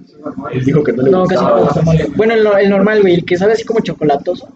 Él 0.53 0.65
dijo 0.65 0.83
que 0.85 0.93
no 0.93 1.03
le 1.03 1.11
No, 1.11 1.25
casi 1.27 1.45
no 1.45 1.55
me 1.57 1.61
gusta 1.63 1.81
el 1.81 1.87
mole. 1.87 2.07
Bueno, 2.17 2.35
el, 2.35 2.45
no- 2.45 2.57
el 2.59 2.71
normal, 2.71 3.01
güey. 3.03 3.15
El 3.15 3.25
que 3.25 3.37
sabe 3.37 3.53
así 3.55 3.65
como 3.65 3.81
chocolatoso. 3.81 4.49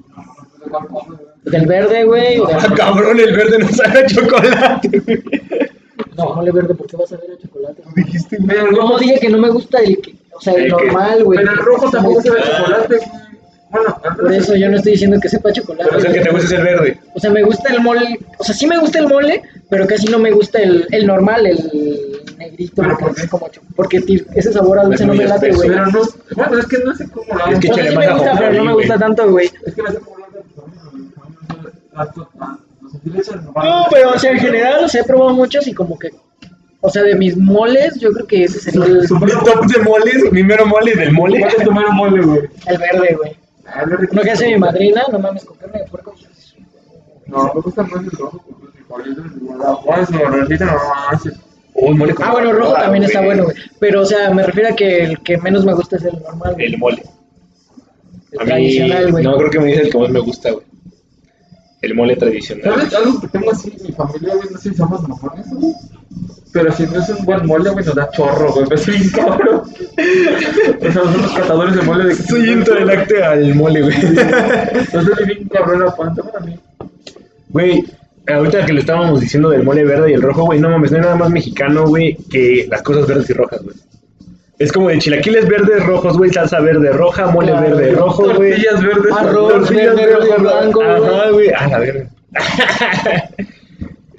Del 1.47 1.67
verde, 1.67 2.05
güey. 2.05 2.39
o 2.41 2.47
del- 2.47 2.57
Ah, 2.57 2.75
cabrón, 2.77 3.19
el 3.21 3.35
verde 3.35 3.59
no 3.59 3.69
sabe 3.69 4.01
a 4.01 4.07
chocolate, 4.07 4.89
güey. 5.07 5.23
No, 6.17 6.35
mole 6.35 6.51
verde, 6.53 6.75
¿por 6.75 6.87
qué 6.87 6.97
vas 6.97 7.13
a 7.13 7.17
ver 7.17 7.31
el 7.31 7.39
chocolate? 7.39 7.83
Dijiste, 7.95 8.37
güey. 8.37 8.49
Pero 8.49 8.67
el 8.69 8.73
No, 8.75 8.81
rojo, 8.81 8.99
dije 8.99 9.19
que 9.21 9.29
no 9.29 9.39
me 9.39 9.49
gusta 9.51 9.79
el 9.79 10.01
que. 10.01 10.15
O 10.33 10.41
sea, 10.41 10.55
el 10.55 10.69
normal, 10.69 11.25
güey. 11.25 11.39
pero 11.39 11.53
el 11.53 11.59
rojo 11.59 11.91
tampoco 11.91 12.21
se 12.23 12.31
ve 12.31 12.41
chocolate, 12.43 12.97
güey. 12.97 13.09
Bueno, 13.69 13.97
Por 14.17 14.33
eso 14.33 14.55
yo 14.57 14.69
no 14.71 14.77
estoy 14.77 14.93
diciendo 14.93 15.19
que 15.21 15.29
sepa 15.29 15.53
chocolate. 15.53 15.89
Pero 15.91 15.99
es 15.99 16.05
el 16.07 16.13
que 16.15 16.21
te 16.21 16.31
gusta 16.31 16.47
es 16.47 16.53
el 16.53 16.63
verde. 16.65 16.99
O 17.15 17.21
sea, 17.21 17.31
me 17.31 17.43
gusta 17.43 17.73
el 17.73 17.81
mole. 17.81 18.19
O 18.39 18.45
sea, 18.45 18.55
sí 18.55 18.67
me 18.67 18.79
gusta 18.79 18.99
el 19.01 19.09
mole, 19.09 19.43
pero 19.69 19.87
casi 19.87 20.07
no 20.07 20.19
me 20.19 20.31
gusta 20.31 20.59
el, 20.61 20.87
el 20.91 21.07
normal, 21.07 21.47
el 21.47 22.25
negrito. 22.39 22.83
¿Pero 22.83 22.97
porque 22.99 23.23
es 23.23 23.29
como 23.29 23.49
Porque 23.75 24.03
ese 24.35 24.53
sabor 24.53 24.79
a 24.79 24.85
dulce 24.85 25.03
Es 25.03 25.07
no 25.09 25.15
me 25.15 25.25
late, 25.27 25.51
güey. 25.53 25.69
Pero 25.69 25.87
no, 25.87 26.03
bueno, 26.37 26.59
es 26.59 26.67
que 26.67 26.79
no 26.79 26.95
sé 26.95 27.09
cómo 27.11 27.35
lo 27.35 27.47
Es 27.53 27.59
que 27.61 27.71
O 27.71 27.75
sea, 27.75 27.85
échale 27.85 27.91
sí 27.91 27.97
más 27.97 28.07
me 28.07 28.13
gusta, 28.15 28.35
pero 28.39 28.53
no 28.53 28.65
me 28.65 28.73
gusta 28.75 28.99
tanto, 28.99 29.31
güey. 29.31 29.51
Es 29.67 29.75
que 29.75 29.83
no 29.83 29.91
sé 29.93 29.99
cómo 30.01 30.17
lo 30.19 30.25
hacen, 30.27 30.43
tanto, 30.43 30.63
tanto. 30.63 30.73
O 30.73 30.75
sea, 30.77 30.93
si 30.93 30.97
le 30.97 31.81
echan 31.81 31.86
No, 31.97 33.87
pero 33.91 34.11
o 34.15 34.19
sea, 34.19 34.33
en 34.33 34.39
general, 34.39 34.85
o 34.85 34.89
sea, 34.89 35.01
he 35.03 35.05
probado 35.05 35.35
muchos 35.35 35.67
y 35.67 35.73
como 35.75 35.99
que. 35.99 36.11
O 36.81 36.91
sea, 36.91 37.03
de 37.03 37.17
mis 37.17 37.37
moles, 37.37 37.99
yo 37.99 38.13
creo 38.13 38.27
que 38.27 38.45
ese 38.45 38.61
sería 38.61 38.85
el, 38.85 39.01
Mi 39.01 39.09
top 39.09 39.67
de 39.67 39.83
moles, 39.83 40.31
mi 40.31 40.45
mero 40.45 40.67
mole 40.67 40.95
del 40.95 41.13
mole. 41.13 41.41
¿Cuál 41.41 41.55
es 41.57 41.65
tu 41.65 41.73
mero 41.73 41.93
mole, 41.93 42.23
güey? 42.23 42.41
el 42.67 42.79
verde, 42.79 43.17
güey. 43.17 43.37
Uno 44.13 44.23
que 44.23 44.31
hace 44.31 44.47
mi 44.47 44.59
madrina, 44.59 45.03
no 45.11 45.19
mames, 45.19 45.45
con 45.45 45.57
carne 45.57 45.81
de 45.81 45.87
puerco. 45.87 46.15
No, 47.27 47.53
me 47.55 47.61
gusta 47.61 47.83
más 47.83 48.05
el 48.05 48.11
rojo 48.13 48.45
los 48.89 50.09
su 50.09 51.95
mole 51.95 52.15
con 52.15 52.27
Ah, 52.27 52.33
bueno, 52.33 52.53
rojo 52.53 52.75
también 52.75 53.05
está 53.05 53.21
bueno, 53.21 53.45
güey. 53.45 53.57
Pero, 53.79 54.03
o 54.03 54.07
sea, 54.07 54.31
me 54.33 54.43
refiero 54.43 54.71
a 54.71 54.77
que 54.77 55.05
el 55.05 55.21
que 55.21 55.39
menos 55.39 55.65
me 55.65 55.75
gusta 55.75 55.97
es 55.97 56.05
el 56.05 56.19
normal, 56.23 56.55
güey. 56.55 56.67
El 56.67 56.79
mole. 56.79 57.03
El 58.33 58.41
A 58.41 58.45
mí, 58.45 58.51
tradicional, 58.51 59.13
güey. 59.13 59.25
no, 59.25 59.37
creo 59.37 59.51
que 59.51 59.61
me 59.61 59.67
dice 59.67 59.83
el 59.83 59.91
que 59.91 59.99
más 59.99 60.11
me 60.11 60.21
gusta, 60.21 60.51
güey. 60.53 60.65
El 61.87 61.95
mole 61.95 62.17
tradicional. 62.17 62.65
¿Sabes? 62.65 62.95
Algo 62.95 63.21
que 63.21 63.29
tengo 63.29 63.53
así, 63.53 63.73
mi 63.83 63.93
familia, 63.93 64.35
güey, 64.35 64.49
no 64.51 64.59
sé 64.59 64.71
si 64.71 64.77
somos 64.77 65.09
mojones, 65.09 65.47
güey. 65.51 65.73
Pero 66.53 66.73
si 66.73 66.85
no 66.85 66.99
es 67.01 67.09
un 67.11 67.25
buen 67.25 67.47
mole, 67.47 67.71
güey, 67.71 67.85
nos 67.85 67.95
da 67.95 68.11
chorro, 68.11 68.53
güey. 68.53 68.67
Me 68.69 68.77
soy 68.77 68.99
bien 68.99 69.11
cabrón. 69.11 69.63
O 69.63 70.83
sea, 70.83 70.93
son 70.93 71.23
los 71.23 71.33
catadores 71.33 71.77
de 71.77 71.83
mole 71.83 72.05
de 72.07 72.15
Soy 72.15 72.51
intolerante 72.51 73.23
al 73.23 73.55
mole, 73.55 73.83
güey. 73.83 73.95
Entonces, 73.97 75.27
bien 75.27 75.49
cabrón 75.49 75.85
la 75.85 75.95
panza 75.95 76.23
para 76.23 76.45
mí. 76.45 76.59
Güey, 77.51 77.85
ahorita 78.27 78.67
que 78.67 78.73
le 78.73 78.81
estábamos 78.81 79.21
diciendo 79.21 79.51
del 79.51 79.63
mole 79.63 79.85
verde 79.85 80.11
y 80.11 80.15
el 80.15 80.23
rojo, 80.23 80.45
güey, 80.45 80.59
no 80.59 80.71
mames, 80.71 80.91
no 80.91 80.97
hay 80.97 81.03
nada 81.05 81.17
más 81.17 81.31
mexicano, 81.31 81.87
güey, 81.87 82.17
que 82.29 82.67
las 82.69 82.83
cosas 82.83 83.07
verdes 83.07 83.31
y 83.31 83.33
rojas, 83.35 83.63
güey. 83.63 83.77
Es 84.59 84.73
como 84.73 84.89
de 84.89 84.99
chilaquiles 84.99 85.47
verdes, 85.49 85.85
rojos, 85.85 86.17
güey, 86.17 86.31
salsa 86.31 86.61
verde, 86.61 86.91
roja, 86.93 87.27
mole 87.27 87.53
Claro. 87.53 87.77
verde, 87.77 87.93
rojo, 87.93 88.23
güey. 88.35 88.51
Tortillas 88.53 88.83
verdes. 88.83 89.13
Arroz 89.17 89.53
Tortillas 89.53 89.97
verde, 89.97 90.07
verdes, 90.07 90.29
rojo, 90.29 90.43
blanco, 90.43 90.81
güey. 90.81 90.89
Ajá, 90.89 91.31
güey. 91.31 91.51
Ah, 91.57 91.69
la 91.69 91.79
verga. 91.79 92.11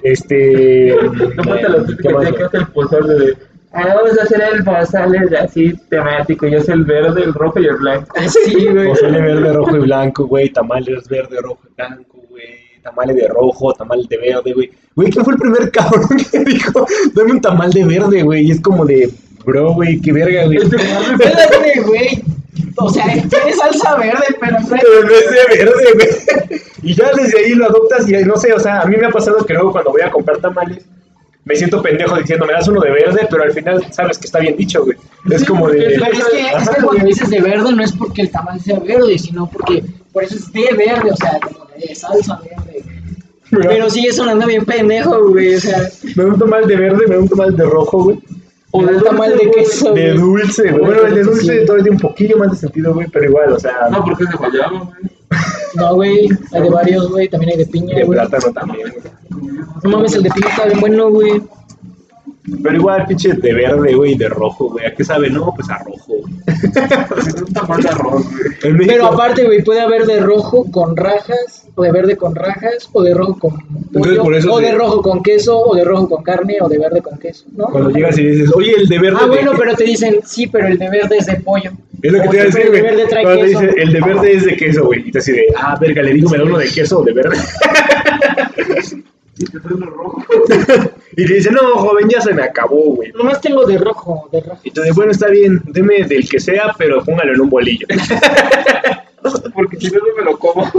este. 0.02 0.94
No 1.36 1.44
falta 1.44 1.66
¿qué 1.66 1.80
típica 1.86 2.10
más, 2.10 2.32
que 2.32 2.44
hace 2.44 2.56
el 2.58 2.66
pozole 2.68 3.14
de. 3.14 3.36
Ah, 3.72 3.94
vamos 3.96 4.18
a 4.18 4.22
hacer 4.22 4.42
el 4.54 4.64
pozole 4.64 5.18
de 5.28 5.38
así 5.38 5.74
temático. 5.90 6.46
Y 6.46 6.54
es 6.54 6.68
el 6.68 6.84
verde, 6.84 7.22
el 7.22 7.34
rojo 7.34 7.60
y 7.60 7.66
el 7.66 7.76
blanco. 7.76 8.14
Sí, 8.28 8.66
güey. 8.68 8.88
Pozole 8.88 9.20
verde, 9.20 9.52
rojo 9.52 9.76
y 9.76 9.80
blanco, 9.80 10.26
güey. 10.26 10.48
Tamales 10.50 11.08
verde, 11.08 11.40
rojo 11.42 11.60
y 11.68 11.74
blanco, 11.74 12.18
güey. 12.30 12.44
Tamales 12.82 13.16
de 13.16 13.28
rojo, 13.28 13.72
tamales 13.74 14.08
de 14.08 14.16
verde, 14.18 14.52
güey. 14.52 14.70
Güey, 14.94 15.10
¿quién 15.10 15.24
fue 15.24 15.34
el 15.34 15.40
primer 15.40 15.70
cabrón 15.70 16.08
que 16.32 16.38
dijo, 16.44 16.86
dame 17.14 17.32
un 17.32 17.40
tamal 17.40 17.70
de 17.72 17.84
verde, 17.84 18.22
güey? 18.22 18.46
Y 18.46 18.50
es 18.52 18.60
como 18.60 18.86
de, 18.86 19.10
bro, 19.44 19.72
güey, 19.74 20.00
qué 20.00 20.12
verga, 20.12 20.46
güey. 20.46 20.58
Espérate, 20.62 21.80
güey. 21.86 22.22
O 22.76 22.88
sea, 22.90 23.04
tiene 23.06 23.52
salsa 23.54 23.96
verde, 23.96 24.24
pero 24.40 24.52
no 24.52 24.58
es- 24.58 24.68
Pero 24.82 25.02
no 25.04 25.10
es 25.10 25.30
de 25.30 25.56
verde, 25.64 25.84
güey. 25.94 26.60
Y 26.82 26.94
ya 26.94 27.10
desde 27.12 27.38
ahí 27.40 27.54
lo 27.54 27.66
adoptas 27.66 28.08
y 28.08 28.12
no 28.24 28.36
sé, 28.36 28.52
o 28.52 28.60
sea, 28.60 28.80
a 28.80 28.86
mí 28.86 28.96
me 28.96 29.06
ha 29.06 29.10
pasado 29.10 29.44
que 29.44 29.52
luego 29.54 29.72
cuando 29.72 29.90
voy 29.90 30.02
a 30.02 30.10
comprar 30.10 30.38
tamales, 30.38 30.84
me 31.44 31.56
siento 31.56 31.82
pendejo 31.82 32.16
diciendo, 32.16 32.46
me 32.46 32.52
das 32.52 32.68
uno 32.68 32.80
de 32.80 32.90
verde, 32.90 33.26
pero 33.30 33.42
al 33.42 33.52
final 33.52 33.84
sabes 33.90 34.18
que 34.18 34.26
está 34.26 34.38
bien 34.38 34.56
dicho, 34.56 34.84
güey. 34.84 34.96
Es 35.30 35.44
como 35.44 35.68
de... 35.68 35.78
Pero 35.98 36.04
es 36.12 36.24
que, 36.24 36.40
es 36.62 36.68
que 36.70 36.82
cuando 36.82 37.04
dices 37.04 37.30
de 37.30 37.40
verde 37.40 37.72
no 37.72 37.82
es 37.82 37.92
porque 37.92 38.22
el 38.22 38.30
tamal 38.30 38.60
sea 38.60 38.78
verde, 38.78 39.18
sino 39.18 39.48
porque 39.50 39.82
por 40.12 40.22
eso 40.24 40.36
es 40.36 40.52
de 40.52 40.68
verde, 40.76 41.10
o 41.10 41.16
sea, 41.16 41.40
como 41.40 41.66
de 41.76 41.94
salsa 41.94 42.40
verde. 42.44 42.84
Pero 43.50 43.88
sigue 43.90 44.12
sonando 44.12 44.46
bien 44.46 44.64
pendejo, 44.64 45.30
güey, 45.30 45.54
o 45.54 45.60
sea, 45.60 45.88
Me 46.16 46.22
da 46.24 46.28
un 46.28 46.38
tamal 46.38 46.66
de 46.68 46.76
verde, 46.76 47.06
me 47.08 47.14
da 47.16 47.20
un 47.22 47.28
tamal 47.28 47.56
de 47.56 47.64
rojo, 47.64 48.04
güey. 48.04 48.18
O 48.70 48.84
de 48.84 49.00
tamal 49.00 49.36
de 49.36 49.50
queso, 49.50 49.92
De 49.94 50.12
dulce, 50.14 50.70
güey. 50.72 50.84
Bueno, 50.84 51.06
el 51.06 51.14
de 51.14 51.22
dulce 51.22 51.60
Sí. 51.60 51.66
todavía 51.66 51.84
tiene 51.84 51.96
un 51.96 52.00
poquillo 52.02 52.36
más 52.38 52.50
de 52.52 52.56
sentido, 52.58 52.92
güey, 52.94 53.06
pero 53.12 53.24
igual, 53.26 53.52
o 53.52 53.58
sea, 53.58 53.88
No, 53.90 54.04
porque 54.04 54.24
es 54.24 54.30
de 54.30 54.36
guayaba, 54.36 54.78
güey. 54.78 55.10
No, 55.74 55.94
güey, 55.94 56.28
hay 56.52 56.62
de 56.62 56.70
varios, 56.70 57.10
güey, 57.10 57.28
también 57.28 57.52
hay 57.52 57.58
de 57.58 57.66
piña, 57.66 57.94
de 57.96 58.04
güey. 58.04 58.18
plátano 58.18 58.52
también, 58.52 58.88
güey. 58.90 59.50
No 59.84 59.90
mames, 59.90 60.14
el 60.14 60.22
de 60.22 60.30
piña 60.30 60.48
está 60.48 60.64
bien 60.66 60.80
bueno, 60.80 61.10
güey. 61.10 61.42
Pero 62.62 62.76
igual, 62.76 63.06
pinche 63.06 63.32
de 63.34 63.54
verde, 63.54 63.94
güey, 63.94 64.14
de 64.16 64.28
rojo, 64.28 64.70
güey. 64.70 64.86
¿A 64.86 64.94
qué 64.94 65.04
sabe? 65.04 65.30
No, 65.30 65.52
pues 65.54 65.68
a 65.70 65.78
rojo, 65.78 66.04
güey. 66.06 66.22
Es 67.26 67.42
un 67.42 67.52
tamal 67.52 67.82
de 67.82 67.88
arroz, 67.88 68.24
güey. 68.30 68.42
En 68.62 68.72
México- 68.74 68.92
Pero 68.94 69.06
aparte, 69.06 69.44
güey, 69.44 69.62
puede 69.62 69.80
haber 69.80 70.06
de 70.06 70.20
rojo 70.20 70.70
con 70.70 70.96
rajas, 70.96 71.66
o 71.74 71.82
de 71.82 71.92
verde 71.92 72.16
con 72.16 72.34
rajas, 72.34 72.88
o 72.92 73.02
de 73.02 73.14
rojo 73.14 73.38
con 73.38 73.56
pollo, 73.92 74.24
o 74.50 74.58
de 74.60 74.72
rojo 74.72 75.02
con 75.02 75.22
queso, 75.22 75.58
o 75.60 75.74
de 75.76 75.84
rojo 75.84 76.08
con 76.08 76.22
carne, 76.24 76.56
o 76.60 76.68
de 76.68 76.78
verde 76.78 77.00
con 77.02 77.18
queso, 77.18 77.44
¿no? 77.56 77.66
Cuando 77.66 77.90
llegas 77.90 78.18
y 78.18 78.26
dices, 78.26 78.50
oye, 78.54 78.72
el 78.76 78.88
de 78.88 78.98
verde. 78.98 79.18
Ah, 79.20 79.24
de 79.24 79.28
bueno, 79.30 79.52
qué?" 79.52 79.58
pero 79.58 79.74
te 79.76 79.84
dicen, 79.84 80.20
sí, 80.24 80.46
pero 80.48 80.66
el 80.66 80.78
de 80.78 80.88
verde 80.90 81.16
es 81.18 81.26
de 81.26 81.36
pollo. 81.36 81.70
Es 82.02 82.12
lo 82.12 82.22
que 82.22 82.28
O 82.28 82.30
te 82.30 82.36
iba 82.36 82.42
a 82.42 82.46
decir, 82.46 82.62
pero 82.62 82.64
el 82.64 82.70
güey. 82.70 82.82
de 82.82 82.88
verde 82.96 83.10
trae 83.10 83.22
Cuando 83.24 83.40
te 83.42 83.46
queso. 83.48 83.60
dice, 83.60 83.74
el 83.82 83.92
de 83.92 84.00
verde 84.00 84.32
es 84.32 84.44
de 84.44 84.56
queso, 84.56 84.84
güey. 84.86 85.08
Y 85.08 85.10
te 85.12 85.20
de, 85.32 85.46
ah, 85.56 85.76
verga, 85.80 86.02
le 86.02 86.12
digo, 86.14 86.30
me 86.30 86.38
da 86.38 86.44
uno 86.44 86.58
de 86.58 86.68
queso 86.68 86.98
o 87.00 87.04
de 87.04 87.12
verde. 87.12 87.36
Y 89.38 89.44
te 89.46 91.22
y 91.22 91.26
te 91.26 91.34
dice, 91.34 91.50
no, 91.50 91.60
joven, 91.76 92.08
ya 92.08 92.20
se 92.20 92.34
me 92.34 92.42
acabó, 92.42 92.96
güey. 92.96 93.12
Nomás 93.12 93.40
tengo 93.40 93.64
de 93.64 93.78
rojo, 93.78 94.28
de 94.32 94.40
rojo. 94.40 94.60
Y 94.64 94.70
tú 94.70 94.82
de, 94.82 94.92
bueno, 94.92 95.12
está 95.12 95.28
bien, 95.28 95.62
deme 95.66 96.04
del 96.04 96.28
que 96.28 96.40
sea, 96.40 96.74
pero 96.76 97.04
póngalo 97.04 97.34
en 97.34 97.40
un 97.40 97.50
bolillo. 97.50 97.86
Porque 99.54 99.78
si 99.78 99.90
no, 99.90 100.00
no 100.00 100.16
me 100.16 100.24
lo 100.24 100.38
como. 100.38 100.70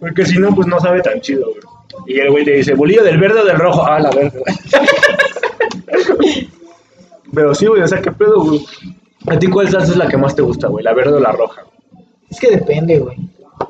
Porque 0.00 0.24
si 0.24 0.38
no, 0.38 0.54
pues 0.54 0.66
no 0.66 0.80
sabe 0.80 1.02
tan 1.02 1.20
chido, 1.20 1.48
güey. 1.48 1.60
Y 2.06 2.20
el 2.20 2.30
güey 2.30 2.44
te 2.44 2.52
dice, 2.52 2.74
bolillo 2.74 3.02
del 3.02 3.18
verde 3.18 3.40
o 3.40 3.44
del 3.44 3.58
rojo. 3.58 3.84
Ah, 3.84 4.00
la 4.00 4.10
verde. 4.10 4.42
pero 7.34 7.54
sí, 7.54 7.66
güey, 7.66 7.82
o 7.82 7.88
sea, 7.88 8.02
¿qué 8.02 8.12
pedo, 8.12 8.42
güey? 8.42 8.64
¿A 9.28 9.38
ti 9.38 9.48
cuál 9.48 9.68
salsa 9.68 9.92
es 9.92 9.98
la 9.98 10.08
que 10.08 10.16
más 10.16 10.34
te 10.34 10.42
gusta, 10.42 10.68
güey? 10.68 10.84
¿La 10.84 10.94
verde 10.94 11.14
o 11.14 11.20
la 11.20 11.32
roja? 11.32 11.64
Es 12.30 12.38
que 12.38 12.50
depende, 12.50 12.98
güey. 12.98 13.16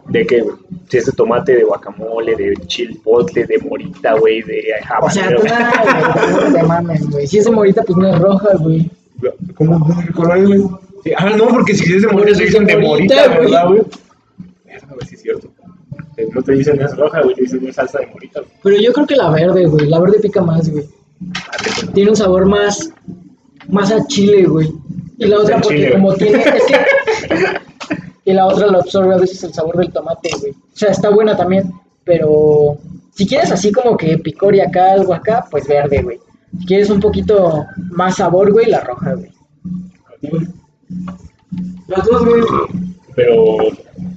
¿De 0.06 0.26
qué, 0.26 0.40
güey? 0.40 0.56
Si 0.88 0.98
es 0.98 1.06
de 1.06 1.12
tomate, 1.12 1.56
de 1.56 1.64
guacamole, 1.64 2.36
de 2.36 2.54
chilpotle, 2.66 3.44
de 3.44 3.58
morita, 3.58 4.14
güey, 4.14 4.42
de 4.42 4.64
O 5.02 5.10
sea, 5.10 5.24
habanero. 5.24 5.40
tú 5.40 5.46
nada, 5.48 5.82
güey, 6.14 6.44
no 6.44 6.52
te 6.52 6.62
mames, 6.62 7.10
güey. 7.10 7.26
Si 7.26 7.38
es 7.38 7.44
de 7.44 7.50
morita, 7.50 7.82
pues 7.82 7.96
no 7.96 8.08
es 8.08 8.18
roja, 8.20 8.48
güey. 8.58 8.90
¿Cómo 9.54 9.78
no 9.78 10.14
color, 10.14 10.46
güey? 10.46 10.62
Sí, 11.02 11.12
Ah, 11.16 11.30
no, 11.36 11.48
porque 11.48 11.74
si 11.74 11.92
es 11.94 12.02
de 12.02 12.08
morita, 12.08 12.22
Pues 12.32 12.40
es 12.40 12.46
dicen 12.46 12.66
de 12.66 12.76
morita. 12.76 13.28
¿verdad, 13.28 13.66
güey? 13.68 13.80
Verga, 14.64 14.86
güey, 14.94 15.06
sí 15.08 15.14
es 15.16 15.22
cierto. 15.22 15.48
Eh, 16.16 16.26
No 16.32 16.42
te 16.42 16.52
dicen 16.52 16.80
es 16.80 16.96
roja, 16.96 17.20
güey, 17.22 17.34
te 17.34 17.42
dicen 17.42 17.66
es 17.66 17.74
salsa 17.76 17.98
de 17.98 18.06
morita, 18.06 18.40
güey. 18.40 18.52
Pero 18.62 18.76
yo 18.80 18.92
creo 18.92 19.06
que 19.06 19.16
la 19.16 19.30
verde, 19.30 19.66
güey. 19.66 19.86
La 19.88 19.98
verde 20.00 20.18
pica 20.20 20.42
más, 20.42 20.70
güey. 20.70 20.84
Tiene 21.94 22.10
un 22.10 22.16
sabor 22.16 22.46
más, 22.46 22.92
más 23.68 23.90
a 23.90 24.06
chile, 24.06 24.44
güey. 24.44 24.70
Y 25.18 25.26
la 25.26 25.38
otra 25.38 25.60
porque 25.60 25.76
chile, 25.76 25.92
como 25.92 26.14
tiene, 26.14 26.38
es 26.42 26.64
que... 26.64 26.76
Y 28.26 28.32
la 28.32 28.46
otra 28.46 28.66
lo 28.66 28.80
absorbe 28.80 29.14
a 29.14 29.18
veces 29.18 29.42
el 29.44 29.54
sabor 29.54 29.76
del 29.76 29.92
tomate, 29.92 30.30
güey. 30.40 30.50
O 30.50 30.76
sea, 30.76 30.90
está 30.90 31.10
buena 31.10 31.36
también, 31.36 31.72
pero 32.02 32.76
si 33.14 33.24
quieres 33.24 33.52
así 33.52 33.70
como 33.70 33.96
que 33.96 34.18
picor 34.18 34.52
y 34.56 34.60
acá, 34.60 34.92
algo 34.94 35.14
acá, 35.14 35.46
pues 35.48 35.68
verde, 35.68 36.02
güey. 36.02 36.18
Si 36.58 36.66
quieres 36.66 36.90
un 36.90 36.98
poquito 36.98 37.64
más 37.92 38.16
sabor, 38.16 38.52
güey, 38.52 38.66
la 38.66 38.80
roja, 38.80 39.14
güey. 39.14 39.32
Las 41.86 42.04
dos, 42.04 42.24
güey. 42.24 42.42
Pero 43.14 43.58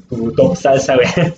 tu 0.10 0.32
top 0.32 0.56
salsa, 0.56 0.96
güey. 0.96 1.08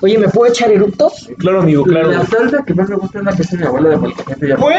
Oye, 0.00 0.16
¿me 0.16 0.28
puedo 0.28 0.52
echar 0.52 0.70
eructo? 0.70 1.10
Claro, 1.38 1.62
amigo, 1.62 1.82
claro. 1.82 2.12
La 2.12 2.24
salsa 2.24 2.64
que 2.64 2.72
más 2.72 2.88
me 2.88 2.96
gusta 2.96 3.18
es 3.18 3.24
la 3.24 3.32
que 3.34 3.42
hace 3.42 3.56
mi 3.56 3.64
abuela 3.64 3.88
de 3.88 3.96
molcajete. 3.96 4.48
ya 4.48 4.56
me 4.56 4.62
¿Güey? 4.62 4.78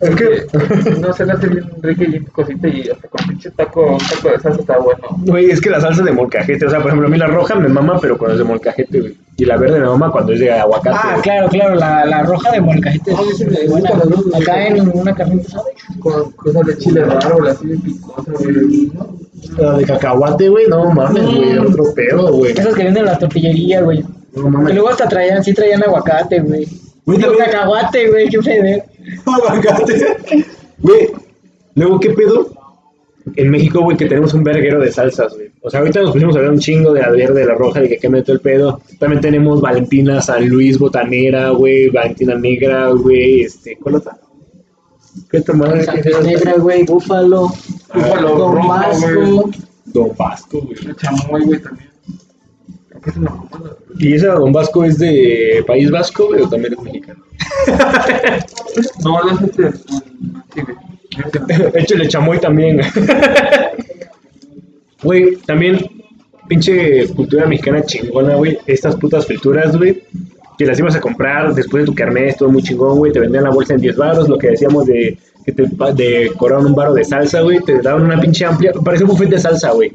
Es 0.00 0.16
que, 0.16 0.46
No 1.00 1.12
se 1.12 1.26
la 1.26 1.34
hace 1.34 1.46
bien 1.48 1.64
rica 1.82 2.04
y 2.04 2.20
cosita 2.26 2.68
y 2.68 2.88
hasta 2.88 3.06
con 3.08 3.26
pinche 3.28 3.50
taco, 3.50 3.86
un 3.92 3.98
taco 3.98 4.30
de 4.30 4.38
salsa 4.40 4.60
está 4.60 4.78
bueno. 4.78 4.98
güey, 5.26 5.50
es 5.50 5.60
que 5.60 5.68
la 5.68 5.80
salsa 5.80 6.02
de 6.02 6.12
molcajete, 6.12 6.64
o 6.66 6.70
sea, 6.70 6.78
por 6.78 6.88
ejemplo, 6.88 7.06
a 7.06 7.10
mí 7.10 7.18
la 7.18 7.26
roja 7.26 7.54
me 7.56 7.68
mama, 7.68 7.98
pero 8.00 8.16
cuando 8.16 8.32
es 8.34 8.38
de 8.38 8.44
molcajete, 8.44 9.00
güey. 9.00 9.16
Y 9.36 9.44
la 9.44 9.56
verde 9.58 9.78
me 9.80 9.86
mama 9.86 10.10
cuando 10.10 10.32
es 10.32 10.40
de 10.40 10.50
aguacate. 10.52 10.96
Ah, 10.98 11.10
güey. 11.12 11.22
claro, 11.22 11.48
claro, 11.48 11.74
la, 11.74 12.04
la 12.06 12.22
roja 12.22 12.50
de 12.50 12.60
molcajete 12.62 13.12
Ah, 13.14 13.20
sí, 13.36 13.44
es 13.44 13.50
me 13.62 13.68
buena. 13.68 13.90
las. 13.90 14.40
Acá 14.42 14.66
en 14.68 14.88
una 14.88 15.14
carnita, 15.14 15.48
¿sabes? 15.50 15.74
Con 16.00 16.32
cosas 16.32 16.66
de 16.66 16.78
chile 16.78 17.02
de 17.04 17.12
árbol, 17.12 17.48
así 17.48 17.66
bien 17.66 17.80
picosa, 17.82 18.32
güey. 18.32 18.90
¿no? 18.94 19.16
La 19.58 19.78
de 19.78 19.84
cacahuate, 19.84 20.48
güey, 20.48 20.66
no 20.68 20.90
mames, 20.92 21.22
güey, 21.24 21.58
Mm. 21.58 21.66
otro 21.66 21.94
pedo, 21.94 22.32
güey. 22.32 22.52
Esas 22.52 22.74
que 22.74 22.84
venden 22.84 23.02
en 23.04 23.12
la 23.12 23.18
tortillería, 23.18 23.82
güey. 23.82 24.02
No 24.34 24.44
Que 24.44 24.50
mames. 24.50 24.74
luego 24.74 24.88
hasta 24.90 25.08
traían, 25.08 25.42
sí 25.44 25.52
traían 25.52 25.82
aguacate, 25.82 26.40
güey. 26.40 26.66
Güey, 27.06 27.18
cacahuate, 27.38 28.08
güey, 28.10 28.28
qué 28.28 28.38
pedo. 28.38 28.82
Aguacate. 29.26 30.16
Güey, 30.78 31.08
luego, 31.74 32.00
¿qué 32.00 32.10
pedo? 32.10 32.50
En 33.36 33.50
México, 33.50 33.82
güey, 33.82 33.96
que 33.96 34.06
tenemos 34.06 34.32
un 34.34 34.42
verguero 34.42 34.80
de 34.80 34.90
salsas, 34.90 35.34
güey. 35.34 35.50
O 35.60 35.70
sea, 35.70 35.80
ahorita 35.80 36.00
nos 36.00 36.12
pusimos 36.12 36.34
a 36.34 36.38
hablar 36.38 36.54
un 36.54 36.58
chingo 36.58 36.92
de 36.92 37.02
la 37.02 37.10
verde, 37.10 37.40
de 37.40 37.46
la 37.46 37.54
roja, 37.54 37.80
de 37.80 37.88
que 37.88 37.98
qué 37.98 38.08
meto 38.08 38.32
el 38.32 38.40
pedo. 38.40 38.80
También 38.98 39.20
tenemos 39.20 39.60
Valentina 39.60 40.20
San 40.20 40.48
Luis 40.48 40.78
Botanera, 40.78 41.50
güey, 41.50 41.88
Valentina 41.88 42.34
Negra, 42.34 42.88
güey, 42.90 43.42
este, 43.42 43.76
¿cuál 43.76 43.96
otra? 43.96 44.18
¿Qué 45.30 45.42
madre? 45.52 45.84
Sangre 45.84 46.22
negra, 46.22 46.54
güey, 46.54 46.84
búfalo. 46.84 47.52
Búfalo 47.94 48.36
Don 48.36 48.68
Vasco. 48.68 49.06
güey. 49.14 49.56
Don 49.86 50.12
Vasco, 50.16 50.60
güey. 50.62 50.96
Chamoy, 50.96 51.44
güey, 51.44 51.60
también. 51.60 51.90
¿Y 53.98 54.14
esa 54.14 54.34
Don 54.34 54.52
Vasco 54.52 54.84
es 54.84 54.98
de 54.98 55.64
País 55.66 55.90
Vasco, 55.90 56.28
o 56.28 56.48
también 56.48 56.74
es 56.74 56.82
mexicano? 56.82 57.24
No, 59.04 59.22
no 59.24 59.32
es 59.32 59.40
este. 59.42 59.70
Échale 61.74 62.08
chamoy 62.08 62.38
también. 62.38 62.80
güey. 65.02 65.36
También 65.46 65.80
pinche 66.48 67.08
cultura 67.08 67.46
mexicana 67.46 67.82
chingona, 67.82 68.36
güey. 68.36 68.58
Estas 68.66 68.96
putas 68.96 69.26
frituras, 69.26 69.76
güey. 69.76 70.02
Que 70.56 70.66
las 70.66 70.78
ibas 70.78 70.94
a 70.96 71.00
comprar 71.00 71.54
después 71.54 71.82
de 71.82 71.86
tu 71.86 71.94
carnet, 71.94 72.36
todo 72.36 72.50
muy 72.50 72.62
chingón, 72.62 72.98
güey. 72.98 73.12
Te 73.12 73.20
vendían 73.20 73.44
la 73.44 73.50
bolsa 73.50 73.74
en 73.74 73.80
10 73.80 73.96
baros, 73.96 74.28
lo 74.28 74.38
que 74.38 74.50
decíamos 74.50 74.86
de 74.86 75.18
que 75.44 75.52
te 75.52 75.64
de 75.94 76.30
cobraban 76.36 76.66
un 76.66 76.74
baro 76.74 76.94
de 76.94 77.04
salsa, 77.04 77.40
güey. 77.40 77.60
Te 77.60 77.80
daban 77.80 78.02
una 78.02 78.20
pinche 78.20 78.44
amplia, 78.44 78.72
parece 78.84 79.04
un 79.04 79.10
buffet 79.10 79.30
de 79.30 79.38
salsa, 79.38 79.72
güey. 79.72 79.92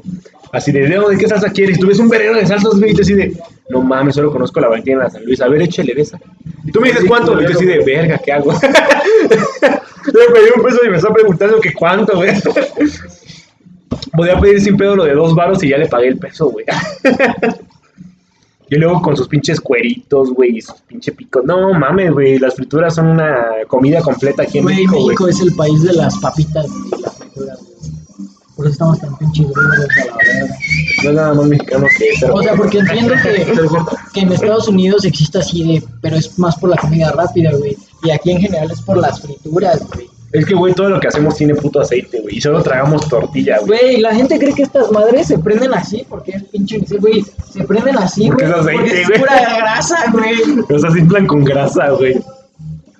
Así 0.52 0.72
de, 0.72 0.88
"Leo, 0.88 1.08
¿de 1.08 1.16
qué 1.18 1.28
salsa 1.28 1.50
quieres? 1.50 1.78
Tú 1.78 1.86
ves 1.86 1.98
un 1.98 2.08
verero 2.08 2.34
de 2.34 2.46
salsas, 2.46 2.78
güey, 2.78 2.92
y 2.92 2.94
te 2.94 3.02
así 3.02 3.14
de, 3.14 3.36
no 3.68 3.82
mames, 3.82 4.14
solo 4.14 4.30
conozco 4.30 4.60
la 4.60 4.68
Valentina 4.68 4.98
de 4.98 5.04
la 5.04 5.10
San 5.10 5.24
Luis. 5.24 5.40
A 5.40 5.48
ver, 5.48 5.62
échale 5.62 5.94
de 5.94 6.02
esa. 6.02 6.18
Y 6.64 6.70
tú 6.72 6.80
me 6.80 6.88
dices 6.88 7.04
cuánto, 7.06 7.40
y 7.40 7.46
te 7.46 7.52
así 7.52 7.64
de, 7.64 7.84
verga, 7.84 8.18
¿qué 8.18 8.32
hago? 8.32 8.52
Le 8.62 10.32
pedí 10.32 10.50
un 10.56 10.62
peso 10.62 10.78
y 10.86 10.88
me 10.88 10.96
está 10.96 11.12
preguntando 11.12 11.60
que 11.60 11.72
cuánto, 11.74 12.16
güey. 12.16 12.30
Podía 14.16 14.40
pedir 14.40 14.60
sin 14.60 14.76
pedo 14.76 14.96
lo 14.96 15.04
de 15.04 15.14
dos 15.14 15.34
varos 15.34 15.62
y 15.64 15.68
ya 15.70 15.78
le 15.78 15.88
pagué 15.88 16.08
el 16.08 16.18
peso, 16.18 16.48
güey. 16.48 16.64
Y 18.68 18.74
luego 18.76 19.00
con 19.00 19.16
sus 19.16 19.28
pinches 19.28 19.60
cueritos, 19.60 20.30
güey, 20.32 20.56
y 20.58 20.60
sus 20.60 20.80
pinches 20.82 21.14
picos. 21.14 21.44
No 21.44 21.72
mames, 21.72 22.10
güey, 22.12 22.36
las 22.40 22.56
frituras 22.56 22.96
son 22.96 23.06
una 23.06 23.36
comida 23.68 24.00
completa 24.00 24.42
aquí 24.42 24.58
en 24.58 24.64
Güey, 24.64 24.74
México, 24.74 24.94
güey. 24.94 25.06
México 25.06 25.28
es 25.28 25.40
el 25.40 25.54
país 25.54 25.82
de 25.84 25.92
las 25.92 26.18
papitas 26.18 26.66
y 26.66 27.00
las 27.00 27.16
frituras, 27.16 27.60
güey. 27.62 27.75
Por 28.56 28.64
eso 28.66 28.72
estamos 28.72 28.98
tan 29.00 29.16
pinches 29.18 29.46
gringos 29.46 29.78
a 29.78 30.06
la 30.06 30.16
verga. 30.16 30.56
No 31.04 31.10
es 31.10 31.14
nada 31.16 31.34
más 31.34 31.46
mexicano 31.46 31.86
que 31.98 32.16
ser 32.16 32.30
O 32.30 32.42
sea, 32.42 32.54
porque 32.56 32.78
entiendo 32.78 33.14
que, 33.22 33.46
que 34.14 34.20
en 34.20 34.32
Estados 34.32 34.66
Unidos 34.68 35.04
existe 35.04 35.38
así 35.38 35.62
de, 35.62 35.82
pero 36.00 36.16
es 36.16 36.38
más 36.38 36.56
por 36.56 36.70
la 36.70 36.76
comida 36.76 37.12
rápida, 37.12 37.52
güey. 37.52 37.76
Y 38.02 38.10
aquí 38.10 38.30
en 38.32 38.40
general 38.40 38.70
es 38.70 38.80
por 38.80 38.96
las 38.96 39.20
frituras, 39.20 39.86
güey. 39.94 40.08
Es 40.32 40.44
que, 40.44 40.54
güey, 40.54 40.74
todo 40.74 40.88
lo 40.90 40.98
que 41.00 41.08
hacemos 41.08 41.36
tiene 41.36 41.54
puto 41.54 41.80
aceite, 41.80 42.20
güey. 42.20 42.38
Y 42.38 42.40
solo 42.40 42.62
tragamos 42.62 43.08
tortilla, 43.08 43.58
güey. 43.58 43.80
Güey, 43.80 44.00
la 44.00 44.14
gente 44.14 44.38
cree 44.38 44.54
que 44.54 44.62
estas 44.62 44.90
madres 44.90 45.28
se 45.28 45.38
prenden 45.38 45.72
así 45.72 46.04
porque 46.08 46.32
es 46.32 46.42
pinche 46.44 46.78
güey. 46.98 47.24
Se 47.52 47.62
prenden 47.64 47.96
así, 47.98 48.28
Porque 48.28 48.46
güey. 48.46 48.54
es 48.54 48.60
aceite, 48.60 48.80
porque 48.82 49.00
es 49.02 49.08
güey. 49.08 49.20
pura 49.20 49.56
grasa, 49.58 49.96
güey. 50.12 50.34
Se 50.92 50.98
inflan 50.98 51.26
con 51.26 51.44
grasa, 51.44 51.90
güey. 51.90 52.20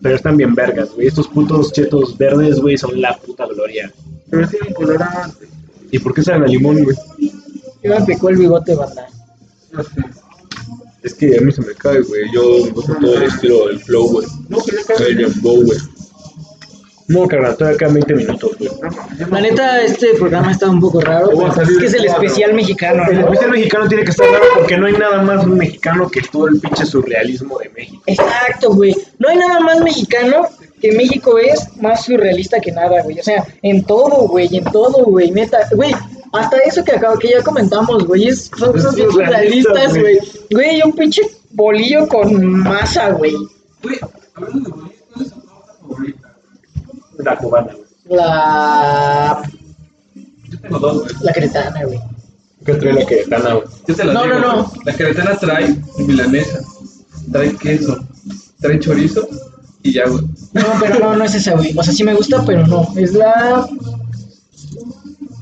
Pero 0.02 0.14
están 0.16 0.36
bien 0.36 0.54
vergas, 0.54 0.90
güey. 0.94 1.08
Estos 1.08 1.28
putos 1.28 1.72
chetos 1.72 2.16
verdes, 2.16 2.60
güey, 2.60 2.76
son 2.78 3.00
la 3.00 3.16
puta 3.16 3.44
gloria. 3.46 3.90
Pero 4.30 4.48
tiene 4.48 4.68
un 4.68 4.74
colorante. 4.74 5.46
¿Y 5.90 5.98
por 5.98 6.14
qué 6.14 6.22
saben 6.22 6.44
a 6.44 6.46
limón, 6.46 6.82
güey? 6.82 6.96
Yo 7.82 7.98
me 7.98 8.04
picó 8.06 8.28
el 8.28 8.36
bigote, 8.36 8.74
banda. 8.74 9.06
No 9.72 9.82
sé. 9.82 9.90
Es 11.02 11.14
que 11.14 11.36
a 11.38 11.40
mí 11.40 11.52
se 11.52 11.62
me 11.62 11.72
cae, 11.74 12.00
güey. 12.02 12.22
Yo 12.34 12.64
me 12.64 12.70
gusta 12.70 12.98
todo 12.98 13.16
el 13.16 13.22
estilo 13.24 13.68
del 13.68 13.78
flow, 13.78 14.08
güey. 14.08 14.26
No, 14.48 14.58
pero 14.66 14.78
yo 14.98 15.06
El 15.06 15.16
dembow, 15.16 15.62
güey. 15.64 15.78
No, 17.08 17.28
carnal, 17.28 17.56
todavía 17.56 17.78
quedan 17.78 17.94
20 17.94 18.14
minutos, 18.16 18.50
güey. 18.58 18.70
La 19.30 19.40
neta, 19.40 19.80
este 19.82 20.14
programa 20.14 20.50
está 20.50 20.68
un 20.68 20.80
poco 20.80 21.00
raro. 21.00 21.28
Pero 21.28 21.62
Es 21.62 21.78
que 21.78 21.86
es 21.86 21.94
el 21.94 22.06
especial 22.06 22.54
mexicano, 22.54 23.04
El 23.08 23.20
¿no? 23.20 23.26
especial 23.26 23.50
mexicano 23.52 23.86
tiene 23.86 24.02
que 24.02 24.10
estar 24.10 24.28
raro 24.28 24.44
porque 24.56 24.76
no 24.76 24.86
hay 24.86 24.94
nada 24.94 25.22
más 25.22 25.46
mexicano 25.46 26.10
que 26.10 26.22
todo 26.22 26.48
el 26.48 26.58
pinche 26.58 26.84
surrealismo 26.84 27.58
de 27.60 27.68
México. 27.68 28.02
Exacto, 28.06 28.74
güey. 28.74 28.92
No 29.20 29.28
hay 29.28 29.36
nada 29.36 29.60
más 29.60 29.80
mexicano 29.82 30.48
que 30.80 30.92
México 30.92 31.38
es 31.38 31.76
más 31.80 32.04
surrealista 32.04 32.60
que 32.60 32.72
nada, 32.72 33.02
güey. 33.02 33.18
O 33.18 33.22
sea, 33.22 33.44
en 33.62 33.84
todo, 33.84 34.28
güey, 34.28 34.54
en 34.56 34.64
todo, 34.64 35.04
güey. 35.04 35.30
Neta, 35.30 35.58
güey. 35.74 35.92
Hasta 36.32 36.58
eso 36.58 36.84
que 36.84 36.92
acabo, 36.92 37.18
que 37.18 37.30
ya 37.30 37.42
comentamos, 37.42 38.06
güey. 38.06 38.28
Es, 38.28 38.50
son 38.58 38.72
cosas 38.72 38.94
bien 38.94 39.10
surrealistas, 39.10 39.90
güey. 39.90 40.02
güey. 40.18 40.18
Güey, 40.50 40.82
un 40.84 40.92
pinche 40.92 41.22
bolillo 41.52 42.06
con 42.08 42.44
masa, 42.60 43.10
güey. 43.12 43.34
Güey, 43.82 43.98
hablando 44.34 44.68
de 44.70 44.74
¿cuál 44.74 45.24
es 45.26 45.32
tu 45.32 45.40
torta 45.40 45.72
favorita? 45.80 46.34
La 47.18 47.36
cubana, 47.38 47.72
güey. 47.72 48.18
La. 48.18 49.42
Yo 50.48 50.60
tengo 50.60 50.78
dos, 50.78 51.02
güey. 51.02 51.14
La 51.22 51.32
cretana, 51.32 51.84
güey. 51.84 52.00
¿Qué 52.64 52.74
trae 52.74 52.92
la 52.92 53.06
queretana, 53.06 53.54
güey? 53.54 53.66
Yo 53.86 53.94
te 53.94 54.04
las 54.04 54.14
No, 54.14 54.22
digo, 54.24 54.34
no, 54.34 54.40
no. 54.56 54.64
güey. 54.64 54.80
La 54.84 54.92
queretana 54.92 55.36
trae 55.38 55.76
milanesa, 55.98 56.60
trae 57.32 57.56
queso, 57.56 57.96
trae 58.60 58.78
chorizo 58.80 59.26
y 59.88 59.92
ya, 59.92 60.08
güey. 60.08 60.22
No, 60.52 60.62
pero 60.80 60.98
no, 61.00 61.16
no 61.16 61.24
es 61.24 61.34
esa, 61.34 61.54
güey. 61.54 61.74
O 61.76 61.82
sea, 61.82 61.92
sí 61.92 62.04
me 62.04 62.14
gusta, 62.14 62.42
pero 62.44 62.66
no. 62.66 62.88
Es 62.96 63.12
la. 63.14 63.66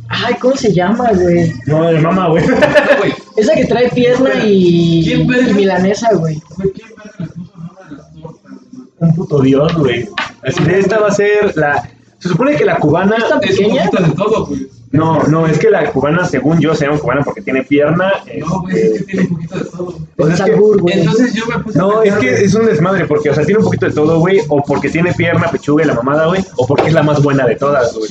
Ay, 0.09 0.35
¿cómo 0.41 0.57
se 0.57 0.73
llama, 0.73 1.11
güey? 1.13 1.53
No, 1.67 1.85
de 1.91 2.01
mamá, 2.01 2.29
güey. 2.29 2.45
Güey, 2.99 3.13
Esa 3.37 3.55
que 3.55 3.65
trae 3.65 3.89
pierna 3.91 4.31
y, 4.45 5.03
¿Quién 5.05 5.27
verga? 5.27 5.51
y 5.51 5.55
milanesa, 5.55 6.09
güey. 6.15 6.41
güey, 6.57 6.71
¿quién 6.73 6.89
verga 6.97 7.13
le 7.19 7.27
puso 7.27 7.53
nombre 7.57 7.85
a 7.85 7.91
las 7.91 8.13
tortas, 8.15 8.55
güey? 8.61 9.09
Un 9.11 9.15
puto 9.17 9.41
dios, 9.43 9.75
güey. 9.75 10.09
Así 10.47 10.63
de 10.65 10.79
esta 10.81 10.99
va 11.01 11.09
a 11.09 11.13
ser 11.15 11.57
la. 11.57 11.89
Se 12.21 12.29
supone 12.29 12.55
que 12.57 12.65
la 12.65 12.77
cubana. 12.79 13.17
¿Esta 13.17 13.39
Es 13.43 13.59
un 13.59 13.65
pequeña? 13.67 13.85
poquito 13.91 14.03
de 14.05 14.11
todo, 14.15 14.47
güey. 14.47 14.67
No, 14.95 15.23
no, 15.25 15.47
es 15.47 15.59
que 15.59 15.71
la 15.71 15.91
cubana, 15.91 16.25
según 16.25 16.61
yo, 16.61 16.75
se 16.75 16.87
llama 16.87 16.99
cubana 16.99 17.23
porque 17.25 17.43
tiene 17.43 17.63
pierna. 17.65 18.13
No, 18.39 18.61
güey, 18.63 18.77
este, 18.77 18.95
es 18.97 19.05
que 19.05 19.13
tiene 19.17 19.23
un 19.29 19.35
poquito 19.35 19.59
de 19.59 19.65
todo. 19.65 19.99
pues 20.17 20.35
Es 20.35 20.41
que-. 20.43 20.53
Entonces 20.53 21.35
yo 21.35 21.47
me 21.47 21.59
puse 21.65 21.79
No, 21.79 22.01
a 22.01 22.05
es 22.05 22.15
que 22.15 22.45
es 22.45 22.55
un 22.55 22.67
desmadre 22.67 23.05
porque, 23.07 23.31
o 23.31 23.35
sea, 23.35 23.45
tiene 23.45 23.59
un 23.59 23.65
poquito 23.65 23.87
de 23.87 23.93
todo, 23.93 24.21
güey. 24.21 24.41
O 24.49 24.63
porque 24.63 24.89
tiene 24.91 25.13
pierna, 25.13 25.51
pechuga 25.51 25.83
y 25.85 25.87
la 25.89 25.95
mamada, 25.95 26.27
güey. 26.27 26.45
O 26.57 26.67
porque 26.67 26.87
es 26.89 26.93
la 26.93 27.03
más 27.03 27.21
buena 27.23 27.45
de 27.47 27.57
todas, 27.57 27.93
güey. 27.95 28.11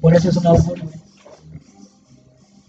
Por 0.00 0.14
eso 0.14 0.30
es 0.30 0.36
una 0.38 0.50
albur, 0.50 0.80
güey. 0.80 0.94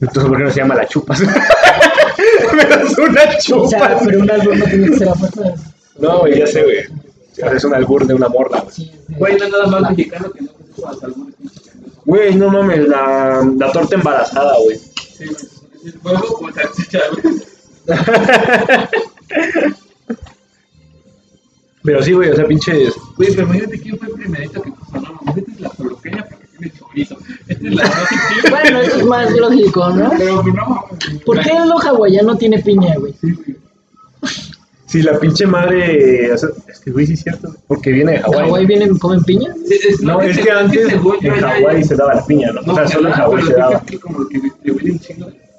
Entonces, 0.02 0.26
¿por 0.30 0.38
qué 0.38 0.44
no 0.44 0.52
se 0.52 0.60
llama 0.60 0.76
la 0.76 0.88
chupas? 0.88 1.22
Pero 2.52 2.86
es 2.88 2.98
una 2.98 3.22
O 3.22 3.24
sea, 3.24 3.38
chupa. 3.40 3.98
pero 4.06 4.20
un 4.20 4.30
albur 4.32 4.58
no 4.58 4.66
tiene 4.66 4.90
que 4.90 4.98
ser 4.98 5.10
a 5.10 5.14
fuerza. 5.16 5.42
de- 5.44 5.54
No, 6.00 6.20
güey, 6.20 6.38
ya 6.40 6.48
sé, 6.48 6.64
güey. 6.64 6.80
O 6.80 7.36
sea, 7.36 7.52
Es 7.54 7.64
un 7.64 7.74
albur 7.76 8.06
de 8.06 8.14
una 8.14 8.28
morra, 8.28 8.60
güey. 8.60 8.74
Sí, 8.76 8.92
sí. 9.08 9.14
Güey, 9.16 9.38
no 9.38 9.46
es 9.46 9.52
nada 9.52 9.68
más 9.68 9.90
mexicano 9.92 10.32
que 10.32 10.42
no 10.42 10.50
te 10.50 10.74
sepa 10.76 10.92
las 10.92 11.04
albures. 11.04 11.36
Güey, 12.06 12.36
no 12.36 12.50
mames, 12.50 12.88
la, 12.88 13.48
la 13.58 13.72
torta 13.72 13.96
embarazada, 13.96 14.56
güey. 14.64 14.78
Sí, 14.78 15.26
güey. 15.26 15.62
Es 15.86 15.96
huevo 16.04 16.34
con 16.40 16.54
salchicha, 16.54 17.00
güey. 17.12 17.36
Pero 21.84 22.04
sí, 22.04 22.14
güey, 22.14 22.30
o 22.30 22.36
sea, 22.36 22.46
pinches. 22.46 22.94
Güey, 23.18 23.34
pero 23.34 23.48
imagínate 23.48 23.80
quién 23.80 23.98
fue 23.98 24.10
el 24.10 24.14
primerito 24.14 24.62
que 24.62 24.72
puso, 24.72 25.00
no, 25.00 25.20
mames, 25.22 25.38
esta 25.38 25.52
es 25.52 25.62
la 25.62 25.70
coloqueña 25.70 26.28
porque 26.30 26.48
tiene 26.48 26.74
chorizo. 26.78 27.18
Esta 27.48 27.68
es 27.68 27.74
la 27.76 27.84
no 27.84 27.90
sé 27.90 28.16
qué, 28.30 28.50
güey. 28.50 28.62
Bueno, 28.62 28.80
eso 28.82 28.98
es 28.98 29.06
más 29.06 29.32
lógico, 29.32 29.90
¿no? 29.90 30.12
Pero 30.18 30.44
no, 30.44 30.54
mames, 30.54 31.24
¿Por 31.26 31.40
qué 31.42 31.54
lo 31.54 31.80
hawaiano 31.80 32.38
tiene 32.38 32.60
piña, 32.60 32.96
güey? 32.98 33.14
Sí, 33.20 33.32
güey. 33.32 33.61
Si 34.92 35.02
la 35.02 35.18
pinche 35.20 35.46
madre. 35.48 36.32
o 36.34 36.38
sea, 36.38 36.50
es 36.68 36.80
que, 36.82 36.92
güey, 36.92 37.08
sí 37.08 37.14
es 37.14 37.22
cierto. 37.24 37.56
Porque 37.68 37.92
viene 37.92 38.12
de 38.12 38.18
¿En 38.18 38.24
Hawái. 38.24 38.46
Hawái 38.50 38.66
vienen, 38.66 38.98
comen 38.98 39.24
piña? 39.24 39.54
Sí, 39.66 39.80
es- 39.88 40.02
No, 40.02 40.20
es 40.22 40.38
que 40.38 40.52
antes 40.52 40.92
en 40.92 41.00
Hawái 41.40 41.84
se 41.84 41.96
daba 41.96 42.16
la 42.16 42.26
piña, 42.26 42.52
¿no? 42.52 42.72
O 42.72 42.76
sea, 42.76 42.88
solo 42.88 43.08
en 43.08 43.14
Hawái 43.14 43.44
se 43.46 43.54
daba. 43.54 43.82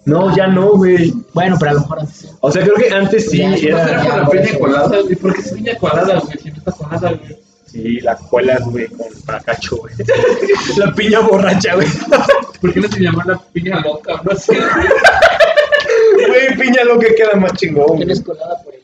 No, 0.05 0.37
ya 0.37 0.49
no, 0.49 0.73
güey. 0.77 1.13
Bueno, 1.33 1.57
pero 1.59 1.71
a 1.71 1.75
lo 1.75 1.81
mejor 1.81 2.01
antes 2.01 2.17
sí. 2.17 2.29
O 2.41 2.51
sea, 2.53 2.63
creo 2.63 2.75
que 2.75 2.91
antes 2.91 3.31
sí 3.31 3.39
Ya, 3.39 3.57
¿Será 3.57 4.03
era. 4.03 4.27
por 4.27 4.35
la 4.37 4.43
piña 4.43 4.59
colada, 4.59 5.01
güey? 5.01 5.15
Porque 5.17 5.41
es 5.41 5.53
piña 5.53 5.75
colada, 5.79 6.19
güey. 6.21 6.39
Siempre 6.39 6.59
está 6.67 6.73
colada, 6.73 7.11
güey. 7.13 7.37
Sí, 7.67 8.01
la 8.01 8.17
cuelas, 8.17 8.65
güey, 8.69 8.87
con 8.89 9.07
fracacho, 9.25 9.77
güey. 9.79 9.95
La 10.77 10.93
piña 10.93 11.21
borracha, 11.21 11.75
güey. 11.77 11.87
¿Por 12.61 12.75
qué 12.75 12.81
no 12.81 12.89
se 12.89 13.01
llama 13.01 13.25
la 13.27 13.39
piña 13.53 13.81
loca? 13.81 14.21
No 14.29 14.37
sé, 14.37 14.55
güey. 16.29 16.57
Piña 16.59 16.85
lo 16.85 16.99
que 16.99 17.15
queda 17.15 17.35
más 17.37 17.53
chingón. 17.55 17.97
Tienes 17.97 18.21
colada 18.21 18.61
por 18.63 18.75
el 18.75 18.82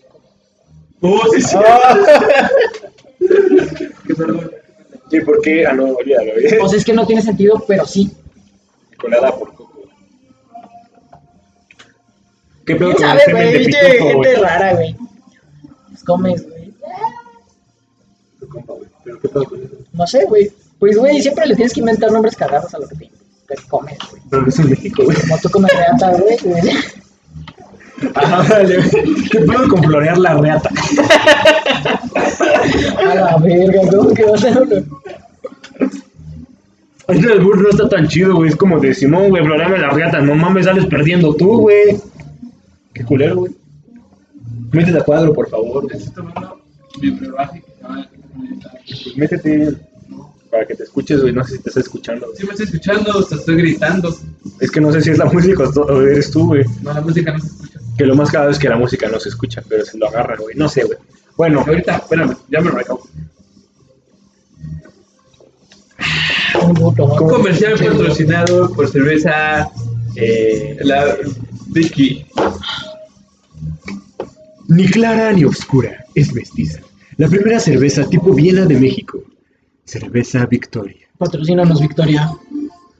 Oh, 1.00 1.20
sí, 1.32 1.42
sí. 1.42 1.56
Ah. 1.56 2.48
Qué 4.06 4.14
perdón. 4.14 4.50
Sí, 5.10 5.20
¿por 5.20 5.40
qué? 5.42 5.66
Ah, 5.66 5.72
no, 5.72 5.94
olvídalo. 5.94 6.32
O 6.62 6.68
sea, 6.68 6.78
es 6.78 6.84
que 6.84 6.92
no 6.92 7.06
tiene 7.06 7.22
sentido, 7.22 7.64
pero 7.66 7.86
sí. 7.86 8.10
Colada 9.00 9.34
por 9.36 9.54
coco. 9.54 9.82
¿Qué 12.66 12.74
pedo 12.76 12.94
¿Quién 12.94 13.08
con 13.08 13.18
sabe, 13.18 13.32
güey? 13.32 13.72
gente 13.72 14.34
rara, 14.36 14.74
güey. 14.74 14.96
Pues 15.88 16.04
comes, 16.04 16.46
güey. 16.48 16.74
Tu 18.40 18.48
compa, 18.48 18.74
güey. 18.74 18.88
¿Pero 19.04 19.20
qué 19.20 19.28
pedo 19.28 19.44
con 19.44 19.62
eso? 19.62 19.76
No 19.92 20.06
sé, 20.06 20.24
güey. 20.26 20.52
Pues, 20.78 20.96
güey, 20.98 21.22
siempre 21.22 21.46
le 21.46 21.56
tienes 21.56 21.72
que 21.72 21.80
inventar 21.80 22.12
nombres 22.12 22.36
cagados 22.36 22.74
a 22.74 22.78
lo 22.78 22.88
que 22.88 22.96
te 22.96 23.56
comes, 23.68 23.98
güey. 24.10 24.22
Pero 24.28 24.42
no 24.42 24.48
es 24.48 24.58
en 24.58 24.70
México, 24.70 25.04
güey. 25.04 25.16
Como 25.20 25.38
tú 25.38 25.48
comes 25.50 25.72
reata, 25.74 26.10
güey. 26.18 26.36
Güey. 28.00 28.12
Ah. 28.14 28.44
¿Qué 29.30 29.38
pedo 29.40 29.68
con 29.68 29.82
florear 29.82 30.18
la 30.18 30.34
reata? 30.36 30.70
A 32.98 33.14
la 33.14 33.36
verga, 33.38 33.80
¿cómo 33.90 34.14
que 34.14 34.24
vas 34.24 34.44
a 34.44 34.48
hablar? 34.48 34.82
Este 37.08 37.32
albur 37.32 37.62
no 37.62 37.70
está 37.70 37.88
tan 37.88 38.06
chido, 38.06 38.36
güey. 38.36 38.50
Es 38.50 38.56
como 38.56 38.78
de 38.80 38.94
Simón, 38.94 39.30
güey, 39.30 39.42
floreame 39.44 39.78
la 39.78 39.90
reata. 39.90 40.20
No 40.20 40.34
mames, 40.34 40.66
sales 40.66 40.86
perdiendo 40.86 41.34
tú, 41.34 41.60
güey. 41.62 41.96
Qué 42.92 43.04
culero, 43.04 43.36
güey. 43.36 43.52
Métete 44.72 44.98
a 44.98 45.02
cuadro, 45.04 45.32
por 45.32 45.48
favor. 45.48 45.84
güey. 45.84 45.96
Estoy 45.96 46.12
tomando 46.14 46.60
mi 47.00 47.10
brebaje 47.10 47.62
que 47.62 48.94
se. 48.94 49.04
Pues 49.04 49.16
métete 49.16 49.87
para 50.58 50.66
que 50.66 50.74
te 50.74 50.82
escuches, 50.82 51.20
güey. 51.20 51.32
No 51.32 51.44
sé 51.44 51.56
si 51.56 51.62
te 51.62 51.68
está 51.68 51.80
escuchando. 51.80 52.26
Sí 52.36 52.44
me 52.44 52.50
estoy 52.50 52.66
escuchando, 52.66 53.24
te 53.24 53.36
estoy 53.36 53.56
gritando. 53.56 54.16
Es 54.58 54.70
que 54.72 54.80
no 54.80 54.90
sé 54.90 55.00
si 55.02 55.10
es 55.10 55.18
la 55.18 55.24
música 55.32 55.62
o 55.62 56.02
eres 56.02 56.32
tú, 56.32 56.46
güey. 56.46 56.64
No, 56.82 56.92
la 56.92 57.00
música 57.00 57.32
no 57.32 57.38
se 57.38 57.46
escucha. 57.46 57.80
Que 57.96 58.04
lo 58.04 58.16
más 58.16 58.32
cagado 58.32 58.50
es 58.50 58.58
que 58.58 58.68
la 58.68 58.76
música 58.76 59.08
no 59.08 59.20
se 59.20 59.28
escucha, 59.28 59.62
pero 59.68 59.84
se 59.84 59.96
lo 59.98 60.08
agarran, 60.08 60.38
güey. 60.40 60.56
No 60.56 60.68
sé, 60.68 60.82
güey. 60.82 60.98
Bueno, 61.36 61.60
Ahorita, 61.60 61.98
espérame, 61.98 62.36
ya 62.48 62.60
me 62.60 62.72
puto, 66.74 67.06
¿no? 67.06 67.14
Un 67.14 67.28
comercial 67.28 67.78
patrocinado 67.78 68.72
por 68.72 68.88
cerveza 68.88 69.70
eh, 70.16 70.76
la 70.80 71.18
Vicky. 71.68 72.26
ni 74.66 74.88
clara 74.88 75.32
ni 75.32 75.44
oscura, 75.44 76.04
es 76.16 76.32
mestiza. 76.34 76.80
La 77.16 77.28
primera 77.28 77.60
cerveza 77.60 78.08
tipo 78.08 78.34
Viena 78.34 78.66
de 78.66 78.80
México. 78.80 79.22
Cerveza 79.88 80.44
Victoria. 80.44 81.08
Patrocínanos, 81.16 81.80
Victoria. 81.80 82.30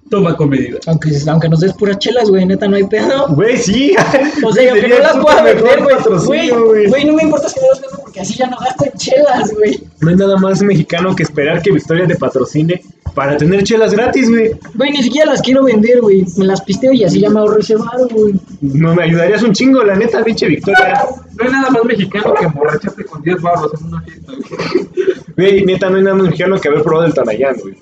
Toma 0.09 0.35
con 0.35 0.49
medida. 0.49 0.79
Aunque, 0.87 1.11
aunque 1.29 1.49
nos 1.51 1.61
des 1.61 1.75
puras 1.75 1.99
chelas, 1.99 2.31
güey, 2.31 2.47
neta, 2.47 2.67
no 2.67 2.77
hay 2.77 2.85
pedo. 2.85 3.29
Güey, 3.35 3.59
sí. 3.59 3.95
O 4.43 4.51
sea, 4.51 4.73
aunque 4.73 4.89
no 4.89 4.99
las 4.99 5.19
pueda 5.19 5.43
vender, 5.43 5.81
güey. 6.25 6.51
Güey, 6.89 7.05
no 7.05 7.13
me 7.13 7.25
importa 7.25 7.51
si 7.51 7.61
no 7.61 7.67
las 7.69 7.83
vendo 7.83 7.99
porque 8.03 8.21
así 8.21 8.35
ya 8.39 8.47
no 8.47 8.57
gasto 8.57 8.87
en 8.87 8.93
chelas, 8.93 9.53
güey. 9.53 9.83
No 10.01 10.09
hay 10.09 10.17
nada 10.17 10.39
más 10.39 10.63
mexicano 10.63 11.15
que 11.15 11.25
esperar 11.25 11.61
que 11.61 11.73
Victoria 11.73 12.07
te 12.07 12.17
patrocine 12.17 12.83
para 13.15 13.37
tener 13.37 13.65
chelas 13.65 13.93
gratis, 13.93 14.31
güey. 14.31 14.53
Güey, 14.75 14.91
ni 14.93 15.03
siquiera 15.03 15.31
las 15.31 15.43
quiero 15.43 15.65
vender, 15.65 16.01
güey. 16.01 16.25
Me 16.39 16.47
las 16.47 16.63
pisteo 16.63 16.95
y 16.95 17.05
así 17.05 17.21
ya 17.21 17.29
me 17.29 17.41
ahorro 17.41 17.59
ese 17.59 17.77
varo, 17.77 18.09
güey. 18.11 18.33
No 18.63 18.95
me 18.95 19.03
ayudarías 19.03 19.43
un 19.43 19.53
chingo, 19.53 19.85
la 19.85 19.95
neta, 19.95 20.25
pinche 20.25 20.47
Victoria. 20.47 21.05
No 21.37 21.45
hay 21.45 21.51
nada 21.51 21.69
más 21.69 21.85
mexicano 21.85 22.33
que 22.33 22.47
emborracharte 22.47 23.05
con 23.05 23.23
10 23.23 23.43
barros 23.43 23.73
en 23.79 23.87
una 23.89 24.01
fiesta, 24.01 24.33
güey. 24.33 25.17
Güey, 25.39 25.65
neta, 25.65 25.89
no 25.89 25.97
hay 25.97 26.03
nada 26.03 26.17
más 26.17 26.27
mexicano 26.27 26.61
que 26.61 26.69
haber 26.69 26.83
probado 26.83 27.07
el 27.07 27.15
Tonayán, 27.15 27.57
güey. 27.63 27.75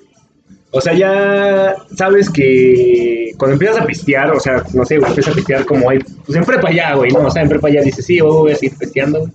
O 0.71 0.79
sea, 0.79 0.93
ya 0.93 1.75
sabes 1.95 2.29
que 2.29 3.31
cuando 3.37 3.53
empiezas 3.53 3.81
a 3.81 3.85
pistear, 3.85 4.31
o 4.31 4.39
sea, 4.39 4.63
no 4.73 4.85
sé, 4.85 4.97
güey, 4.99 5.09
empiezas 5.09 5.33
a 5.33 5.35
pistear 5.35 5.65
como 5.65 5.89
hay, 5.89 5.99
pues 6.25 6.37
en 6.37 6.45
prepa 6.45 6.71
ya, 6.71 6.93
güey, 6.93 7.11
¿no? 7.11 7.19
O 7.25 7.31
sea, 7.31 7.41
en 7.41 7.49
prepa 7.49 7.69
ya 7.69 7.81
dices, 7.81 8.05
sí, 8.05 8.21
voy 8.21 8.51
a 8.51 8.55
seguir 8.55 8.77
pisteando, 8.77 9.19
güey. 9.19 9.31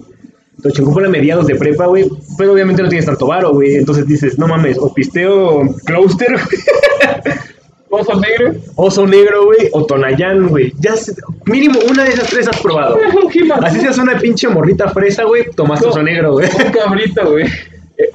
Entonces, 0.56 0.74
chingón 0.84 1.04
a 1.04 1.08
mediados 1.08 1.46
de 1.48 1.56
prepa, 1.56 1.86
güey, 1.86 2.08
pero 2.38 2.52
obviamente 2.52 2.82
no 2.82 2.88
tienes 2.88 3.06
tanto 3.06 3.26
varo, 3.26 3.52
güey. 3.52 3.74
Entonces 3.76 4.06
dices, 4.06 4.38
no 4.38 4.46
mames, 4.46 4.78
o 4.78 4.94
pisteo 4.94 5.62
Clouster, 5.84 6.36
Oso 7.94 8.18
negro. 8.18 8.54
Oso 8.76 9.06
Negro, 9.06 9.44
güey, 9.44 9.68
o 9.72 9.84
Tonayán, 9.84 10.48
güey. 10.48 10.72
Ya, 10.80 10.96
se- 10.96 11.14
mínimo 11.44 11.78
una 11.90 12.04
de 12.04 12.10
esas 12.10 12.26
tres 12.30 12.48
has 12.48 12.58
probado. 12.60 12.96
Así 13.62 13.80
seas 13.80 13.98
una 13.98 14.16
pinche 14.18 14.48
morrita 14.48 14.88
fresa, 14.88 15.24
güey, 15.24 15.50
tomaste 15.54 15.88
Oso 15.88 16.02
Negro, 16.02 16.32
güey. 16.32 16.48
Un 16.64 16.72
cabrito, 16.72 17.30
güey. 17.32 17.44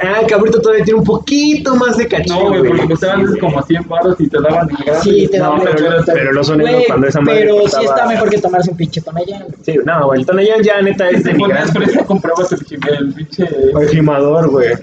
Ah, 0.03 0.21
cabrito 0.27 0.59
todavía 0.59 0.83
tiene 0.83 0.99
un 0.99 1.05
poquito 1.05 1.75
más 1.75 1.97
de 1.97 2.07
cachín, 2.07 2.33
No, 2.33 2.49
güey, 2.49 2.63
porque 2.67 2.87
costaban 2.87 3.21
antes 3.21 3.39
como 3.39 3.61
100 3.61 3.87
baros 3.87 4.15
y 4.19 4.27
te 4.27 4.41
daban 4.41 4.67
gratis. 4.67 5.03
Sí, 5.03 5.27
te 5.31 5.37
No, 5.37 5.43
daban 5.45 5.61
pero, 5.63 5.97
el 5.97 6.05
pero 6.05 6.31
el 6.31 6.37
Oso 6.37 6.55
Negro 6.55 6.73
Güey, 6.73 6.85
cuando 6.87 7.07
esa 7.07 7.21
madre 7.21 7.39
pero 7.41 7.67
sí 7.67 7.85
está 7.85 8.05
mejor 8.07 8.29
que 8.29 8.37
tomarse 8.39 8.71
un 8.71 8.77
pinche 8.77 9.01
tonallán. 9.01 9.43
güey. 9.43 9.53
Sí, 9.63 9.79
no, 9.85 10.05
güey, 10.07 10.19
el 10.19 10.25
Tonayán 10.25 10.63
ya 10.63 10.81
neta 10.81 11.09
es 11.09 11.23
de 11.23 11.31
ponías 11.35 11.67
migrante. 11.67 11.79
fresa, 11.91 12.05
comprabas 12.05 12.51
el 12.51 13.13
pinche... 13.13 13.47
El 13.79 13.89
gimador, 13.89 14.49
güey. 14.49 14.73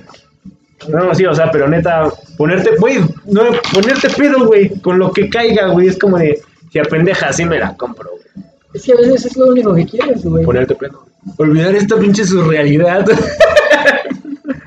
No, 0.89 1.15
sí, 1.15 1.27
o 1.27 1.35
sea, 1.35 1.51
pero 1.51 1.69
neta, 1.69 2.09
ponerte, 2.37 2.71
güey, 2.79 2.99
no, 3.27 3.43
ponerte 3.73 4.09
pedo, 4.11 4.47
güey, 4.47 4.69
con 4.81 4.99
lo 4.99 5.13
que 5.13 5.29
caiga, 5.29 5.69
güey, 5.69 5.89
es 5.89 5.99
como 5.99 6.19
de, 6.19 6.41
si 6.71 6.79
a 6.79 6.83
pendeja, 6.85 7.33
sí 7.33 7.45
me 7.45 7.59
la 7.59 7.77
compro, 7.77 8.11
güey. 8.11 8.47
Es 8.75 8.83
que 8.83 8.93
a 8.93 8.97
veces 8.97 9.27
es 9.27 9.37
lo 9.37 9.47
único 9.47 9.75
que 9.75 9.87
quieres, 9.87 10.25
güey. 10.25 10.45
Ponerte 10.45 10.75
pedo. 10.75 11.05
Olvidar 11.39 11.75
esta 11.75 11.97
pinche 11.97 12.25
surrealidad. 12.25 13.07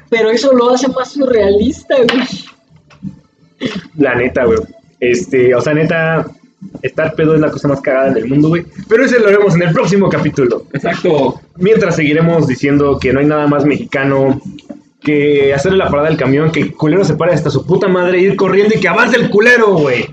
Pero 0.10 0.30
eso 0.30 0.54
lo 0.54 0.72
hace 0.72 0.88
más 0.90 1.12
surrealista, 1.12 1.96
güey. 1.96 3.72
la 3.98 4.16
neta, 4.16 4.46
güey. 4.46 4.60
Este, 5.00 5.54
o 5.54 5.62
sea, 5.62 5.74
neta, 5.74 6.26
estar 6.82 7.14
pedo 7.16 7.36
es 7.36 7.42
la 7.42 7.52
cosa 7.52 7.68
más 7.68 7.82
cagada 7.82 8.12
del 8.12 8.28
mundo, 8.28 8.50
güey. 8.50 8.66
Pero 8.88 9.04
eso 9.04 9.20
lo 9.20 9.28
haremos 9.28 9.56
en 9.56 9.64
el 9.64 9.74
próximo 9.74 10.10
capítulo. 10.10 10.66
Exacto. 10.74 11.40
Mientras 11.58 11.96
seguiremos 11.96 12.48
diciendo 12.48 12.98
que 13.00 13.14
no 13.14 13.20
hay 13.20 13.26
nada 13.26 13.48
más 13.48 13.66
mexicano 13.66 14.42
que 15.02 15.54
hacerle 15.54 15.78
la 15.78 15.90
parada 15.90 16.10
del 16.10 16.18
camión, 16.18 16.52
que 16.52 16.62
el 16.62 16.74
culero 16.74 17.04
se 17.06 17.16
pare 17.16 17.34
hasta 17.34 17.50
su 17.50 17.66
puta 17.66 17.88
madre, 17.88 18.20
ir 18.20 18.36
corriendo 18.36 18.76
y 18.76 18.80
que 18.80 18.88
avance 18.88 19.18
el 19.18 19.30
culero, 19.30 19.76
güey. 19.76 20.06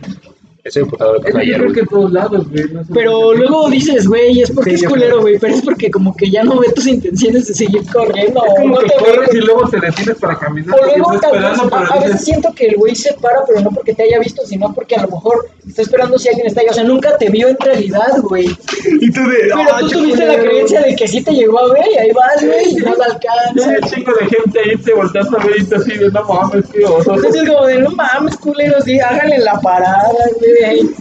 Estoy 0.64 0.84
emputado 0.84 1.18
de 1.18 1.30
lo 1.30 1.38
ayer, 1.38 1.58
creo 1.60 1.72
que 1.74 1.80
en 1.80 1.86
todos 1.88 2.10
lados, 2.10 2.48
güey. 2.48 2.64
no 2.72 2.82
sé 2.84 2.90
Pero 2.94 3.34
luego 3.34 3.68
dices, 3.68 4.08
güey, 4.08 4.40
es 4.40 4.50
porque 4.50 4.78
Sí, 4.78 4.84
es 4.84 4.90
culero, 4.90 5.20
güey. 5.20 5.38
Pero 5.38 5.54
es 5.54 5.60
porque 5.60 5.90
como 5.90 6.16
que 6.16 6.30
ya 6.30 6.42
no 6.42 6.58
ve 6.58 6.68
tus 6.74 6.86
intenciones 6.86 7.48
de 7.48 7.54
seguir 7.54 7.82
corriendo. 7.92 8.42
Es 8.46 8.52
o 8.52 8.54
como 8.54 8.74
no 8.76 8.80
que 8.80 8.86
te 8.88 8.94
corres 8.96 9.34
y 9.34 9.38
luego 9.42 9.68
te 9.68 9.78
detienes 9.78 10.16
para 10.18 10.38
caminar. 10.38 10.74
O 10.80 10.86
luego 10.86 11.20
tal 11.20 11.32
vez, 11.38 11.60
a, 11.70 11.98
veces 12.00 12.24
siento 12.24 12.50
que 12.54 12.68
el 12.68 12.76
güey 12.76 12.94
se 12.94 13.12
para, 13.12 13.44
pero 13.46 13.60
no 13.60 13.70
porque 13.72 13.92
te 13.92 14.04
haya 14.04 14.18
visto, 14.18 14.40
sino 14.46 14.72
porque 14.72 14.96
a 14.96 15.02
lo 15.02 15.08
mejor 15.08 15.50
está 15.68 15.82
esperando 15.82 16.18
si 16.18 16.28
alguien 16.28 16.46
está 16.46 16.62
ahí. 16.62 16.68
O 16.70 16.72
sea, 16.72 16.84
nunca 16.84 17.18
te 17.18 17.28
vio 17.28 17.48
en 17.48 17.58
realidad, 17.60 18.20
güey. 18.22 18.46
Y 18.46 19.12
tú 19.12 19.20
de, 19.20 19.36
Pero 19.42 19.56
"Ah, 19.70 19.80
tú 19.80 19.90
tuviste 19.90 20.24
la 20.24 20.32
culero". 20.32 20.48
creencia 20.50 20.80
de 20.80 20.96
que 20.96 21.06
sí 21.06 21.22
te 21.22 21.32
llegó 21.32 21.58
a 21.58 21.74
ver 21.74 21.84
y 21.94 21.98
ahí 21.98 22.10
vas, 22.12 22.42
güey, 22.42 22.70
y 22.70 22.76
no 22.76 22.88
hay 22.88 22.94
alcanzas. 23.10 23.82
un 23.82 23.90
chingo 23.90 24.12
de 24.18 24.26
gente 24.28 24.60
ahí 24.64 24.76
te 24.78 24.94
volteas 24.94 25.26
a 25.30 25.44
ver 25.44 25.60
y 25.60 25.64
tú 25.64 25.76
así 25.76 25.98
de 25.98 26.08
no 26.10 26.24
mames, 26.24 26.64
oso. 26.88 27.14
Entonces 27.16 27.50
como 27.50 27.66
de, 27.66 27.78
no 27.80 27.90
mames, 27.90 28.34
culeros, 28.38 28.84
sí, 28.84 28.98
háganle 28.98 29.40
la 29.40 29.60
parada, 29.60 30.08
güey. 30.38 30.53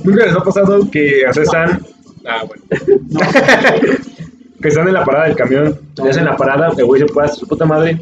¿Nunca 0.04 0.26
les 0.26 0.36
ha 0.36 0.43
pasado 0.43 0.89
que 0.89 1.26
o 1.30 1.34
sea, 1.34 1.43
están... 1.43 1.86
Ah, 2.26 2.43
bueno. 2.47 2.64
que 4.62 4.70
están 4.70 4.88
en 4.88 4.93
la 4.93 5.04
parada 5.04 5.26
del 5.26 5.36
camión, 5.36 5.78
le 6.01 6.10
hacen 6.10 6.26
la 6.26 6.38
parada, 6.38 6.72
el 6.76 6.86
güey 6.86 7.01
se 7.01 7.08
puede 7.08 7.28
hacer 7.28 7.39
su 7.39 7.47
puta 7.47 7.66
madre, 7.66 7.99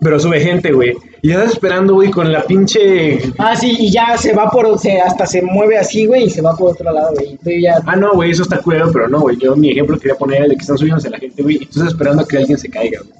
pero 0.00 0.18
sube 0.18 0.40
gente, 0.40 0.72
güey. 0.72 0.96
Y 1.22 1.30
estás 1.30 1.52
esperando, 1.52 1.94
güey, 1.94 2.10
con 2.10 2.32
la 2.32 2.42
pinche... 2.42 3.20
Ah, 3.38 3.54
sí, 3.54 3.76
y 3.78 3.92
ya 3.92 4.18
se 4.18 4.34
va 4.34 4.50
por, 4.50 4.76
se, 4.80 5.00
hasta 5.00 5.24
se 5.24 5.40
mueve 5.40 5.78
así, 5.78 6.06
güey, 6.06 6.24
y 6.24 6.30
se 6.30 6.42
va 6.42 6.56
por 6.56 6.72
otro 6.72 6.92
lado, 6.92 7.14
güey. 7.14 7.62
Ya... 7.62 7.80
Ah, 7.86 7.94
no, 7.94 8.12
güey, 8.14 8.32
eso 8.32 8.42
está 8.42 8.58
culero, 8.58 8.90
pero 8.92 9.06
no, 9.06 9.20
güey. 9.20 9.36
Yo 9.36 9.54
mi 9.54 9.70
ejemplo 9.70 9.96
quería 9.96 10.16
poner 10.16 10.42
el 10.42 10.48
de 10.48 10.56
que 10.56 10.62
están 10.62 10.78
subiéndose 10.78 11.08
la 11.08 11.18
gente, 11.18 11.40
güey, 11.40 11.56
y 11.56 11.66
tú 11.66 11.78
estás 11.78 11.88
esperando 11.88 12.22
a 12.22 12.26
que 12.26 12.38
alguien 12.38 12.58
se 12.58 12.68
caiga, 12.68 12.98
güey. 12.98 13.12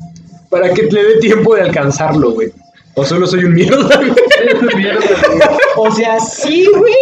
Para 0.50 0.74
que 0.74 0.82
le 0.82 1.04
dé 1.04 1.18
tiempo 1.20 1.54
de 1.54 1.62
alcanzarlo, 1.62 2.32
güey. 2.32 2.52
O 2.94 3.04
solo 3.04 3.26
soy 3.26 3.44
un 3.44 3.54
mierda, 3.54 3.96
güey. 3.96 4.12
Eres 4.42 4.76
mierda, 4.76 5.00
güey. 5.00 5.40
O 5.76 5.90
sea, 5.90 6.20
sí, 6.20 6.68
güey, 6.76 6.94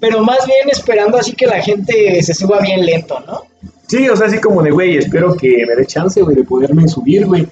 pero 0.00 0.22
más 0.22 0.38
bien 0.46 0.68
esperando 0.70 1.18
así 1.18 1.32
que 1.32 1.46
la 1.46 1.62
gente 1.62 2.22
se 2.22 2.34
suba 2.34 2.60
bien 2.60 2.84
lento, 2.84 3.18
¿no? 3.26 3.42
Sí, 3.86 4.08
o 4.08 4.16
sea, 4.16 4.26
así 4.26 4.40
como 4.40 4.62
de, 4.62 4.72
güey, 4.72 4.96
espero 4.96 5.34
que 5.36 5.64
me 5.66 5.76
dé 5.76 5.86
chance, 5.86 6.20
güey, 6.20 6.36
de 6.36 6.44
poderme 6.44 6.88
subir, 6.88 7.26
güey. 7.26 7.46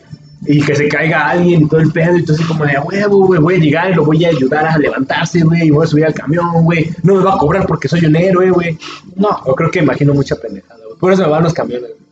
Y 0.47 0.61
que 0.61 0.75
se 0.75 0.89
caiga 0.89 1.31
alguien 1.31 1.63
y 1.63 1.69
todo 1.69 1.81
el 1.81 1.91
pedo. 1.93 2.17
Así 2.17 2.45
como 2.45 2.67
de, 2.67 2.77
a 2.77 2.83
huevo, 2.83 3.27
güey, 3.27 3.41
voy 3.41 3.55
a 3.55 3.59
llegar 3.59 3.91
y 3.93 3.95
lo 3.95 4.05
voy 4.05 4.25
a 4.25 4.29
ayudar 4.29 4.67
a 4.67 4.77
levantarse, 4.77 5.41
güey. 5.43 5.69
Y 5.69 5.71
voy 5.71 5.85
a 5.85 5.89
subir 5.89 6.05
al 6.05 6.13
camión, 6.13 6.65
güey. 6.65 6.91
No 7.03 7.15
me 7.15 7.25
va 7.25 7.35
a 7.35 7.39
cobrar 7.39 7.67
porque 7.67 7.89
soy 7.89 8.05
un 8.05 8.17
héroe, 8.17 8.51
güey. 8.51 8.77
No. 9.17 9.31
O 9.45 9.55
creo 9.55 9.71
que 9.71 9.79
imagino 9.79 10.13
mucha 10.13 10.37
pendejada, 10.37 10.85
güey. 10.85 10.99
Por 10.99 11.13
eso 11.13 11.23
me 11.23 11.29
van 11.29 11.45
los 11.45 11.55
camiones, 11.55 11.91
güey. 11.91 12.04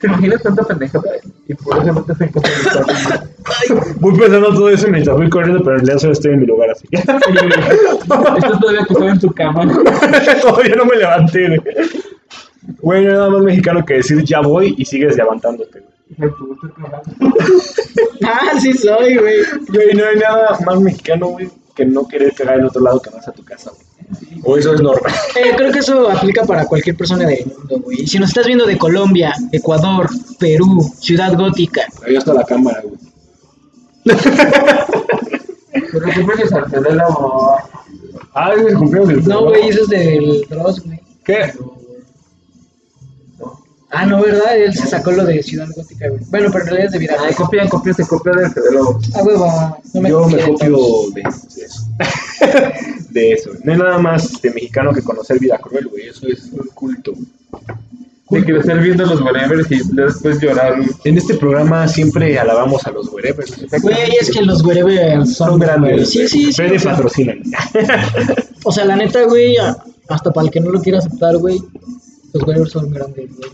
¿Te 0.00 0.06
imaginas 0.06 0.42
tanta 0.42 0.64
pendejada? 0.64 1.10
Y 1.46 1.52
por 1.54 1.76
eso 1.76 1.92
no 1.92 2.02
te 2.02 2.12
hacen 2.12 2.32
cosas 2.32 2.50
de 2.64 3.94
Voy 3.96 4.18
pensando 4.18 4.54
todo 4.54 4.70
eso 4.70 4.88
mientras 4.88 5.14
voy 5.14 5.28
corriendo, 5.28 5.62
pero 5.62 5.76
en 5.76 5.80
realidad 5.80 5.98
solo 5.98 6.12
estoy 6.14 6.32
en 6.32 6.40
mi 6.40 6.46
lugar 6.46 6.70
así. 6.70 6.88
Estás 6.92 7.20
todavía 8.60 8.80
acostado 8.80 9.10
en 9.10 9.20
tu 9.20 9.30
cama. 9.32 9.66
Todavía 10.42 10.76
no 10.76 10.86
me 10.86 10.96
levanté, 10.96 11.48
güey. 11.48 11.60
Güey, 12.80 13.04
no 13.04 13.10
hay 13.10 13.16
nada 13.16 13.30
más 13.30 13.42
mexicano 13.42 13.84
que 13.84 13.94
decir 13.94 14.24
ya 14.24 14.40
voy 14.40 14.74
y 14.78 14.86
sigues 14.86 15.16
levantándote, 15.16 15.80
güey. 15.80 16.32
Ah, 18.24 18.58
sí 18.58 18.72
soy, 18.72 19.18
güey. 19.18 19.42
Güey, 19.68 19.94
no 19.94 20.04
hay 20.06 20.16
nada 20.16 20.58
más 20.64 20.80
mexicano, 20.80 21.28
güey, 21.28 21.50
que 21.76 21.84
no 21.84 22.08
querer 22.08 22.32
cagar 22.32 22.58
en 22.58 22.64
otro 22.64 22.80
lado 22.80 23.02
que 23.02 23.10
no 23.10 23.20
sea 23.20 23.34
tu 23.34 23.44
casa, 23.44 23.70
güey. 23.70 23.99
O 24.44 24.56
eso 24.56 24.74
es 24.74 24.80
normal. 24.80 25.12
Eh, 25.36 25.52
creo 25.56 25.72
que 25.72 25.78
eso 25.80 26.10
aplica 26.10 26.44
para 26.44 26.64
cualquier 26.66 26.96
persona 26.96 27.26
del 27.26 27.46
mundo, 27.46 27.80
güey. 27.84 28.06
Si 28.06 28.18
nos 28.18 28.30
estás 28.30 28.46
viendo 28.46 28.66
de 28.66 28.78
Colombia, 28.78 29.34
Ecuador, 29.52 30.08
Perú, 30.38 30.90
Ciudad 30.98 31.34
Gótica, 31.34 31.82
Ahí 32.06 32.16
está 32.16 32.34
la 32.34 32.44
cámara, 32.44 32.82
güey. 32.82 32.98
Pero 35.92 36.12
siempre 36.12 36.36
que 36.36 36.48
Sarcedela 36.48 37.08
o... 37.08 37.56
Ah, 38.34 38.52
es 38.56 38.64
el 38.64 38.74
cumpleaños 38.74 39.08
del 39.08 39.28
no, 39.28 39.44
güey, 39.44 39.68
eso 39.68 39.82
es 39.82 39.88
del 39.88 40.46
Dross, 40.48 40.84
güey. 40.84 41.00
¿Qué? 41.24 41.52
Ah, 43.92 44.06
no, 44.06 44.22
¿verdad? 44.22 44.56
Él 44.56 44.72
se 44.74 44.86
sacó 44.86 45.10
lo 45.10 45.24
de 45.24 45.42
Ciudad 45.42 45.66
Gótica, 45.74 46.08
güey. 46.08 46.20
Bueno, 46.30 46.48
pero 46.52 46.64
en 46.64 46.70
realidad 46.70 46.86
es 46.86 46.92
de 46.92 46.98
vida. 47.00 47.16
Ay, 47.20 47.34
copian, 47.34 47.68
copian, 47.68 47.94
se 47.96 48.06
copia 48.06 48.32
del 48.32 48.50
Fedelo. 48.52 49.00
Ah, 49.14 49.22
huevo, 49.24 49.80
no 49.94 50.00
me 50.00 50.08
Yo 50.10 50.28
me 50.28 50.42
copio 50.42 50.78
de, 51.12 51.22
de 51.22 51.64
eso. 51.64 51.88
de 53.10 53.32
eso. 53.32 53.50
No 53.64 53.72
hay 53.72 53.78
nada 53.78 53.98
más 53.98 54.40
de 54.40 54.50
mexicano 54.52 54.92
que 54.92 55.02
conocer 55.02 55.38
vida 55.40 55.58
cruel, 55.58 55.88
güey. 55.88 56.06
Eso 56.08 56.28
es 56.28 56.44
un 56.52 56.68
culto. 56.74 57.14
De 58.30 58.44
crecer 58.44 58.78
viendo 58.78 59.04
los 59.06 59.20
whatever 59.22 59.66
y 59.68 59.80
después 59.92 60.40
llorar. 60.40 60.76
güey. 60.76 60.88
En 61.04 61.18
este 61.18 61.34
programa 61.34 61.88
siempre 61.88 62.38
alabamos 62.38 62.86
a 62.86 62.92
los 62.92 63.08
wherevers. 63.12 63.56
Güey, 63.82 63.96
es 64.20 64.30
que 64.30 64.42
los 64.42 64.62
wherever 64.64 65.26
son, 65.26 65.50
Son 65.50 65.58
grandes. 65.58 66.10
Sí, 66.10 66.18
güey. 66.18 66.28
sí, 66.28 66.44
sí. 66.44 66.52
Fede 66.52 66.76
o 66.76 66.78
sea, 66.78 66.92
patrocinan. 66.92 67.42
O 68.62 68.70
sea, 68.70 68.84
la 68.84 68.94
neta, 68.94 69.24
güey, 69.24 69.56
hasta 70.08 70.32
para 70.32 70.44
el 70.46 70.52
que 70.52 70.60
no 70.60 70.70
lo 70.70 70.80
quiera 70.80 70.98
aceptar, 70.98 71.38
güey, 71.38 71.60
los 72.32 72.42
wherever 72.44 72.68
son 72.68 72.90
grandes, 72.92 73.36
güey. 73.36 73.50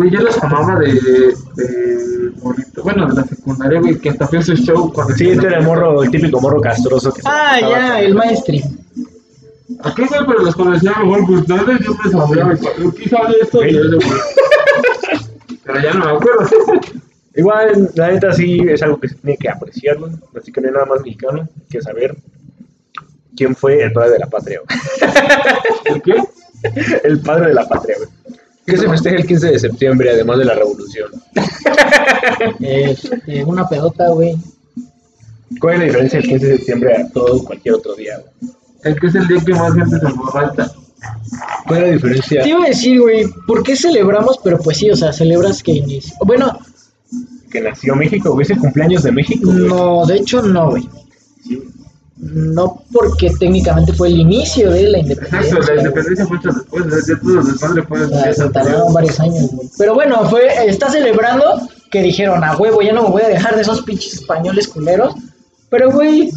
Güey, 0.00 0.12
yo 0.12 0.20
los 0.22 0.42
amaba 0.42 0.78
de, 0.78 0.94
de 0.94 2.32
morrito. 2.40 2.82
Bueno, 2.82 3.06
de 3.06 3.16
la 3.16 3.24
secundaria, 3.24 3.80
güey, 3.80 3.98
que 3.98 4.08
hasta 4.08 4.26
fue 4.28 4.42
su 4.42 4.54
show 4.54 4.90
cuando... 4.94 5.12
Sí, 5.14 5.28
este 5.28 5.46
era 5.46 5.58
el 5.58 5.66
morro, 5.66 6.02
el 6.02 6.10
típico 6.10 6.40
morro 6.40 6.58
castroso 6.58 7.12
que 7.12 7.20
Ah, 7.26 7.58
ya, 7.60 8.00
el 8.00 8.14
maestri. 8.14 8.64
Aquí, 9.82 10.04
güey, 10.06 10.20
pero 10.26 10.38
los 10.42 10.56
conocía 10.56 10.92
mejor, 10.92 11.26
pues 11.26 11.46
no 11.48 11.62
les 11.64 11.80
dio 11.80 11.94
me 12.02 12.10
sabía, 12.10 12.44
güey. 12.44 12.94
¿Qué 12.94 13.08
sabe 13.10 13.34
esto? 13.42 13.62
Y 13.62 13.74
yo, 13.74 13.82
güey. 13.90 14.08
Pero 15.64 15.80
ya 15.82 15.92
no 15.92 16.04
me 16.06 16.10
acuerdo. 16.12 16.48
Igual, 17.36 17.90
la 17.94 18.08
neta 18.08 18.32
sí 18.32 18.58
es 18.70 18.82
algo 18.82 18.98
que 18.98 19.08
se 19.10 19.16
tiene 19.16 19.36
que 19.36 19.50
apreciar, 19.50 19.98
güey. 19.98 20.12
Así 20.34 20.50
que 20.50 20.62
no 20.62 20.68
hay 20.68 20.72
nada 20.72 20.86
más 20.86 21.02
mexicano 21.02 21.46
que 21.68 21.82
saber 21.82 22.16
quién 23.36 23.54
fue 23.54 23.82
el 23.82 23.92
padre 23.92 24.12
de 24.12 24.18
la 24.20 24.28
patria, 24.28 24.60
güey. 24.64 24.80
¿El 25.84 26.00
qué? 26.00 26.14
El 27.04 27.20
padre 27.20 27.48
de 27.48 27.54
la 27.54 27.68
patria, 27.68 27.96
güey. 27.98 28.19
¿Qué 28.66 28.76
se 28.76 28.88
festeja 28.88 29.16
el 29.16 29.26
15 29.26 29.50
de 29.52 29.58
septiembre, 29.58 30.10
además 30.10 30.38
de 30.38 30.44
la 30.44 30.54
revolución? 30.54 31.10
Eh, 32.60 32.96
eh, 33.26 33.44
una 33.44 33.68
pedota, 33.68 34.08
güey. 34.08 34.34
¿Cuál 35.60 35.74
es 35.74 35.78
la 35.80 35.84
diferencia 35.84 36.20
del 36.20 36.28
15 36.28 36.46
de 36.46 36.56
septiembre 36.56 36.96
a 36.96 37.08
todo 37.08 37.44
cualquier 37.44 37.74
otro 37.74 37.94
día, 37.94 38.18
güey? 38.18 38.52
El 38.82 38.98
que 38.98 39.06
es 39.08 39.14
el 39.14 39.26
día 39.26 39.40
que 39.44 39.52
más 39.52 39.74
gente 39.74 39.98
se 39.98 40.06
emborracha. 40.06 40.72
¿Cuál 41.66 41.80
es 41.82 41.86
la 41.86 41.92
diferencia? 41.94 42.42
Te 42.42 42.48
iba 42.48 42.64
a 42.64 42.68
decir, 42.68 43.00
güey, 43.00 43.26
¿por 43.46 43.62
qué 43.62 43.76
celebramos? 43.76 44.38
Pero 44.42 44.58
pues 44.58 44.78
sí, 44.78 44.90
o 44.90 44.96
sea, 44.96 45.12
celebras 45.12 45.62
que 45.62 45.72
inició. 45.72 46.14
Bueno, 46.24 46.58
Que 47.50 47.60
nació 47.60 47.94
México, 47.96 48.32
güey, 48.32 48.44
es 48.44 48.50
el 48.50 48.58
cumpleaños 48.58 49.02
de 49.02 49.12
México, 49.12 49.50
güey. 49.50 49.68
no, 49.68 50.06
de 50.06 50.16
hecho 50.16 50.40
no, 50.42 50.70
güey. 50.70 50.88
No 52.20 52.82
porque 52.92 53.30
técnicamente 53.38 53.94
fue 53.94 54.08
el 54.08 54.20
inicio 54.20 54.70
de 54.70 54.90
la 54.90 54.98
independencia. 54.98 55.40
Exacto, 55.40 55.74
la 55.74 55.80
independencia 55.80 56.26
fue 56.26 56.38
después, 56.38 57.20
todos 57.20 57.34
los 57.34 57.46
desmadres 57.46 57.88
fueron 57.88 58.34
se 58.34 58.50
tardaron 58.50 58.92
varios 58.92 59.18
años, 59.20 59.50
güey. 59.52 59.70
Pero 59.78 59.94
bueno, 59.94 60.28
fue, 60.28 60.66
está 60.66 60.90
celebrando 60.90 61.68
que 61.90 62.02
dijeron, 62.02 62.44
a 62.44 62.56
huevo, 62.56 62.82
ya 62.82 62.92
no 62.92 63.04
me 63.04 63.08
voy 63.08 63.22
a 63.22 63.28
dejar 63.28 63.56
de 63.56 63.62
esos 63.62 63.80
pinches 63.82 64.14
españoles 64.14 64.68
culeros. 64.68 65.14
Pero, 65.70 65.90
güey, 65.90 66.30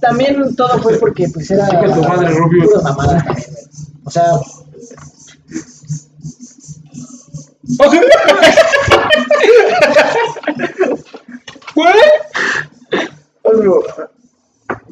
también 0.00 0.56
todo 0.56 0.78
fue 0.80 0.98
porque, 0.98 1.28
pues, 1.28 1.50
era... 1.50 1.68
Chica, 1.68 1.94
tu 1.94 2.02
madre, 2.02 2.30
Rubio. 2.30 2.68
O 4.04 4.10
sea... 4.10 4.24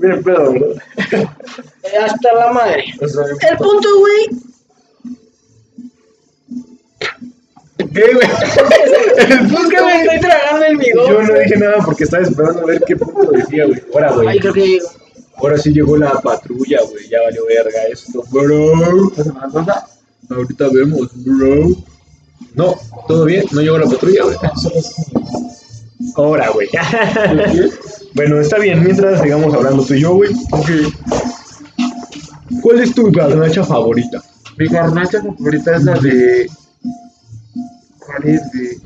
Bien 0.01 0.22
pedo, 0.22 0.53
bro. 0.53 0.72
eh, 0.74 1.96
Hasta 2.05 2.32
la 2.34 2.53
madre. 2.53 2.84
O 3.01 3.09
sea, 3.09 3.24
El 3.51 3.57
punto, 3.57 3.88
güey, 3.99 4.28
¿Qué, 7.78 8.12
güey? 8.12 8.26
es 8.26 9.68
que 9.68 9.82
me 9.82 10.03
estoy 10.03 10.20
tragando 10.20 10.66
el 10.66 10.76
bigote. 10.76 11.11
Yo 11.11 11.22
no 11.22 11.34
dije 11.38 11.57
nada 11.57 11.76
porque 11.84 12.05
estaba 12.05 12.22
esperando 12.24 12.61
a 12.62 12.66
ver 12.66 12.82
qué 12.86 12.96
punto 12.96 13.30
decía, 13.32 13.66
güey. 13.66 13.82
Ahora, 13.94 14.12
güey. 14.12 14.28
Ay, 14.28 14.38
creo 14.40 14.53
que 14.53 14.66
llegó. 14.68 14.88
Ahora 15.36 15.59
sí 15.59 15.72
llegó 15.72 15.96
la 15.96 16.11
patrulla, 16.20 16.80
güey. 16.90 17.09
Ya 17.09 17.22
valió 17.22 17.44
verga 17.46 17.84
esto, 17.90 18.24
bro. 18.30 18.72
Ahorita 20.30 20.68
vemos, 20.72 21.09
bro. 21.14 21.68
No, 22.55 22.74
todo 23.07 23.24
bien, 23.24 23.44
no 23.53 23.61
llegó 23.61 23.78
la 23.78 23.86
patrulla, 23.86 24.24
güey. 24.24 24.36
Ahora, 26.16 26.51
güey. 26.51 26.68
bueno, 28.19 28.41
está 28.41 28.59
bien, 28.59 28.83
mientras 28.83 29.23
sigamos 29.23 29.55
hablando 29.55 29.85
tú 29.85 29.95
y 29.95 30.01
yo, 30.01 30.14
güey. 30.14 30.33
¿Cuál 32.61 32.81
es 32.81 32.93
tu 32.93 33.12
garnacha 33.12 33.62
favorita? 33.62 34.21
Mi 34.57 34.66
garnacha 34.66 35.23
favorita 35.23 35.77
es 35.77 35.85
la 35.85 36.01
de. 36.01 36.51
¿Cuál 38.01 38.25
es? 38.25 38.51
De. 38.51 38.77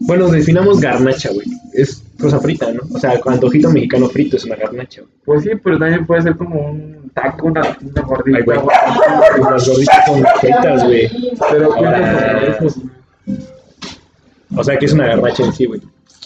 Bueno, 0.00 0.28
definamos 0.28 0.80
garnacha, 0.80 1.30
güey. 1.30 1.46
Es 1.74 2.02
cosa 2.18 2.40
frita, 2.40 2.72
¿no? 2.72 2.80
O 2.90 2.98
sea, 2.98 3.20
con 3.20 3.34
antojito 3.34 3.68
mexicano 3.70 4.08
frito 4.08 4.38
es 4.38 4.46
una 4.46 4.56
garnacha. 4.56 5.02
güey. 5.02 5.12
Pues 5.26 5.42
sí, 5.42 5.50
pero 5.62 5.78
también 5.78 6.06
puede 6.06 6.22
ser 6.22 6.34
como 6.38 6.70
un 6.70 7.10
taco, 7.12 7.48
una, 7.48 7.76
una 7.82 8.00
gordita. 8.00 8.38
Ay, 8.38 8.44
güey. 8.44 8.58
Las 9.50 9.68
gorditas 9.68 10.06
son 10.06 10.24
fritas, 10.40 10.84
güey. 10.84 11.10
Pero 11.50 11.74
Ahora. 11.74 12.58
O 14.56 14.64
sea, 14.64 14.78
que 14.78 14.86
es 14.86 14.92
una 14.94 15.06
garnacha 15.08 15.44
en 15.44 15.52
sí, 15.52 15.66
güey. 15.66 15.82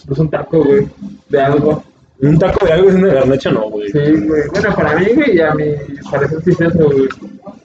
es 0.09 0.18
un 0.18 0.31
taco, 0.31 0.62
güey, 0.62 0.87
de 1.29 1.43
algo. 1.43 1.83
Un 2.23 2.39
taco 2.39 2.64
de 2.64 2.73
algo 2.73 2.89
es 2.89 2.95
una 2.95 3.12
garnacha, 3.14 3.51
no, 3.51 3.68
güey. 3.68 3.89
Sí, 3.91 3.99
güey. 3.99 4.43
Bueno, 4.53 4.75
para 4.77 4.97
mí, 4.99 5.07
güey, 5.14 5.37
y 5.37 5.41
a 5.41 5.53
mi 5.55 5.64
parecer 6.11 6.39
sí 6.45 6.51
es 6.53 6.61
eso, 6.61 6.85
güey. 6.85 7.09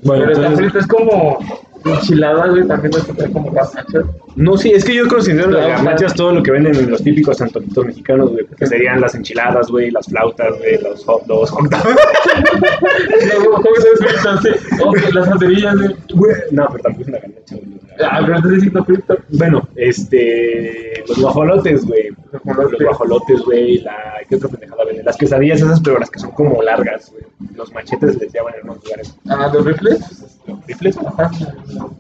Bueno, 0.04 0.26
pero 0.28 0.38
entonces- 0.38 0.58
frito, 0.58 0.80
es 0.80 0.88
como 0.88 1.40
enchilada, 1.86 2.48
güey, 2.48 2.68
también 2.68 2.92
no 2.92 2.98
es 2.98 3.30
como 3.32 3.52
garnacha. 3.52 4.00
No, 4.36 4.58
sí, 4.58 4.72
es 4.72 4.84
que 4.86 4.96
yo 4.96 5.08
considero 5.08 5.50
las 5.52 5.68
garnachas 5.68 6.14
todo 6.14 6.34
lo 6.34 6.44
que 6.44 6.52
venden 6.52 6.76
en 6.76 6.92
los 6.92 7.04
típicos 7.04 7.42
antojitos 7.42 7.86
mexicanos, 7.86 8.32
güey. 8.32 8.46
Que 8.58 8.68
serían 8.68 9.02
las 9.02 9.16
enchiladas, 9.16 9.70
güey, 9.70 9.92
las 9.92 10.06
flautas, 10.08 10.58
güey, 10.58 10.82
los 10.82 11.04
hot 11.06 11.26
dogs. 11.26 11.50
hot 11.52 11.70
dogs. 11.70 11.84
Que 15.08 15.14
las 15.14 15.30
banderillas, 15.30 15.76
güey. 16.14 16.36
No, 16.52 16.68
pero 16.72 16.84
tampoco 16.84 17.02
es 17.02 17.08
una 17.08 17.20
garnacha, 17.20 17.56
güey. 17.56 17.78
Ah, 18.00 18.22
pero 18.26 18.84
frito. 18.86 19.18
Bueno, 19.30 19.68
este. 19.76 21.04
Los 21.08 21.20
guajolotes, 21.20 21.86
güey. 21.86 22.10
Los 22.32 22.80
Guajolotes. 22.80 23.42
güey. 23.42 23.80
La. 23.80 23.96
¿Qué 24.30 24.36
otra 24.36 24.50
pendejada 24.50 24.86
venden? 24.86 25.06
Las 25.06 25.18
quesadillas 25.18 25.62
esas, 25.62 25.82
pero 25.82 26.00
las 26.00 26.10
que 26.10 26.20
son 26.20 26.32
como 26.32 26.62
largas, 26.62 27.12
güey. 27.12 27.24
Los 27.56 27.74
machetes 27.74 28.18
les 28.20 28.32
llaman 28.32 28.54
en 28.62 28.70
unos 28.70 28.84
lugares. 28.84 29.16
Ah, 29.30 29.50
los 29.54 29.66
rifles. 29.66 30.00
¿Los 30.46 30.66
rifles? 30.66 30.98
Ajá. 30.98 31.32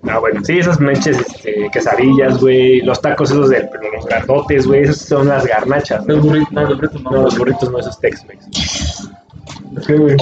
Ah, 0.04 0.20
bueno, 0.20 0.44
sí, 0.44 0.60
esas 0.60 0.80
manches, 0.80 1.20
este, 1.20 1.70
quesadillas, 1.72 2.40
güey. 2.40 2.82
Los 2.82 3.02
tacos 3.02 3.32
esos 3.32 3.50
de 3.50 3.68
pero 3.72 3.92
los 3.92 4.06
grandotes, 4.06 4.66
güey. 4.66 4.84
Esas 4.84 4.98
son 5.00 5.28
las 5.28 5.46
garnachas. 5.46 6.06
Los 6.06 6.18
¿no? 6.18 6.24
burritos, 6.24 6.54
no, 6.54 6.62
los 6.62 6.78
burritos 6.78 7.02
no. 7.04 7.12
No, 7.12 7.22
los 7.24 7.38
burritos 7.38 7.72
no, 7.72 7.80
esos 7.80 8.00
Tex-Mex. 8.00 9.10
¿Qué, 9.86 9.96
güey? 9.96 10.16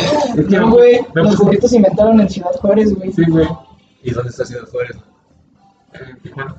No, 1.14 1.24
los 1.24 1.38
burritos 1.38 1.70
se 1.70 1.78
inventaron 1.78 2.20
en 2.20 2.30
Ciudad 2.30 2.52
Juárez, 2.60 2.94
güey. 2.96 3.12
Sí, 3.12 3.24
güey. 3.28 3.48
¿Y 4.04 4.12
dónde 4.12 4.30
está 4.30 4.46
Ciudad 4.46 4.68
Juárez? 4.72 4.98
En 5.94 6.18
Tijuana. 6.20 6.56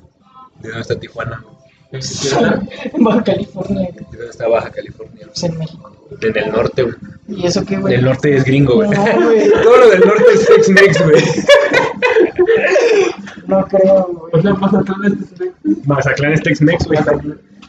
¿De 0.59 0.69
dónde 0.69 0.81
está 0.81 0.99
Tijuana? 0.99 1.43
En 1.91 3.03
Baja 3.03 3.23
California, 3.23 3.89
güey, 3.93 4.05
¿De 4.11 4.17
dónde 4.17 4.29
está 4.29 4.47
Baja 4.47 4.69
California? 4.71 5.25
pues 5.27 5.43
en 5.43 5.57
México. 5.57 5.91
En 6.21 6.37
el 6.37 6.51
norte, 6.51 6.83
güey. 6.83 6.95
¿Y 7.29 7.45
eso 7.47 7.65
qué, 7.65 7.77
güey? 7.77 7.95
El 7.95 8.05
norte 8.05 8.35
es 8.35 8.43
gringo, 8.43 8.75
güey. 8.75 8.89
No, 8.89 9.03
güey, 9.03 9.49
Todo 9.63 9.77
lo 9.77 9.89
del 9.89 9.99
norte 10.01 10.23
es 10.33 10.45
Tex-Mex, 10.47 11.03
güey. 11.03 11.23
no 13.47 13.65
creo, 13.67 14.07
güey. 14.07 14.31
O 14.33 14.41
sea, 14.41 14.53
Mazatlán 14.53 15.05
es 15.05 15.13
este. 15.31 15.51
Mazatlán 15.85 16.33
es 16.33 16.41
Tex-Mex, 16.43 16.85
güey. 16.87 16.99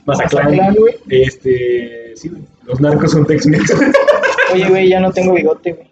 Mazatlán. 0.04 0.74
Güey. 0.74 0.96
Este. 1.08 2.12
Sí, 2.16 2.28
güey. 2.28 2.42
Los 2.64 2.80
narcos 2.80 3.12
son 3.12 3.26
Tex-Mex. 3.26 3.74
Oye, 4.54 4.68
güey, 4.68 4.88
ya 4.88 5.00
no 5.00 5.12
tengo 5.12 5.34
bigote, 5.34 5.72
güey. 5.72 5.88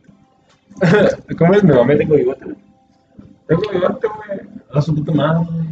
¿Cómo 1.39 1.55
es? 1.55 1.65
Mi 1.65 1.73
mamá 1.73 1.97
tengo 1.97 2.17
bigote. 2.17 2.45
güey. 2.45 2.57
Tengo 3.47 3.63
bigote, 3.73 4.09
güey. 4.09 4.41
Ah, 4.73 4.83
su 4.83 4.95
puta 4.95 5.13
madre, 5.13 5.47
güey. 5.51 5.67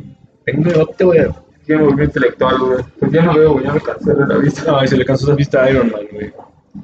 Tengo 0.44 0.62
bigote, 0.70 1.04
güey. 1.04 1.20
Me 1.68 1.76
volví 1.76 2.04
intelectual, 2.04 2.58
güey. 2.58 2.84
Pues 3.00 3.12
ya 3.12 3.22
no 3.22 3.34
veo, 3.34 3.52
güey, 3.52 3.64
ya 3.64 3.72
me 3.72 3.80
cansé 3.80 4.14
de 4.14 4.26
la 4.26 4.36
vista. 4.36 4.78
Ay, 4.78 4.88
se 4.88 4.96
le 4.96 5.04
cansó 5.04 5.26
esa 5.26 5.34
vista 5.36 5.62
a 5.64 5.70
Iron 5.70 5.90
Man, 5.90 6.02
güey. 6.12 6.32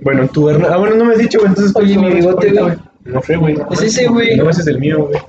Bueno, 0.02 0.28
tu 0.28 0.44
garna- 0.46 0.68
Ah, 0.72 0.76
bueno, 0.76 0.96
no 0.96 1.04
me 1.04 1.12
has 1.14 1.18
dicho, 1.18 1.38
güey. 1.38 1.48
Entonces, 1.50 1.74
Oye, 1.76 1.94
¿cuál 1.96 2.06
mi 2.08 2.14
bigote, 2.14 2.50
güey. 2.52 2.74
No 3.04 3.22
sé, 3.22 3.36
güey. 3.36 3.56
Es 3.70 3.82
ese, 3.82 4.06
güey. 4.08 4.36
No, 4.36 4.48
ese 4.50 4.60
es 4.60 4.66
el 4.68 4.78
mío, 4.78 5.06
güey. 5.08 5.20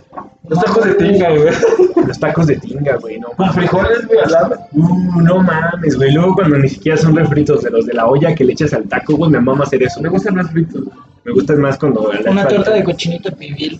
Los 0.47 0.59
tacos 0.63 0.85
de 0.85 0.93
tinga, 0.95 1.29
güey. 1.29 1.53
Los 2.07 2.19
tacos 2.19 2.47
de 2.47 2.55
tinga, 2.57 2.95
güey. 2.97 3.19
No, 3.19 3.29
Con 3.37 3.53
frijoles, 3.53 4.05
güey, 4.07 4.19
al 4.19 4.31
lado. 4.31 4.55
Uh, 4.73 5.21
no 5.21 5.39
mames, 5.41 5.95
güey. 5.95 6.11
Luego 6.13 6.35
cuando 6.35 6.57
ni 6.57 6.67
siquiera 6.69 6.97
son 6.97 7.15
refritos 7.15 7.63
de 7.63 7.69
los 7.69 7.85
de 7.85 7.93
la 7.93 8.05
olla 8.07 8.35
que 8.35 8.43
le 8.43 8.53
echas 8.53 8.73
al 8.73 8.83
taco, 8.87 9.15
güey, 9.15 9.31
me 9.31 9.39
mama 9.39 9.63
hacer 9.63 9.81
eso. 9.83 10.01
Me 10.01 10.09
gustan 10.09 10.35
más 10.35 10.49
fritos. 10.51 10.83
Me 11.23 11.31
gusta 11.33 11.55
más 11.55 11.77
cuando... 11.77 12.11
Una 12.29 12.47
torta 12.47 12.71
de 12.71 12.83
cochinito 12.83 13.31
pibil. 13.37 13.79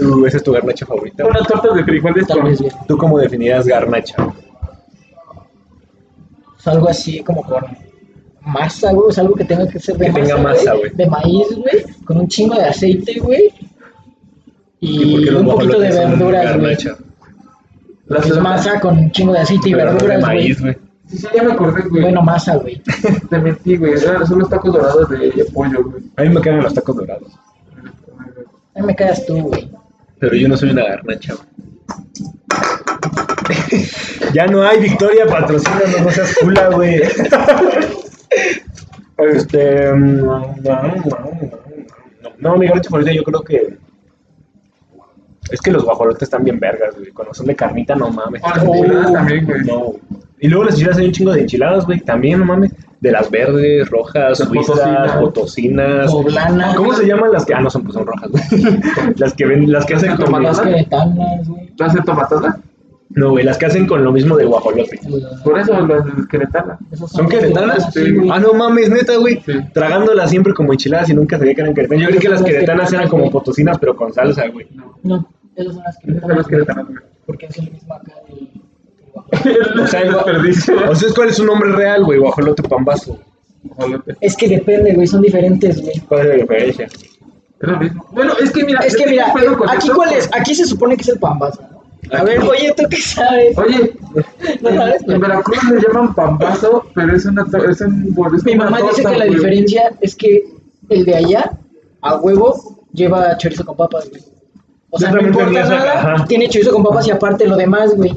Uh, 0.00 0.24
esa 0.26 0.36
es 0.38 0.42
tu 0.44 0.52
garnacha 0.52 0.86
favorita. 0.86 1.26
Una 1.26 1.40
torta 1.40 1.74
de 1.74 1.84
frijoles 1.84 2.26
Tal 2.28 2.38
con. 2.38 2.46
vez, 2.50 2.60
güey. 2.60 2.72
¿Tú 2.86 2.96
cómo 2.96 3.18
definirías 3.18 3.66
garnacha? 3.66 4.14
Es 6.58 6.66
algo 6.66 6.88
así 6.88 7.20
como 7.22 7.42
con 7.42 7.64
masa, 8.42 8.92
güey. 8.92 9.10
Es 9.10 9.18
algo 9.18 9.34
que 9.34 9.44
tenga 9.44 9.68
que 9.68 9.78
ser 9.78 9.96
de 9.96 10.06
Que 10.06 10.12
masa, 10.12 10.24
tenga 10.24 10.42
masa, 10.42 10.74
güey. 10.74 10.90
De 10.94 11.06
maíz, 11.06 11.46
güey. 11.56 11.84
Con 12.04 12.18
un 12.18 12.28
chingo 12.28 12.54
de 12.54 12.64
aceite, 12.64 13.18
güey. 13.20 13.52
¿Y 14.80 15.28
un 15.28 15.46
poquito 15.46 15.78
de 15.78 15.88
verduras, 15.88 16.58
güey. 16.58 16.76
Es 18.10 18.40
masa 18.40 18.80
con 18.80 18.98
un 18.98 19.10
chingo 19.10 19.32
de 19.32 19.40
aceite 19.40 19.68
y 19.68 19.74
verduras, 19.74 20.22
maíz, 20.22 20.60
güey. 20.60 20.74
güey. 20.74 20.88
Sí, 21.08 21.18
sí, 21.18 21.26
ya 21.34 21.42
me 21.42 21.52
acordé, 21.52 21.82
güey. 21.88 22.02
Bueno, 22.02 22.22
masa, 22.22 22.56
güey. 22.56 22.82
Te 23.30 23.38
mentí, 23.38 23.76
güey. 23.76 23.96
Son 23.98 24.38
los 24.38 24.48
tacos 24.48 24.72
dorados 24.72 25.08
de 25.10 25.46
pollo, 25.52 25.84
güey. 25.84 26.02
A 26.16 26.22
mí 26.22 26.28
me 26.30 26.40
quedan 26.40 26.62
los 26.62 26.74
tacos 26.74 26.96
dorados. 26.96 27.32
Ahí 28.74 28.82
me 28.82 28.94
quedas 28.94 29.24
tú, 29.26 29.40
güey. 29.40 29.70
Pero 30.18 30.34
yo 30.36 30.48
no 30.48 30.56
soy 30.56 30.70
una 30.70 30.84
garnacha, 30.84 31.34
güey. 31.34 31.68
ya 34.34 34.46
no 34.46 34.62
hay 34.62 34.80
Victoria, 34.80 35.26
patrocina, 35.26 35.80
no 36.02 36.10
seas 36.10 36.36
cula, 36.40 36.68
güey. 36.70 37.00
este. 39.18 39.92
mm, 39.92 40.16
No, 40.24 40.38
no, 40.38 40.82
no, 40.82 40.92
no, 42.40 42.50
no, 42.52 42.56
mi 42.56 42.68
favorita 42.68 43.12
yo 43.12 43.22
creo 43.22 43.42
que. 43.42 43.76
Es 45.50 45.60
que 45.62 45.70
los 45.70 45.84
guajolotes 45.84 46.24
están 46.24 46.44
bien 46.44 46.60
vergas, 46.60 46.94
güey. 46.96 47.10
Cuando 47.10 47.32
son 47.32 47.46
de 47.46 47.56
carnita, 47.56 47.94
no 47.94 48.10
mames. 48.10 48.42
Ah, 48.44 48.52
las 48.56 48.64
enchiladas 48.64 49.12
también, 49.12 49.46
güey. 49.46 49.64
No. 49.64 49.92
Y 50.40 50.48
luego 50.48 50.64
las 50.64 50.74
enchiladas 50.74 50.98
hay 50.98 51.06
un 51.06 51.12
chingo 51.12 51.32
de 51.32 51.40
enchiladas, 51.40 51.86
güey. 51.86 52.00
También, 52.00 52.38
no 52.40 52.44
mames. 52.44 52.72
De 53.00 53.12
las 53.12 53.30
verdes, 53.30 53.88
rojas, 53.90 54.40
Las 54.40 54.48
suizas, 54.48 55.12
potosinas. 55.12 56.10
¿Cómo 56.76 56.92
se 56.94 57.06
llaman 57.06 57.32
las 57.32 57.46
que.? 57.46 57.54
Ah, 57.54 57.60
no, 57.60 57.70
son, 57.70 57.82
pues 57.84 57.94
son 57.94 58.06
rojas, 58.06 58.28
güey. 58.30 58.42
las 59.16 59.34
que 59.34 59.46
ven, 59.46 59.70
las 59.72 59.86
que 59.86 59.94
hacen. 59.94 60.16
¿Tomatadas? 60.16 60.60
Queretanas, 60.60 61.48
güey. 61.48 61.72
¿Las 61.78 61.94
de 61.94 62.00
tomatada? 62.02 62.60
No, 63.18 63.30
güey, 63.30 63.44
las 63.44 63.58
que 63.58 63.66
hacen 63.66 63.86
con 63.86 64.04
lo 64.04 64.12
mismo 64.12 64.36
del 64.36 64.46
guajolote. 64.48 65.00
Por 65.42 65.58
eso 65.58 65.86
las 65.86 66.04
de 66.04 66.12
queretanas. 66.30 66.78
Esas 66.92 67.10
¿Son 67.10 67.28
queretanas? 67.28 67.92
Sí. 67.92 68.00
Ah, 68.30 68.38
no 68.38 68.52
mames, 68.52 68.90
neta, 68.90 69.16
güey. 69.16 69.42
Sí. 69.44 69.52
Tragándolas 69.74 70.30
siempre 70.30 70.54
como 70.54 70.72
enchiladas 70.72 71.08
y 71.10 71.14
nunca 71.14 71.36
sabía 71.38 71.54
que 71.54 71.62
eran 71.62 71.74
queretanas. 71.74 72.02
Yo 72.02 72.08
creí 72.10 72.20
que 72.20 72.28
las 72.28 72.42
queretanas 72.42 72.92
eran 72.92 73.08
como 73.08 73.30
potosinas, 73.30 73.76
pero 73.78 73.96
con 73.96 74.12
salsa, 74.12 74.46
güey. 74.48 74.68
No, 75.02 75.26
esas 75.56 75.74
son 75.74 75.82
las 75.84 75.96
Esas 75.96 76.02
son 76.04 76.12
queretanas. 76.14 76.36
las 76.36 76.46
queretanas, 76.46 76.86
güey. 76.86 76.98
Porque 77.26 77.46
es 77.46 77.58
el 77.58 77.70
mismo 77.72 77.94
acá 77.94 78.12
del. 78.28 78.48
O 79.82 79.86
sea, 79.86 80.00
el. 80.02 80.14
O 80.14 80.94
sea, 80.94 81.08
¿cuál 81.14 81.28
es 81.30 81.36
su 81.36 81.44
nombre 81.44 81.72
real, 81.72 82.04
güey? 82.04 82.18
Guajolote 82.20 82.62
pambazo. 82.62 83.18
Guajolote. 83.64 84.16
Es 84.20 84.36
que 84.36 84.48
depende, 84.48 84.92
güey, 84.94 85.06
son 85.06 85.22
diferentes, 85.22 85.82
güey. 85.82 85.98
¿Cuál 86.08 86.20
es 86.20 86.26
la 86.28 86.34
diferencia? 86.34 86.84
Es 86.86 87.68
lo 87.68 87.78
mismo. 87.78 88.06
Bueno, 88.12 88.32
es 88.40 88.52
que 88.52 88.64
mira. 88.64 88.80
Es 88.80 88.96
que 88.96 89.06
mira, 89.08 89.32
con 89.58 89.68
aquí 89.68 89.88
cuál 89.88 90.12
es, 90.12 90.30
aquí 90.32 90.54
se 90.54 90.64
supone 90.64 90.94
que 90.96 91.02
es 91.02 91.08
el 91.08 91.18
pambazo, 91.18 91.60
¿no? 91.72 91.77
A 92.12 92.22
ver, 92.24 92.40
oye, 92.42 92.72
¿tú 92.76 92.84
qué 92.88 92.96
sabes? 92.96 93.56
Oye, 93.58 93.92
¿No 94.62 94.70
sabes? 94.70 95.02
en 95.06 95.20
Veracruz 95.20 95.58
le 95.70 95.80
llaman 95.80 96.14
pambazo, 96.14 96.86
pero 96.94 97.14
es 97.14 97.24
una 97.26 97.44
to- 97.44 97.68
es 97.68 97.80
un 97.80 98.14
es 98.36 98.44
Mi 98.44 98.54
mamá 98.54 98.78
dice 98.80 99.04
que 99.04 99.16
la 99.16 99.24
diferencia 99.26 99.92
es 100.00 100.14
que 100.16 100.44
el 100.88 101.04
de 101.04 101.16
allá 101.16 101.52
a 102.00 102.16
huevo 102.16 102.78
lleva 102.92 103.36
chorizo 103.36 103.64
con 103.66 103.76
papas, 103.76 104.08
güey. 104.10 104.22
O 104.90 104.98
sea, 104.98 105.10
no 105.10 105.20
importa 105.20 105.50
nada, 105.50 106.14
ajá. 106.14 106.24
tiene 106.26 106.48
chorizo 106.48 106.72
con 106.72 106.82
papas 106.82 107.06
y 107.08 107.10
aparte 107.10 107.46
lo 107.46 107.56
demás, 107.56 107.94
güey. 107.94 108.12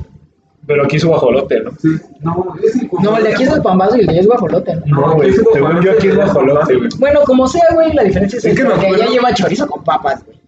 Pero 0.68 0.84
aquí 0.86 1.00
su 1.00 1.10
guajolote, 1.10 1.60
¿no? 1.62 1.72
Sí. 1.82 1.90
No, 2.22 2.56
es 2.64 2.76
el 2.76 2.88
No, 3.04 3.18
el 3.18 3.24
de 3.24 3.34
aquí 3.34 3.44
es 3.44 3.52
el 3.52 3.62
pambazo 3.64 3.98
y 3.98 4.02
el 4.02 4.06
de 4.06 4.12
allá 4.14 4.22
es 4.22 4.28
guajolote, 4.28 4.76
¿no? 4.76 4.86
No, 4.86 5.16
güey. 5.16 5.30
es 5.32 5.42
Según 5.52 5.82
yo 5.82 5.92
aquí 5.92 6.08
es 6.08 6.16
guajolote, 6.16 6.76
güey. 6.78 6.90
Bueno, 7.00 7.20
como 7.26 7.48
sea, 7.48 7.66
güey, 7.74 7.92
la 7.94 8.04
diferencia 8.04 8.38
es, 8.38 8.46
Es 8.46 8.56
que 8.56 8.64
que 8.66 8.88
allá 8.88 9.08
lleva 9.08 9.34
chorizo 9.34 9.68
con 9.68 9.84
papas, 9.84 10.24
güey. 10.24 10.40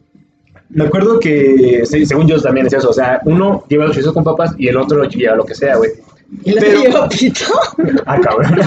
Me 0.73 0.85
acuerdo 0.85 1.19
que, 1.19 1.83
sí, 1.85 2.05
según 2.05 2.27
yo 2.27 2.41
también 2.41 2.67
es 2.67 2.73
eso, 2.73 2.89
o 2.89 2.93
sea, 2.93 3.21
uno 3.25 3.63
lleva 3.69 3.85
los 3.85 3.93
chorizos 3.95 4.13
con 4.13 4.23
papas 4.23 4.53
y 4.57 4.67
el 4.67 4.77
otro 4.77 5.03
lleva 5.05 5.35
lo 5.35 5.45
que 5.45 5.55
sea, 5.55 5.75
güey. 5.77 5.91
Y 6.43 6.51
el 6.51 6.57
otro 6.57 6.69
Pero- 6.69 6.81
lleva 6.83 7.09
pito. 7.09 7.45
Ah, 8.05 8.19
cabrón. 8.19 8.55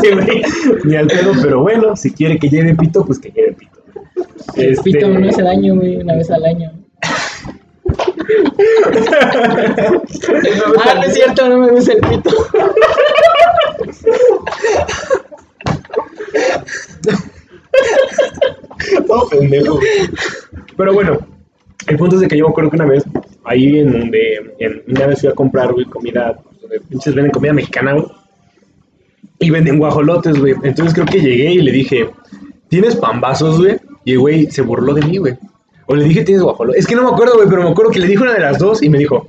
sí, 0.00 0.10
güey. 0.12 0.42
Ni 0.84 0.96
al 0.96 1.06
pedo, 1.08 1.32
pero 1.42 1.60
bueno, 1.60 1.96
si 1.96 2.12
quiere 2.12 2.38
que 2.38 2.48
lleve 2.48 2.74
pito, 2.76 3.04
pues 3.04 3.18
que 3.18 3.30
lleve 3.30 3.52
pito. 3.54 3.80
Este, 4.56 4.82
Pito 4.82 5.08
no 5.08 5.28
hace 5.28 5.42
daño, 5.42 5.74
güey, 5.76 5.96
una 5.96 6.14
vez 6.16 6.30
al 6.30 6.44
año. 6.44 6.72
ah, 10.84 10.94
no 10.94 11.02
es 11.04 11.14
cierto, 11.14 11.48
no 11.48 11.58
me 11.58 11.70
gusta 11.70 11.92
el 11.94 12.00
pito. 12.00 12.30
Todo 19.06 19.28
pendejo. 19.28 19.78
Pero 20.76 20.94
bueno, 20.94 21.18
el 21.86 21.96
punto 21.96 22.16
es 22.16 22.22
de 22.22 22.28
que 22.28 22.36
yo 22.36 22.46
me 22.46 22.50
acuerdo 22.50 22.70
que 22.70 22.76
una 22.76 22.86
vez, 22.86 23.04
ahí 23.44 23.78
en 23.78 23.92
donde, 23.92 24.54
en, 24.58 24.82
una 24.88 25.06
vez 25.06 25.20
fui 25.20 25.28
a 25.28 25.34
comprar, 25.34 25.72
güey, 25.72 25.86
comida, 25.86 26.38
donde 26.60 26.80
pinches 26.80 27.14
venden 27.14 27.32
comida 27.32 27.52
mexicana, 27.52 27.94
güey. 27.94 28.06
Y 29.38 29.50
venden 29.50 29.78
guajolotes, 29.78 30.38
güey. 30.38 30.54
Entonces 30.62 30.92
creo 30.92 31.06
que 31.06 31.20
llegué 31.20 31.52
y 31.52 31.62
le 31.62 31.72
dije, 31.72 32.10
¿tienes 32.68 32.96
pambazos, 32.96 33.58
güey? 33.58 33.78
Y 34.04 34.12
el 34.12 34.18
güey 34.18 34.50
se 34.50 34.62
burló 34.62 34.92
de 34.92 35.02
mí, 35.02 35.16
güey. 35.16 35.36
O 35.86 35.96
le 35.96 36.04
dije, 36.04 36.24
¿tienes 36.24 36.42
guajolotes? 36.42 36.80
Es 36.80 36.86
que 36.86 36.94
no 36.94 37.02
me 37.02 37.10
acuerdo, 37.10 37.36
güey, 37.36 37.48
pero 37.48 37.62
me 37.62 37.70
acuerdo 37.70 37.90
que 37.90 38.00
le 38.00 38.06
dije 38.06 38.22
una 38.22 38.34
de 38.34 38.40
las 38.40 38.58
dos 38.58 38.82
y 38.82 38.90
me 38.90 38.98
dijo, 38.98 39.26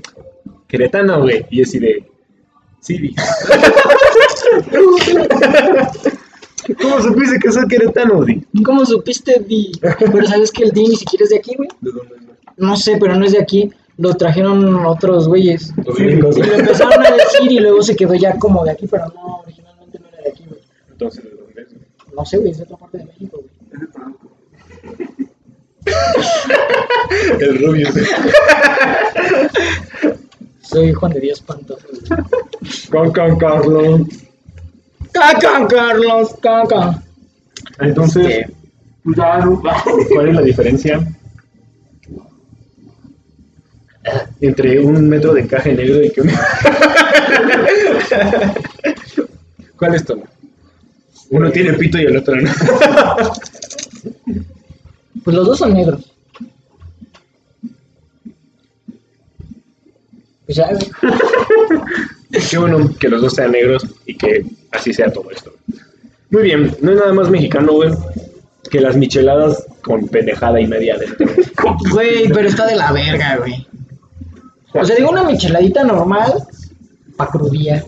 Queretano, 0.72 1.22
güey. 1.22 1.46
Y 1.50 1.64
así 1.64 1.80
de, 1.80 2.04
sí, 2.80 2.98
di. 2.98 3.14
¿Cómo 6.82 7.02
supiste 7.02 7.40
que 7.40 7.52
soy 7.52 7.68
queretano, 7.68 8.24
di? 8.24 8.42
¿Cómo 8.64 8.86
supiste, 8.86 9.44
Di? 9.48 9.72
Pero 9.82 10.26
sabes 10.26 10.52
que 10.52 10.64
el 10.64 10.72
Di 10.72 10.88
ni 10.88 10.96
siquiera 10.96 11.26
es 11.26 11.32
de 11.32 11.38
aquí, 11.38 11.56
güey. 11.56 11.68
¿De 11.82 11.92
dónde 11.92 12.16
es? 12.16 12.22
No 12.62 12.76
sé, 12.78 12.98
pero 13.00 13.16
no 13.16 13.26
es 13.26 13.32
de 13.32 13.40
aquí. 13.42 13.72
Lo 13.98 14.14
trajeron 14.14 14.86
otros 14.86 15.28
güeyes. 15.28 15.74
Los 15.84 15.96
gringos, 15.96 16.38
Y 16.38 16.44
lo 16.44 16.54
empezaron 16.54 17.04
a 17.04 17.12
decir 17.12 17.52
y 17.52 17.60
luego 17.60 17.82
se 17.82 17.96
quedó 17.96 18.14
ya 18.14 18.38
como 18.38 18.64
de 18.64 18.72
aquí, 18.72 18.88
pero 18.88 19.08
no, 19.16 19.40
originalmente 19.44 20.00
no 20.00 20.08
era 20.10 20.22
de 20.22 20.30
aquí, 20.30 20.46
güey. 20.48 20.62
Entonces, 20.92 21.24
¿de 21.24 21.32
dónde 21.32 21.62
es? 21.64 21.70
No 22.16 22.24
sé, 22.24 22.38
güey, 22.38 22.52
es 22.52 22.58
de 22.58 22.64
otra 22.64 22.78
parte 22.78 23.00
de 23.00 23.06
México, 23.06 23.42
güey. 23.42 23.52
El 27.40 27.66
rubio. 27.66 27.90
Soy 30.62 30.94
Juan 30.94 31.12
de 31.14 31.20
Dios 31.20 31.42
Pantoja, 31.42 31.88
güey. 31.90 32.00
Con, 32.92 33.12
con 33.12 33.38
Carlos. 33.40 34.02
Caca, 35.12 35.68
Carlos, 35.68 36.36
caca. 36.42 37.04
Entonces, 37.80 38.46
Este. 38.46 38.54
¿cuál 40.14 40.30
es 40.30 40.36
la 40.36 40.42
diferencia 40.42 41.04
entre 44.40 44.80
un 44.80 45.08
metro 45.08 45.34
de 45.34 45.42
encaje 45.42 45.74
negro 45.74 46.04
y 46.04 46.12
que 46.12 46.22
un... 46.22 46.30
¿Cuál 49.78 49.96
es 49.96 50.06
Toma? 50.06 50.24
Uno 51.30 51.50
tiene 51.52 51.74
pito 51.74 51.98
y 51.98 52.06
el 52.06 52.18
otro 52.18 52.36
no. 52.36 52.52
Pues 55.24 55.36
los 55.36 55.46
dos 55.46 55.60
son 55.60 55.74
negros. 55.74 56.12
Pues 60.46 60.58
ya. 60.58 60.70
Qué 62.50 62.58
bueno 62.58 62.94
que 63.00 63.08
los 63.08 63.22
dos 63.22 63.34
sean 63.34 63.52
negros 63.52 63.86
y 64.06 64.18
que 64.18 64.46
así 64.72 64.94
sea 64.94 65.12
todo 65.12 65.30
esto. 65.32 65.54
Muy 66.32 66.44
bien, 66.44 66.76
no 66.82 66.92
es 66.92 66.98
nada 66.98 67.14
más 67.14 67.30
mexicano, 67.30 67.74
güey, 67.74 67.92
que 68.70 68.80
las 68.80 68.96
micheladas 68.96 69.66
con 69.82 70.08
pendejada 70.08 70.60
y 70.60 70.68
media 70.68 70.98
dentro. 70.98 71.28
Güey, 71.92 72.30
pero 72.30 72.48
está 72.48 72.66
de 72.66 72.78
la 72.78 72.92
verga, 72.92 73.38
güey. 73.38 73.68
O 74.74 74.86
sea, 74.86 74.96
digo 74.96 75.10
una 75.10 75.24
micheladita 75.24 75.84
normal, 75.84 76.34
pa' 77.18 77.30
crudía. 77.30 77.84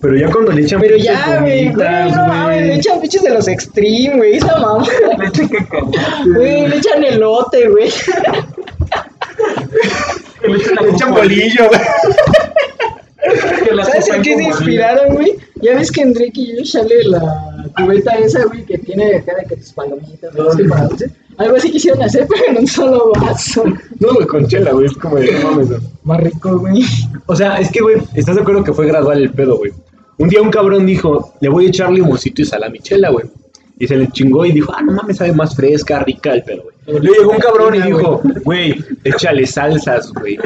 Pero 0.00 0.16
ya 0.16 0.30
cuando 0.30 0.52
le 0.52 0.62
echan 0.62 0.80
Pero 0.80 0.96
ya, 0.96 1.40
güey, 1.40 1.68
no 1.68 2.26
mames, 2.26 2.66
le 2.66 2.74
echan 2.76 3.00
pinches 3.00 3.22
de 3.22 3.30
los 3.30 3.46
extreme, 3.48 4.16
güey, 4.16 4.36
esa 4.36 4.58
mamá. 4.58 4.84
Güey, 6.34 6.68
le 6.68 6.76
echan 6.76 7.04
elote, 7.04 7.68
güey. 7.68 7.90
Le 10.42 10.90
echan 10.90 11.12
bolillo, 11.12 11.68
güey. 11.68 11.80
¿Sabes 13.84 14.08
en 14.08 14.22
qué 14.22 14.36
se 14.36 14.42
inspiraron, 14.44 15.14
güey? 15.14 15.36
Ya 15.56 15.76
ves 15.76 15.92
que 15.92 16.00
en 16.00 16.14
Drake 16.14 16.32
y 16.34 16.56
yo 16.56 16.64
sale 16.64 17.04
la 17.04 17.66
cubeta 17.76 18.14
esa, 18.14 18.44
güey, 18.44 18.64
que 18.64 18.78
tiene 18.78 19.16
acá 19.16 19.34
de 19.36 19.44
que 19.44 19.56
tus 19.56 19.72
palomitas, 19.72 20.34
¿no? 20.34 20.50
Sí. 20.52 20.62
Algo 21.38 21.56
así 21.56 21.70
quisieron 21.70 22.02
hacer, 22.02 22.26
pero 22.28 22.42
en 22.50 22.58
un 22.58 22.66
solo 22.66 23.12
vaso. 23.20 23.64
No, 23.98 24.14
güey, 24.14 24.26
con 24.26 24.46
chela, 24.46 24.72
güey, 24.72 24.86
es 24.86 24.92
como 24.94 25.16
de, 25.16 25.32
no 25.32 25.50
mames, 25.50 25.68
güey. 25.68 25.80
Más 26.04 26.20
rico, 26.20 26.58
güey. 26.58 26.82
O 27.26 27.36
sea, 27.36 27.56
es 27.56 27.70
que, 27.70 27.80
güey, 27.80 27.96
¿estás 28.14 28.36
de 28.36 28.42
acuerdo 28.42 28.64
que 28.64 28.72
fue 28.72 28.86
gradual 28.86 29.22
el 29.22 29.30
pedo, 29.30 29.56
güey? 29.58 29.72
Un 30.18 30.28
día 30.28 30.42
un 30.42 30.50
cabrón 30.50 30.84
dijo, 30.84 31.32
le 31.40 31.48
voy 31.48 31.66
a 31.66 31.68
echar 31.68 31.90
limoncito 31.90 32.42
y 32.42 32.44
sal 32.44 32.62
a 32.64 32.68
mi 32.68 32.78
chela, 32.78 33.10
güey. 33.10 33.26
Y 33.78 33.86
se 33.86 33.96
le 33.96 34.08
chingó 34.08 34.44
y 34.44 34.52
dijo, 34.52 34.70
ah, 34.76 34.82
no 34.82 34.92
mames, 34.92 35.16
sabe 35.16 35.32
más 35.32 35.56
fresca, 35.56 36.00
rica 36.00 36.34
el 36.34 36.42
pedo, 36.42 36.64
güey. 36.64 37.00
Le 37.00 37.10
llegó 37.12 37.30
un 37.32 37.38
cabrón 37.38 37.74
y 37.76 37.80
dijo, 37.80 38.20
güey, 38.44 38.84
échale 39.04 39.46
salsas, 39.46 40.12
güey. 40.12 40.38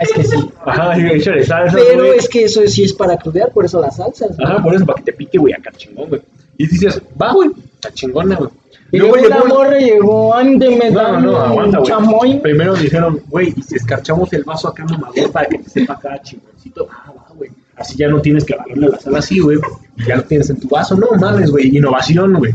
Es 0.00 0.12
que 0.12 0.24
sí. 0.24 0.36
Ajá, 0.64 0.98
échale 0.98 1.44
salsas, 1.44 1.80
Pero 1.80 2.06
güey. 2.06 2.18
es 2.18 2.28
que 2.28 2.44
eso 2.44 2.66
sí 2.66 2.82
es 2.84 2.92
para 2.92 3.16
crudear, 3.16 3.52
por 3.52 3.64
eso 3.64 3.80
las 3.80 3.96
salsas. 3.96 4.30
Ajá, 4.40 4.60
por 4.62 4.74
eso, 4.74 4.84
para 4.84 4.96
que 4.98 5.04
te 5.04 5.12
pique, 5.12 5.38
güey, 5.38 5.54
acá 5.54 5.70
chingón, 5.76 6.08
güey. 6.08 6.20
Y 6.58 6.66
dices, 6.66 7.00
va, 7.20 7.32
güey, 7.32 7.50
está 7.74 7.92
chingona, 7.92 8.34
güey. 8.34 8.50
Y 8.92 8.98
Luego 8.98 9.16
luego 9.16 9.28
la 9.28 9.44
morra 9.44 9.78
llegó, 9.78 10.34
No, 10.42 10.58
dame 10.58 10.90
no, 10.92 11.36
aguanta, 11.36 11.78
güey. 11.78 11.90
chamoy. 11.90 12.40
Primero 12.40 12.74
dijeron, 12.74 13.20
güey, 13.28 13.52
y 13.56 13.62
si 13.62 13.76
escarchamos 13.76 14.32
el 14.32 14.44
vaso 14.44 14.68
acá 14.68 14.84
mamador 14.84 15.30
para 15.32 15.46
que 15.48 15.58
te 15.58 15.70
sepa 15.70 15.94
acá 15.94 16.20
chingoncito, 16.22 16.86
va, 16.86 17.12
va, 17.12 17.26
güey. 17.34 17.50
Así 17.76 17.96
ya 17.96 18.08
no 18.08 18.20
tienes 18.20 18.44
que 18.44 18.54
agarrarle 18.54 18.88
la 18.88 18.98
sal 18.98 19.16
así, 19.16 19.40
güey. 19.40 19.58
Ya 20.06 20.16
lo 20.16 20.22
tienes 20.22 20.48
en 20.50 20.60
tu 20.60 20.68
vaso, 20.68 20.94
no 20.96 21.08
mames, 21.20 21.50
güey. 21.50 21.76
Innovación, 21.76 22.34
güey. 22.34 22.52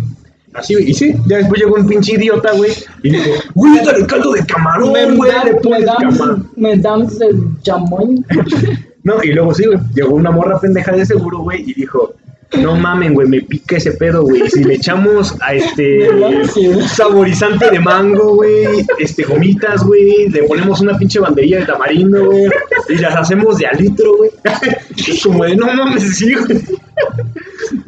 Así, 0.53 0.73
güey. 0.73 0.89
Y 0.89 0.93
sí, 0.93 1.13
ya 1.27 1.37
después 1.37 1.61
llegó 1.61 1.75
un 1.75 1.85
pinche 1.87 2.13
idiota, 2.13 2.51
güey. 2.53 2.71
Y 3.03 3.09
dijo, 3.11 3.29
güey, 3.53 3.77
échale 3.79 4.05
caldo 4.05 4.31
de 4.31 4.45
camarón, 4.45 4.93
Me 4.93 5.05
güey. 5.15 5.29
me 5.69 5.81
dan, 5.85 6.47
me 6.55 6.75
dan 6.77 7.01
el 7.21 7.61
chamoy. 7.61 8.23
No, 9.03 9.15
y 9.23 9.33
luego 9.33 9.51
sí, 9.55 9.65
güey. 9.65 9.79
Llegó 9.95 10.13
una 10.13 10.29
morra 10.29 10.59
pendeja 10.59 10.91
de 10.91 11.03
seguro, 11.07 11.39
güey, 11.39 11.63
y 11.67 11.73
dijo, 11.73 12.13
no 12.59 12.75
mamen, 12.75 13.13
güey, 13.13 13.27
me 13.27 13.41
pica 13.41 13.77
ese 13.77 13.93
pedo, 13.93 14.23
güey. 14.23 14.49
Si 14.49 14.63
le 14.63 14.75
echamos 14.75 15.35
a 15.41 15.53
este 15.53 16.09
saborizante 16.87 17.69
de 17.71 17.79
mango, 17.79 18.35
güey, 18.35 18.85
este 18.99 19.23
gomitas, 19.23 19.83
güey, 19.83 20.27
le 20.29 20.43
ponemos 20.43 20.81
una 20.81 20.97
pinche 20.97 21.19
banderilla 21.19 21.59
de 21.59 21.65
tamarindo, 21.65 22.25
güey, 22.25 22.49
y 22.89 22.95
las 22.95 23.15
hacemos 23.15 23.57
de 23.57 23.67
a 23.67 23.73
litro, 23.73 24.17
güey. 24.17 24.31
Es 24.97 25.23
como 25.23 25.45
de, 25.45 25.55
no 25.55 25.65
mames, 25.67 26.17
sí, 26.17 26.33
güey. 26.33 26.61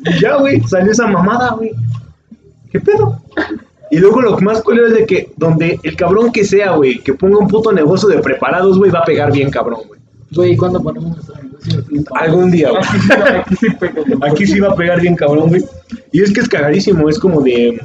Y 0.06 0.20
ya, 0.20 0.38
güey, 0.38 0.62
salió 0.62 0.92
esa 0.92 1.08
mamada, 1.08 1.52
güey. 1.56 1.72
¿Qué 2.72 2.80
pedo? 2.80 3.22
Y 3.92 4.00
luego 4.00 4.22
lo 4.22 4.38
que 4.38 4.46
más 4.46 4.62
culero 4.62 4.88
es 4.88 4.94
de 4.94 5.06
que 5.06 5.32
donde 5.38 5.80
el 5.84 5.96
cabrón 5.96 6.32
que 6.32 6.46
sea, 6.46 6.72
güey, 6.72 7.00
que 7.00 7.14
ponga 7.14 7.38
un 7.38 7.48
puto 7.48 7.72
negocio 7.72 8.10
de 8.10 8.20
preparados, 8.20 8.78
güey, 8.78 8.90
va 8.90 9.00
a 9.00 9.06
pegar 9.06 9.32
bien 9.32 9.52
cabrón, 9.52 9.82
güey. 9.88 10.00
Güey, 10.32 10.58
¿cuándo 10.58 10.82
ponemos 10.82 11.12
nuestro? 11.12 11.36
Algún 12.20 12.52
día, 12.52 12.70
güey. 12.72 12.82
Aquí 14.22 14.46
sí, 14.46 14.60
va 14.60 14.70
a 14.70 14.76
pegar 14.76 15.02
bien 15.02 15.16
cabrón, 15.16 15.50
güey. 15.50 15.64
Y 16.12 16.22
es 16.22 16.32
que 16.32 16.42
es 16.42 16.50
cagadísimo, 16.50 17.10
es 17.10 17.20
como 17.20 17.42
de... 17.42 17.82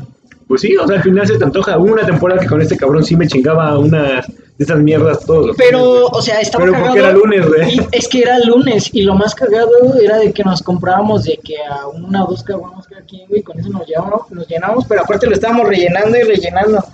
Pues 0.46 0.62
sí, 0.62 0.74
o 0.76 0.86
sea, 0.86 0.96
al 0.96 1.02
final 1.02 1.26
se 1.26 1.36
te 1.36 1.44
antoja. 1.44 1.78
Hubo 1.78 1.92
una 1.92 2.06
temporada 2.06 2.40
que 2.40 2.46
con 2.46 2.62
este 2.62 2.76
cabrón 2.76 3.04
sí 3.04 3.16
me 3.16 3.26
chingaba 3.28 3.78
unas 3.78 4.26
de 4.58 4.64
esas 4.64 4.78
mierdas 4.80 5.24
todos 5.24 5.56
Pero, 5.56 6.06
o 6.06 6.20
sea, 6.20 6.40
estaba 6.40 6.64
Pero 6.64 6.72
cagado. 6.72 6.92
porque 6.94 7.06
era 7.06 7.12
lunes, 7.12 7.46
güey. 7.46 7.80
es 7.92 8.08
que 8.08 8.22
era 8.22 8.38
lunes, 8.40 8.90
y 8.92 9.02
lo 9.02 9.14
más 9.14 9.34
cagado 9.34 9.70
era 10.02 10.18
de 10.18 10.32
que 10.32 10.42
nos 10.42 10.62
comprábamos 10.62 11.24
de 11.24 11.38
que 11.44 11.56
a 11.58 11.86
una 11.86 12.24
o 12.24 12.30
dos 12.30 12.42
caguamos 12.42 12.86
cada 12.88 13.02
quien, 13.02 13.28
güey, 13.28 13.42
con 13.42 13.58
eso 13.58 13.68
nos 13.68 13.86
llenábamos, 13.86 14.30
nos 14.30 14.48
llenábamos, 14.48 14.84
pero 14.86 15.02
aparte 15.02 15.26
lo 15.26 15.34
estábamos 15.34 15.68
rellenando 15.68 16.18
y 16.18 16.22
rellenando. 16.22 16.84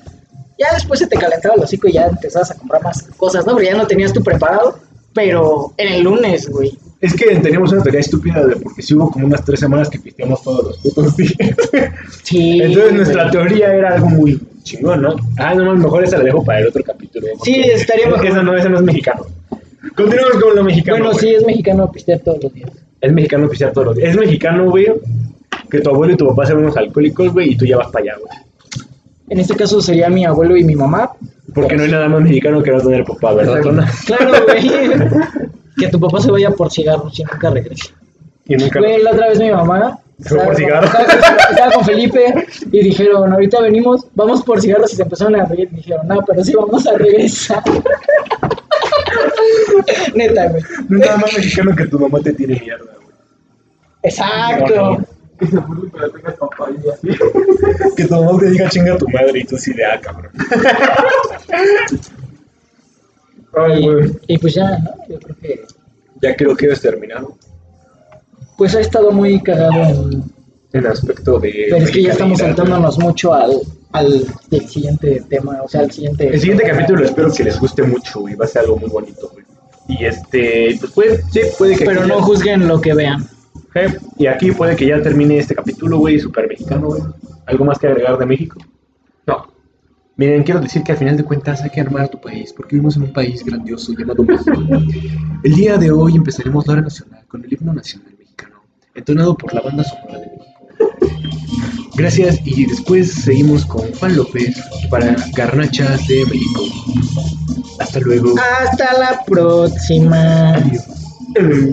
Ya 0.59 0.75
después 0.75 1.01
se 1.01 1.07
te 1.07 1.17
calentaba 1.17 1.55
el 1.55 1.63
hocico 1.63 1.89
y 1.89 1.93
ya 1.93 2.07
empezabas 2.07 2.51
a 2.51 2.55
comprar 2.55 2.83
más 2.83 3.03
cosas, 3.17 3.47
¿no? 3.47 3.53
Porque 3.53 3.69
ya 3.69 3.77
no 3.77 3.87
tenías 3.87 4.13
tú 4.13 4.23
preparado, 4.23 4.79
pero 5.15 5.73
en 5.77 5.93
el 5.93 6.03
lunes, 6.03 6.49
güey. 6.49 6.77
Es 7.01 7.15
que 7.15 7.37
teníamos 7.37 7.73
una 7.73 7.83
teoría 7.83 8.01
estúpida 8.01 8.45
de 8.47 8.57
porque 8.57 8.83
sí 8.83 8.95
hubo 8.95 9.11
como 9.11 9.27
unas 9.27 9.45
tres 9.45 9.61
semanas 9.61 9.89
que 9.91 9.99
pisteamos 9.99 10.43
todos 10.43 10.65
los 10.65 10.79
putos 10.79 11.17
días. 11.17 11.33
Sí. 12.23 12.61
Entonces 12.61 12.85
güey. 12.85 12.97
nuestra 12.97 13.31
teoría 13.31 13.75
era 13.75 13.95
algo 13.95 14.09
muy 14.09 14.41
chingón, 14.63 15.03
¿no? 15.03 15.17
Ah, 15.39 15.55
no, 15.55 15.77
mejor 15.77 16.05
esa 16.05 16.19
la 16.19 16.25
dejo 16.25 16.43
para 16.45 16.61
el 16.61 16.69
otro 16.69 16.83
capítulo. 16.83 17.27
Sí, 17.43 17.57
porque 17.57 17.75
estaría 17.75 18.09
mejor. 18.09 18.27
Esa 18.27 18.43
no, 18.43 18.57
esa 18.57 18.69
no 18.69 18.79
es 18.79 18.83
mexicano. 18.83 19.27
Continuamos 19.95 20.43
con 20.43 20.57
lo 20.57 20.65
mexicano. 20.65 20.99
Bueno, 20.99 21.13
güey. 21.13 21.27
sí, 21.27 21.35
es 21.35 21.47
mexicano 21.47 21.93
pistear 21.93 22.21
todos 22.21 22.43
los 22.43 22.53
días. 22.53 22.71
Es 23.01 23.13
mexicano 23.13 23.49
pistear 23.49 23.73
todos 23.73 23.89
los 23.89 23.97
días. 23.97 24.11
Es 24.11 24.17
mexicano, 24.17 24.71
güey, 24.71 24.87
que 25.71 25.81
tu 25.81 25.91
abuelo 25.91 26.15
y 26.15 26.17
tu 26.17 26.27
papá 26.29 26.47
sean 26.47 26.59
unos 26.59 26.77
alcohólicos, 26.77 27.33
güey, 27.33 27.53
y 27.53 27.57
tú 27.57 27.67
ya 27.67 27.77
vas 27.77 27.89
para 27.89 28.05
allá, 28.05 28.15
güey. 28.19 28.39
En 29.29 29.41
este 29.41 29.55
caso 29.55 29.81
sería 29.81 30.09
mi 30.09 30.25
abuelo 30.25 30.57
y 30.57 30.65
mi 30.65 30.75
mamá. 30.75 31.11
Porque 31.55 31.77
no 31.77 31.85
hay 31.85 31.91
nada 31.91 32.09
más 32.09 32.23
mexicano 32.23 32.63
que 32.63 32.71
no 32.73 32.81
tener 32.81 33.05
papá, 33.05 33.35
¿verdad, 33.35 33.61
Tona? 33.63 33.91
Claro, 34.07 34.33
güey. 34.45 34.71
que 35.77 35.89
tu 35.89 36.01
papá 36.01 36.21
se 36.21 36.31
vaya 36.31 36.51
por 36.51 36.73
cigarros 36.73 37.19
y 37.19 37.25
nunca 37.25 37.51
regrese. 37.51 37.91
Y 38.47 38.57
nunca... 38.57 38.79
Güey, 38.81 39.03
la 39.03 39.11
otra 39.13 39.29
vez 39.29 39.39
mi 39.39 39.51
mamá 39.51 39.99
Fue 40.21 40.39
por 40.39 40.57
cigarros. 40.57 40.91
Estaba, 40.93 41.37
estaba 41.51 41.73
con 41.73 41.85
Felipe 41.85 42.47
y 42.73 42.83
dijeron, 42.83 43.33
ahorita 43.33 43.61
venimos, 43.61 44.07
vamos 44.15 44.43
por 44.43 44.61
cigarros 44.61 44.93
y 44.93 44.97
se 44.97 45.03
empezaron 45.03 45.37
a 45.37 45.45
reír. 45.47 45.69
Dijeron, 45.71 46.09
no, 46.09 46.23
pero 46.27 46.43
sí 46.45 46.53
vamos 46.55 46.87
a 46.87 46.99
regresar. 46.99 47.63
Neta, 50.15 50.49
güey. 50.49 50.63
No 50.89 50.97
hay 50.97 51.03
nada 51.09 51.19
más 51.19 51.37
mexicano 51.37 51.77
que 51.77 51.87
tu 51.87 51.99
mamá 51.99 52.21
te 52.21 52.33
tire 52.33 52.59
mierda, 52.61 52.93
güey. 52.97 53.09
Exacto. 54.03 54.99
Que 55.39 55.47
se 55.47 55.53
que 55.53 55.59
tengas 56.15 56.35
papá 56.35 56.69
y 56.71 56.91
así. 56.91 57.09
Que 57.97 58.05
tu 58.05 58.15
mamá 58.15 58.39
te 58.39 58.51
diga 58.51 58.69
chinga 58.69 58.95
a 58.95 58.99
tu 58.99 59.09
madre 59.09 59.41
y 59.41 59.45
tú 59.45 59.57
sí 59.57 59.73
de 59.73 59.85
ah, 59.85 60.01
cabrón. 60.01 60.31
Ay, 63.57 63.85
Y, 63.85 63.89
güey. 63.89 64.11
y 64.27 64.39
pues 64.39 64.55
ya, 64.55 64.79
¿no? 64.79 64.91
Yo 65.09 65.19
creo 65.21 65.37
que 65.41 65.65
Ya 66.23 66.37
creo 66.37 66.57
que 66.57 66.67
es 66.69 66.81
terminado. 66.81 67.37
pues 68.57 68.75
ha 68.75 68.81
estado 68.81 69.11
muy 69.13 69.41
cagado 69.43 69.73
en... 69.85 70.25
En 70.73 70.87
aspecto 70.89 71.39
de. 71.39 71.67
Pero 71.71 71.85
es 71.85 71.91
que 71.93 72.03
ya 72.03 72.13
estamos 72.13 72.41
saltándonos 72.41 72.99
mucho 72.99 73.33
al, 73.33 73.61
al 73.93 74.27
del 74.51 74.69
siguiente 74.69 75.23
tema, 75.29 75.63
o 75.63 75.69
sea, 75.69 75.83
al 75.83 75.93
siguiente... 75.93 76.27
El 76.27 76.41
siguiente 76.41 76.65
capítulo 76.67 77.05
espero 77.05 77.33
que 77.33 77.45
les 77.45 77.61
guste 77.61 77.85
mucho, 77.85 78.21
güey. 78.23 78.35
Va 78.35 78.45
a 78.45 78.49
ser 78.49 78.63
algo 78.63 78.77
muy 78.79 78.91
bonito, 78.91 79.31
güey. 79.33 79.45
Y 79.87 80.05
este, 80.05 80.77
pues 80.81 80.91
puede, 80.93 81.23
sí, 81.31 81.41
puede 81.57 81.77
que. 81.77 81.85
Pero 81.85 82.05
no 82.07 82.19
ya- 82.19 82.23
juzguen 82.25 82.67
lo 82.67 82.81
que 82.81 82.93
vean. 82.93 83.25
Eh, 83.77 83.95
Y 84.19 84.27
aquí 84.27 84.51
puede 84.51 84.75
que 84.75 84.87
ya 84.87 85.01
termine 85.01 85.39
este 85.39 85.55
capítulo, 85.55 85.99
güey, 85.99 86.19
super 86.19 86.49
mexicano, 86.49 86.89
güey. 86.89 87.03
¿Algo 87.47 87.65
más 87.67 87.79
que 87.79 87.87
agregar 87.87 88.19
de 88.19 88.27
México? 88.27 88.59
Miren, 90.17 90.45
quiero 90.45 90.61
decir 90.61 90.83
que 90.85 90.93
al 90.93 90.99
final 90.99 91.17
de 91.17 91.25
cuentas 91.25 91.63
hay 91.63 91.71
que 91.71 91.81
armar 91.81 92.09
tu 92.09 92.21
país, 92.21 92.53
porque 92.53 92.77
vivimos 92.77 92.97
en 92.97 93.03
un 93.03 93.13
país 93.13 93.45
grandioso 93.45 93.93
llamado 93.99 94.23
México. 94.23 94.63
El 95.43 95.55
día 95.55 95.77
de 95.77 95.91
hoy 95.91 96.15
empezaremos 96.15 96.67
la 96.67 96.75
hora 96.75 96.83
nacional 96.83 97.25
con 97.27 97.45
el 97.45 97.53
himno 97.53 97.73
nacional 97.75 98.15
mexicano, 98.17 98.63
entonado 98.95 99.37
por 99.37 99.53
la 99.53 99.61
banda 99.61 99.83
sonora 99.83 100.21
de 100.21 100.27
México. 100.27 100.55
Gracias 101.97 102.41
y 102.45 102.67
después 102.67 103.13
seguimos 103.13 103.65
con 103.67 103.93
Juan 103.95 104.17
López 104.17 104.57
para 104.89 105.17
Garnachas 105.37 106.07
de 106.07 106.25
México. 106.27 106.63
Hasta 107.81 108.01
luego. 108.01 108.35
Hasta 108.39 108.99
la 108.99 109.25
próxima. 109.25 110.55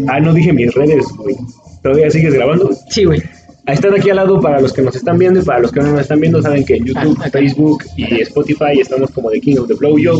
Ah, 0.08 0.20
no 0.20 0.34
dije 0.34 0.52
mis 0.52 0.74
redes, 0.74 1.06
güey. 1.18 1.36
¿Todavía 1.84 2.10
sigues 2.10 2.34
grabando? 2.34 2.72
Sí, 2.90 3.06
güey. 3.06 3.22
Ahí 3.68 3.76
están 3.76 3.94
aquí 3.94 4.10
al 4.10 4.16
lado 4.18 4.42
para 4.42 4.60
los 4.60 4.74
que 4.74 4.82
nos 4.82 4.96
están 4.96 5.18
viendo 5.20 5.40
y 5.40 5.44
para 5.44 5.60
los 5.60 5.72
que 5.72 5.80
no 5.82 5.92
nos 5.92 6.02
están 6.02 6.20
viendo, 6.20 6.42
saben 6.42 6.66
que 6.66 6.76
en 6.78 6.86
YouTube. 6.86 7.18
Facebook 7.32 7.84
y 7.96 8.22
Spotify 8.22 8.80
estamos 8.82 9.12
como 9.12 9.30
The 9.30 9.40
King 9.40 9.58
of 9.60 9.68
the 9.68 9.76
Blow 9.76 9.98
Yo. 10.00 10.20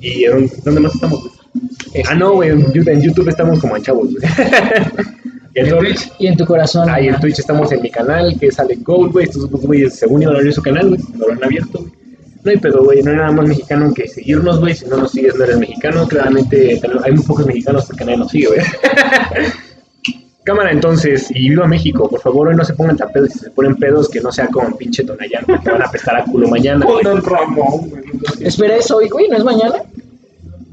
¿Y 0.00 0.24
en- 0.24 0.50
dónde 0.64 0.80
más 0.80 0.94
estamos? 0.94 1.20
güey? 1.22 2.04
Ah, 2.08 2.14
no, 2.14 2.42
en 2.42 2.64
YouTube- 2.72 2.88
en 2.90 3.02
YouTube 3.02 3.28
estamos 3.28 3.60
como 3.60 3.76
en 3.76 3.82
chavos, 3.82 4.08
y 4.10 4.16
en 5.60 5.68
Twitch. 5.68 6.10
Y 6.18 6.26
en 6.28 6.36
tu 6.36 6.46
corazón. 6.46 6.88
Ah, 6.90 6.98
y 7.00 7.08
en. 7.08 7.20
Twitch 7.20 7.38
estamos 7.40 7.70
en 7.72 7.82
mi 7.82 7.90
canal, 7.90 8.34
que 8.40 8.46
es 8.46 8.58
Alec 8.58 8.82
Gold, 8.82 9.12
güey. 9.12 9.26
Estos 9.26 9.50
güeyes, 9.50 9.94
según 9.96 10.22
iban 10.22 10.34
a 10.34 10.38
abrir 10.38 10.52
su 10.54 10.62
canal, 10.62 10.88
güey, 10.88 11.00
no 11.14 11.26
lo 11.26 11.32
han 11.34 11.44
abierto, 11.44 11.78
güey. 11.80 11.92
No 12.44 12.50
hay 12.50 12.56
pedo, 12.56 12.82
güey, 12.82 13.02
no 13.02 13.10
hay 13.10 13.16
nada 13.18 13.30
más 13.32 13.46
mexicano 13.46 13.92
que 13.94 14.08
seguirnos, 14.08 14.58
güey. 14.58 14.74
Si 14.74 14.86
no 14.86 14.96
nos 14.96 15.12
sigues, 15.12 15.36
no 15.36 15.44
eres 15.44 15.58
mexicano. 15.58 16.08
Claramente 16.08 16.80
hay 17.04 17.12
muy 17.12 17.22
pocos 17.22 17.46
mexicanos 17.46 17.84
porque 17.86 18.04
nadie 18.04 18.16
nos 18.18 18.30
sigue, 18.30 18.46
güey. 18.48 18.60
Cámara, 20.44 20.72
entonces, 20.72 21.30
y 21.30 21.50
viva 21.50 21.68
México, 21.68 22.08
por 22.08 22.20
favor, 22.20 22.48
hoy 22.48 22.56
no 22.56 22.64
se 22.64 22.74
pongan 22.74 22.96
tan 22.96 23.12
pedos. 23.12 23.30
Si 23.30 23.38
se 23.38 23.50
ponen 23.50 23.76
pedos, 23.76 24.08
que 24.08 24.20
no 24.20 24.32
sea 24.32 24.48
como 24.48 24.76
pinche 24.76 25.04
Tonayán, 25.04 25.44
porque 25.46 25.70
van 25.70 25.82
a 25.82 25.86
apestar 25.86 26.16
a 26.16 26.24
culo 26.24 26.48
mañana, 26.48 26.84
güey. 26.84 27.04
Don 27.04 27.22
Ramón, 27.22 27.88
güey. 27.88 28.02
Espera, 28.40 28.76
¿es 28.76 28.90
hoy, 28.90 29.08
güey? 29.08 29.28
¿No 29.28 29.36
es 29.36 29.44
mañana? 29.44 29.76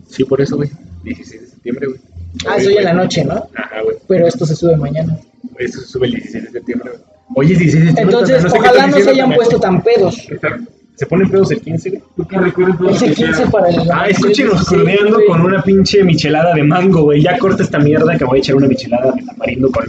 Sí, 0.10 0.24
por 0.24 0.42
eso, 0.42 0.56
güey. 0.58 0.72
16 1.04 1.42
de 1.42 1.48
septiembre, 1.48 1.88
güey. 1.88 2.00
Ah, 2.48 2.58
es 2.58 2.68
hoy 2.68 2.78
en 2.78 2.84
la 2.84 2.94
noche, 2.94 3.24
¿no? 3.24 3.48
Ajá, 3.56 3.82
güey. 3.84 3.98
Pero 4.08 4.28
esto 4.28 4.46
se 4.46 4.56
sube 4.56 4.76
mañana. 4.76 5.20
Esto 5.58 5.82
se 5.82 5.88
sube 5.88 6.08
el 6.08 6.14
16 6.14 6.44
de 6.46 6.52
septiembre, 6.52 6.90
güey. 6.90 7.04
Hoy 7.36 7.52
es 7.54 7.60
16 7.60 7.84
de 7.84 7.90
septiembre. 7.90 8.16
Entonces, 8.16 8.44
no 8.44 8.50
sé 8.50 8.56
qué 8.56 8.62
ojalá 8.62 8.88
no 8.88 8.98
se 8.98 9.10
hayan 9.12 9.34
puesto 9.36 9.60
tan 9.60 9.84
pedos. 9.84 10.28
¿Se 11.00 11.06
ponen 11.06 11.30
pedos 11.30 11.50
el 11.52 11.62
15, 11.62 11.90
güey? 11.92 12.02
Tú 12.18 12.28
que 12.28 12.38
recuerdes 12.38 12.78
todo 12.78 12.90
lo 12.90 12.94
Ese 12.94 13.06
que 13.06 13.14
15 13.14 13.32
quieras. 13.32 13.52
para 13.54 13.70
el. 13.70 13.90
Ah, 13.90 14.08
escúchenos 14.10 14.66
crudeando 14.66 15.18
con 15.28 15.42
una 15.44 15.64
pinche 15.64 16.04
michelada 16.04 16.54
de 16.54 16.62
mango, 16.64 17.04
güey. 17.04 17.22
Ya 17.22 17.38
corta 17.38 17.64
esta 17.64 17.80
mierda 17.80 18.18
que 18.18 18.26
voy 18.26 18.40
a 18.40 18.42
echar 18.42 18.56
una 18.58 18.68
michelada 18.68 19.14
de 19.14 19.24
tamarindo 19.24 19.72
con 19.72 19.88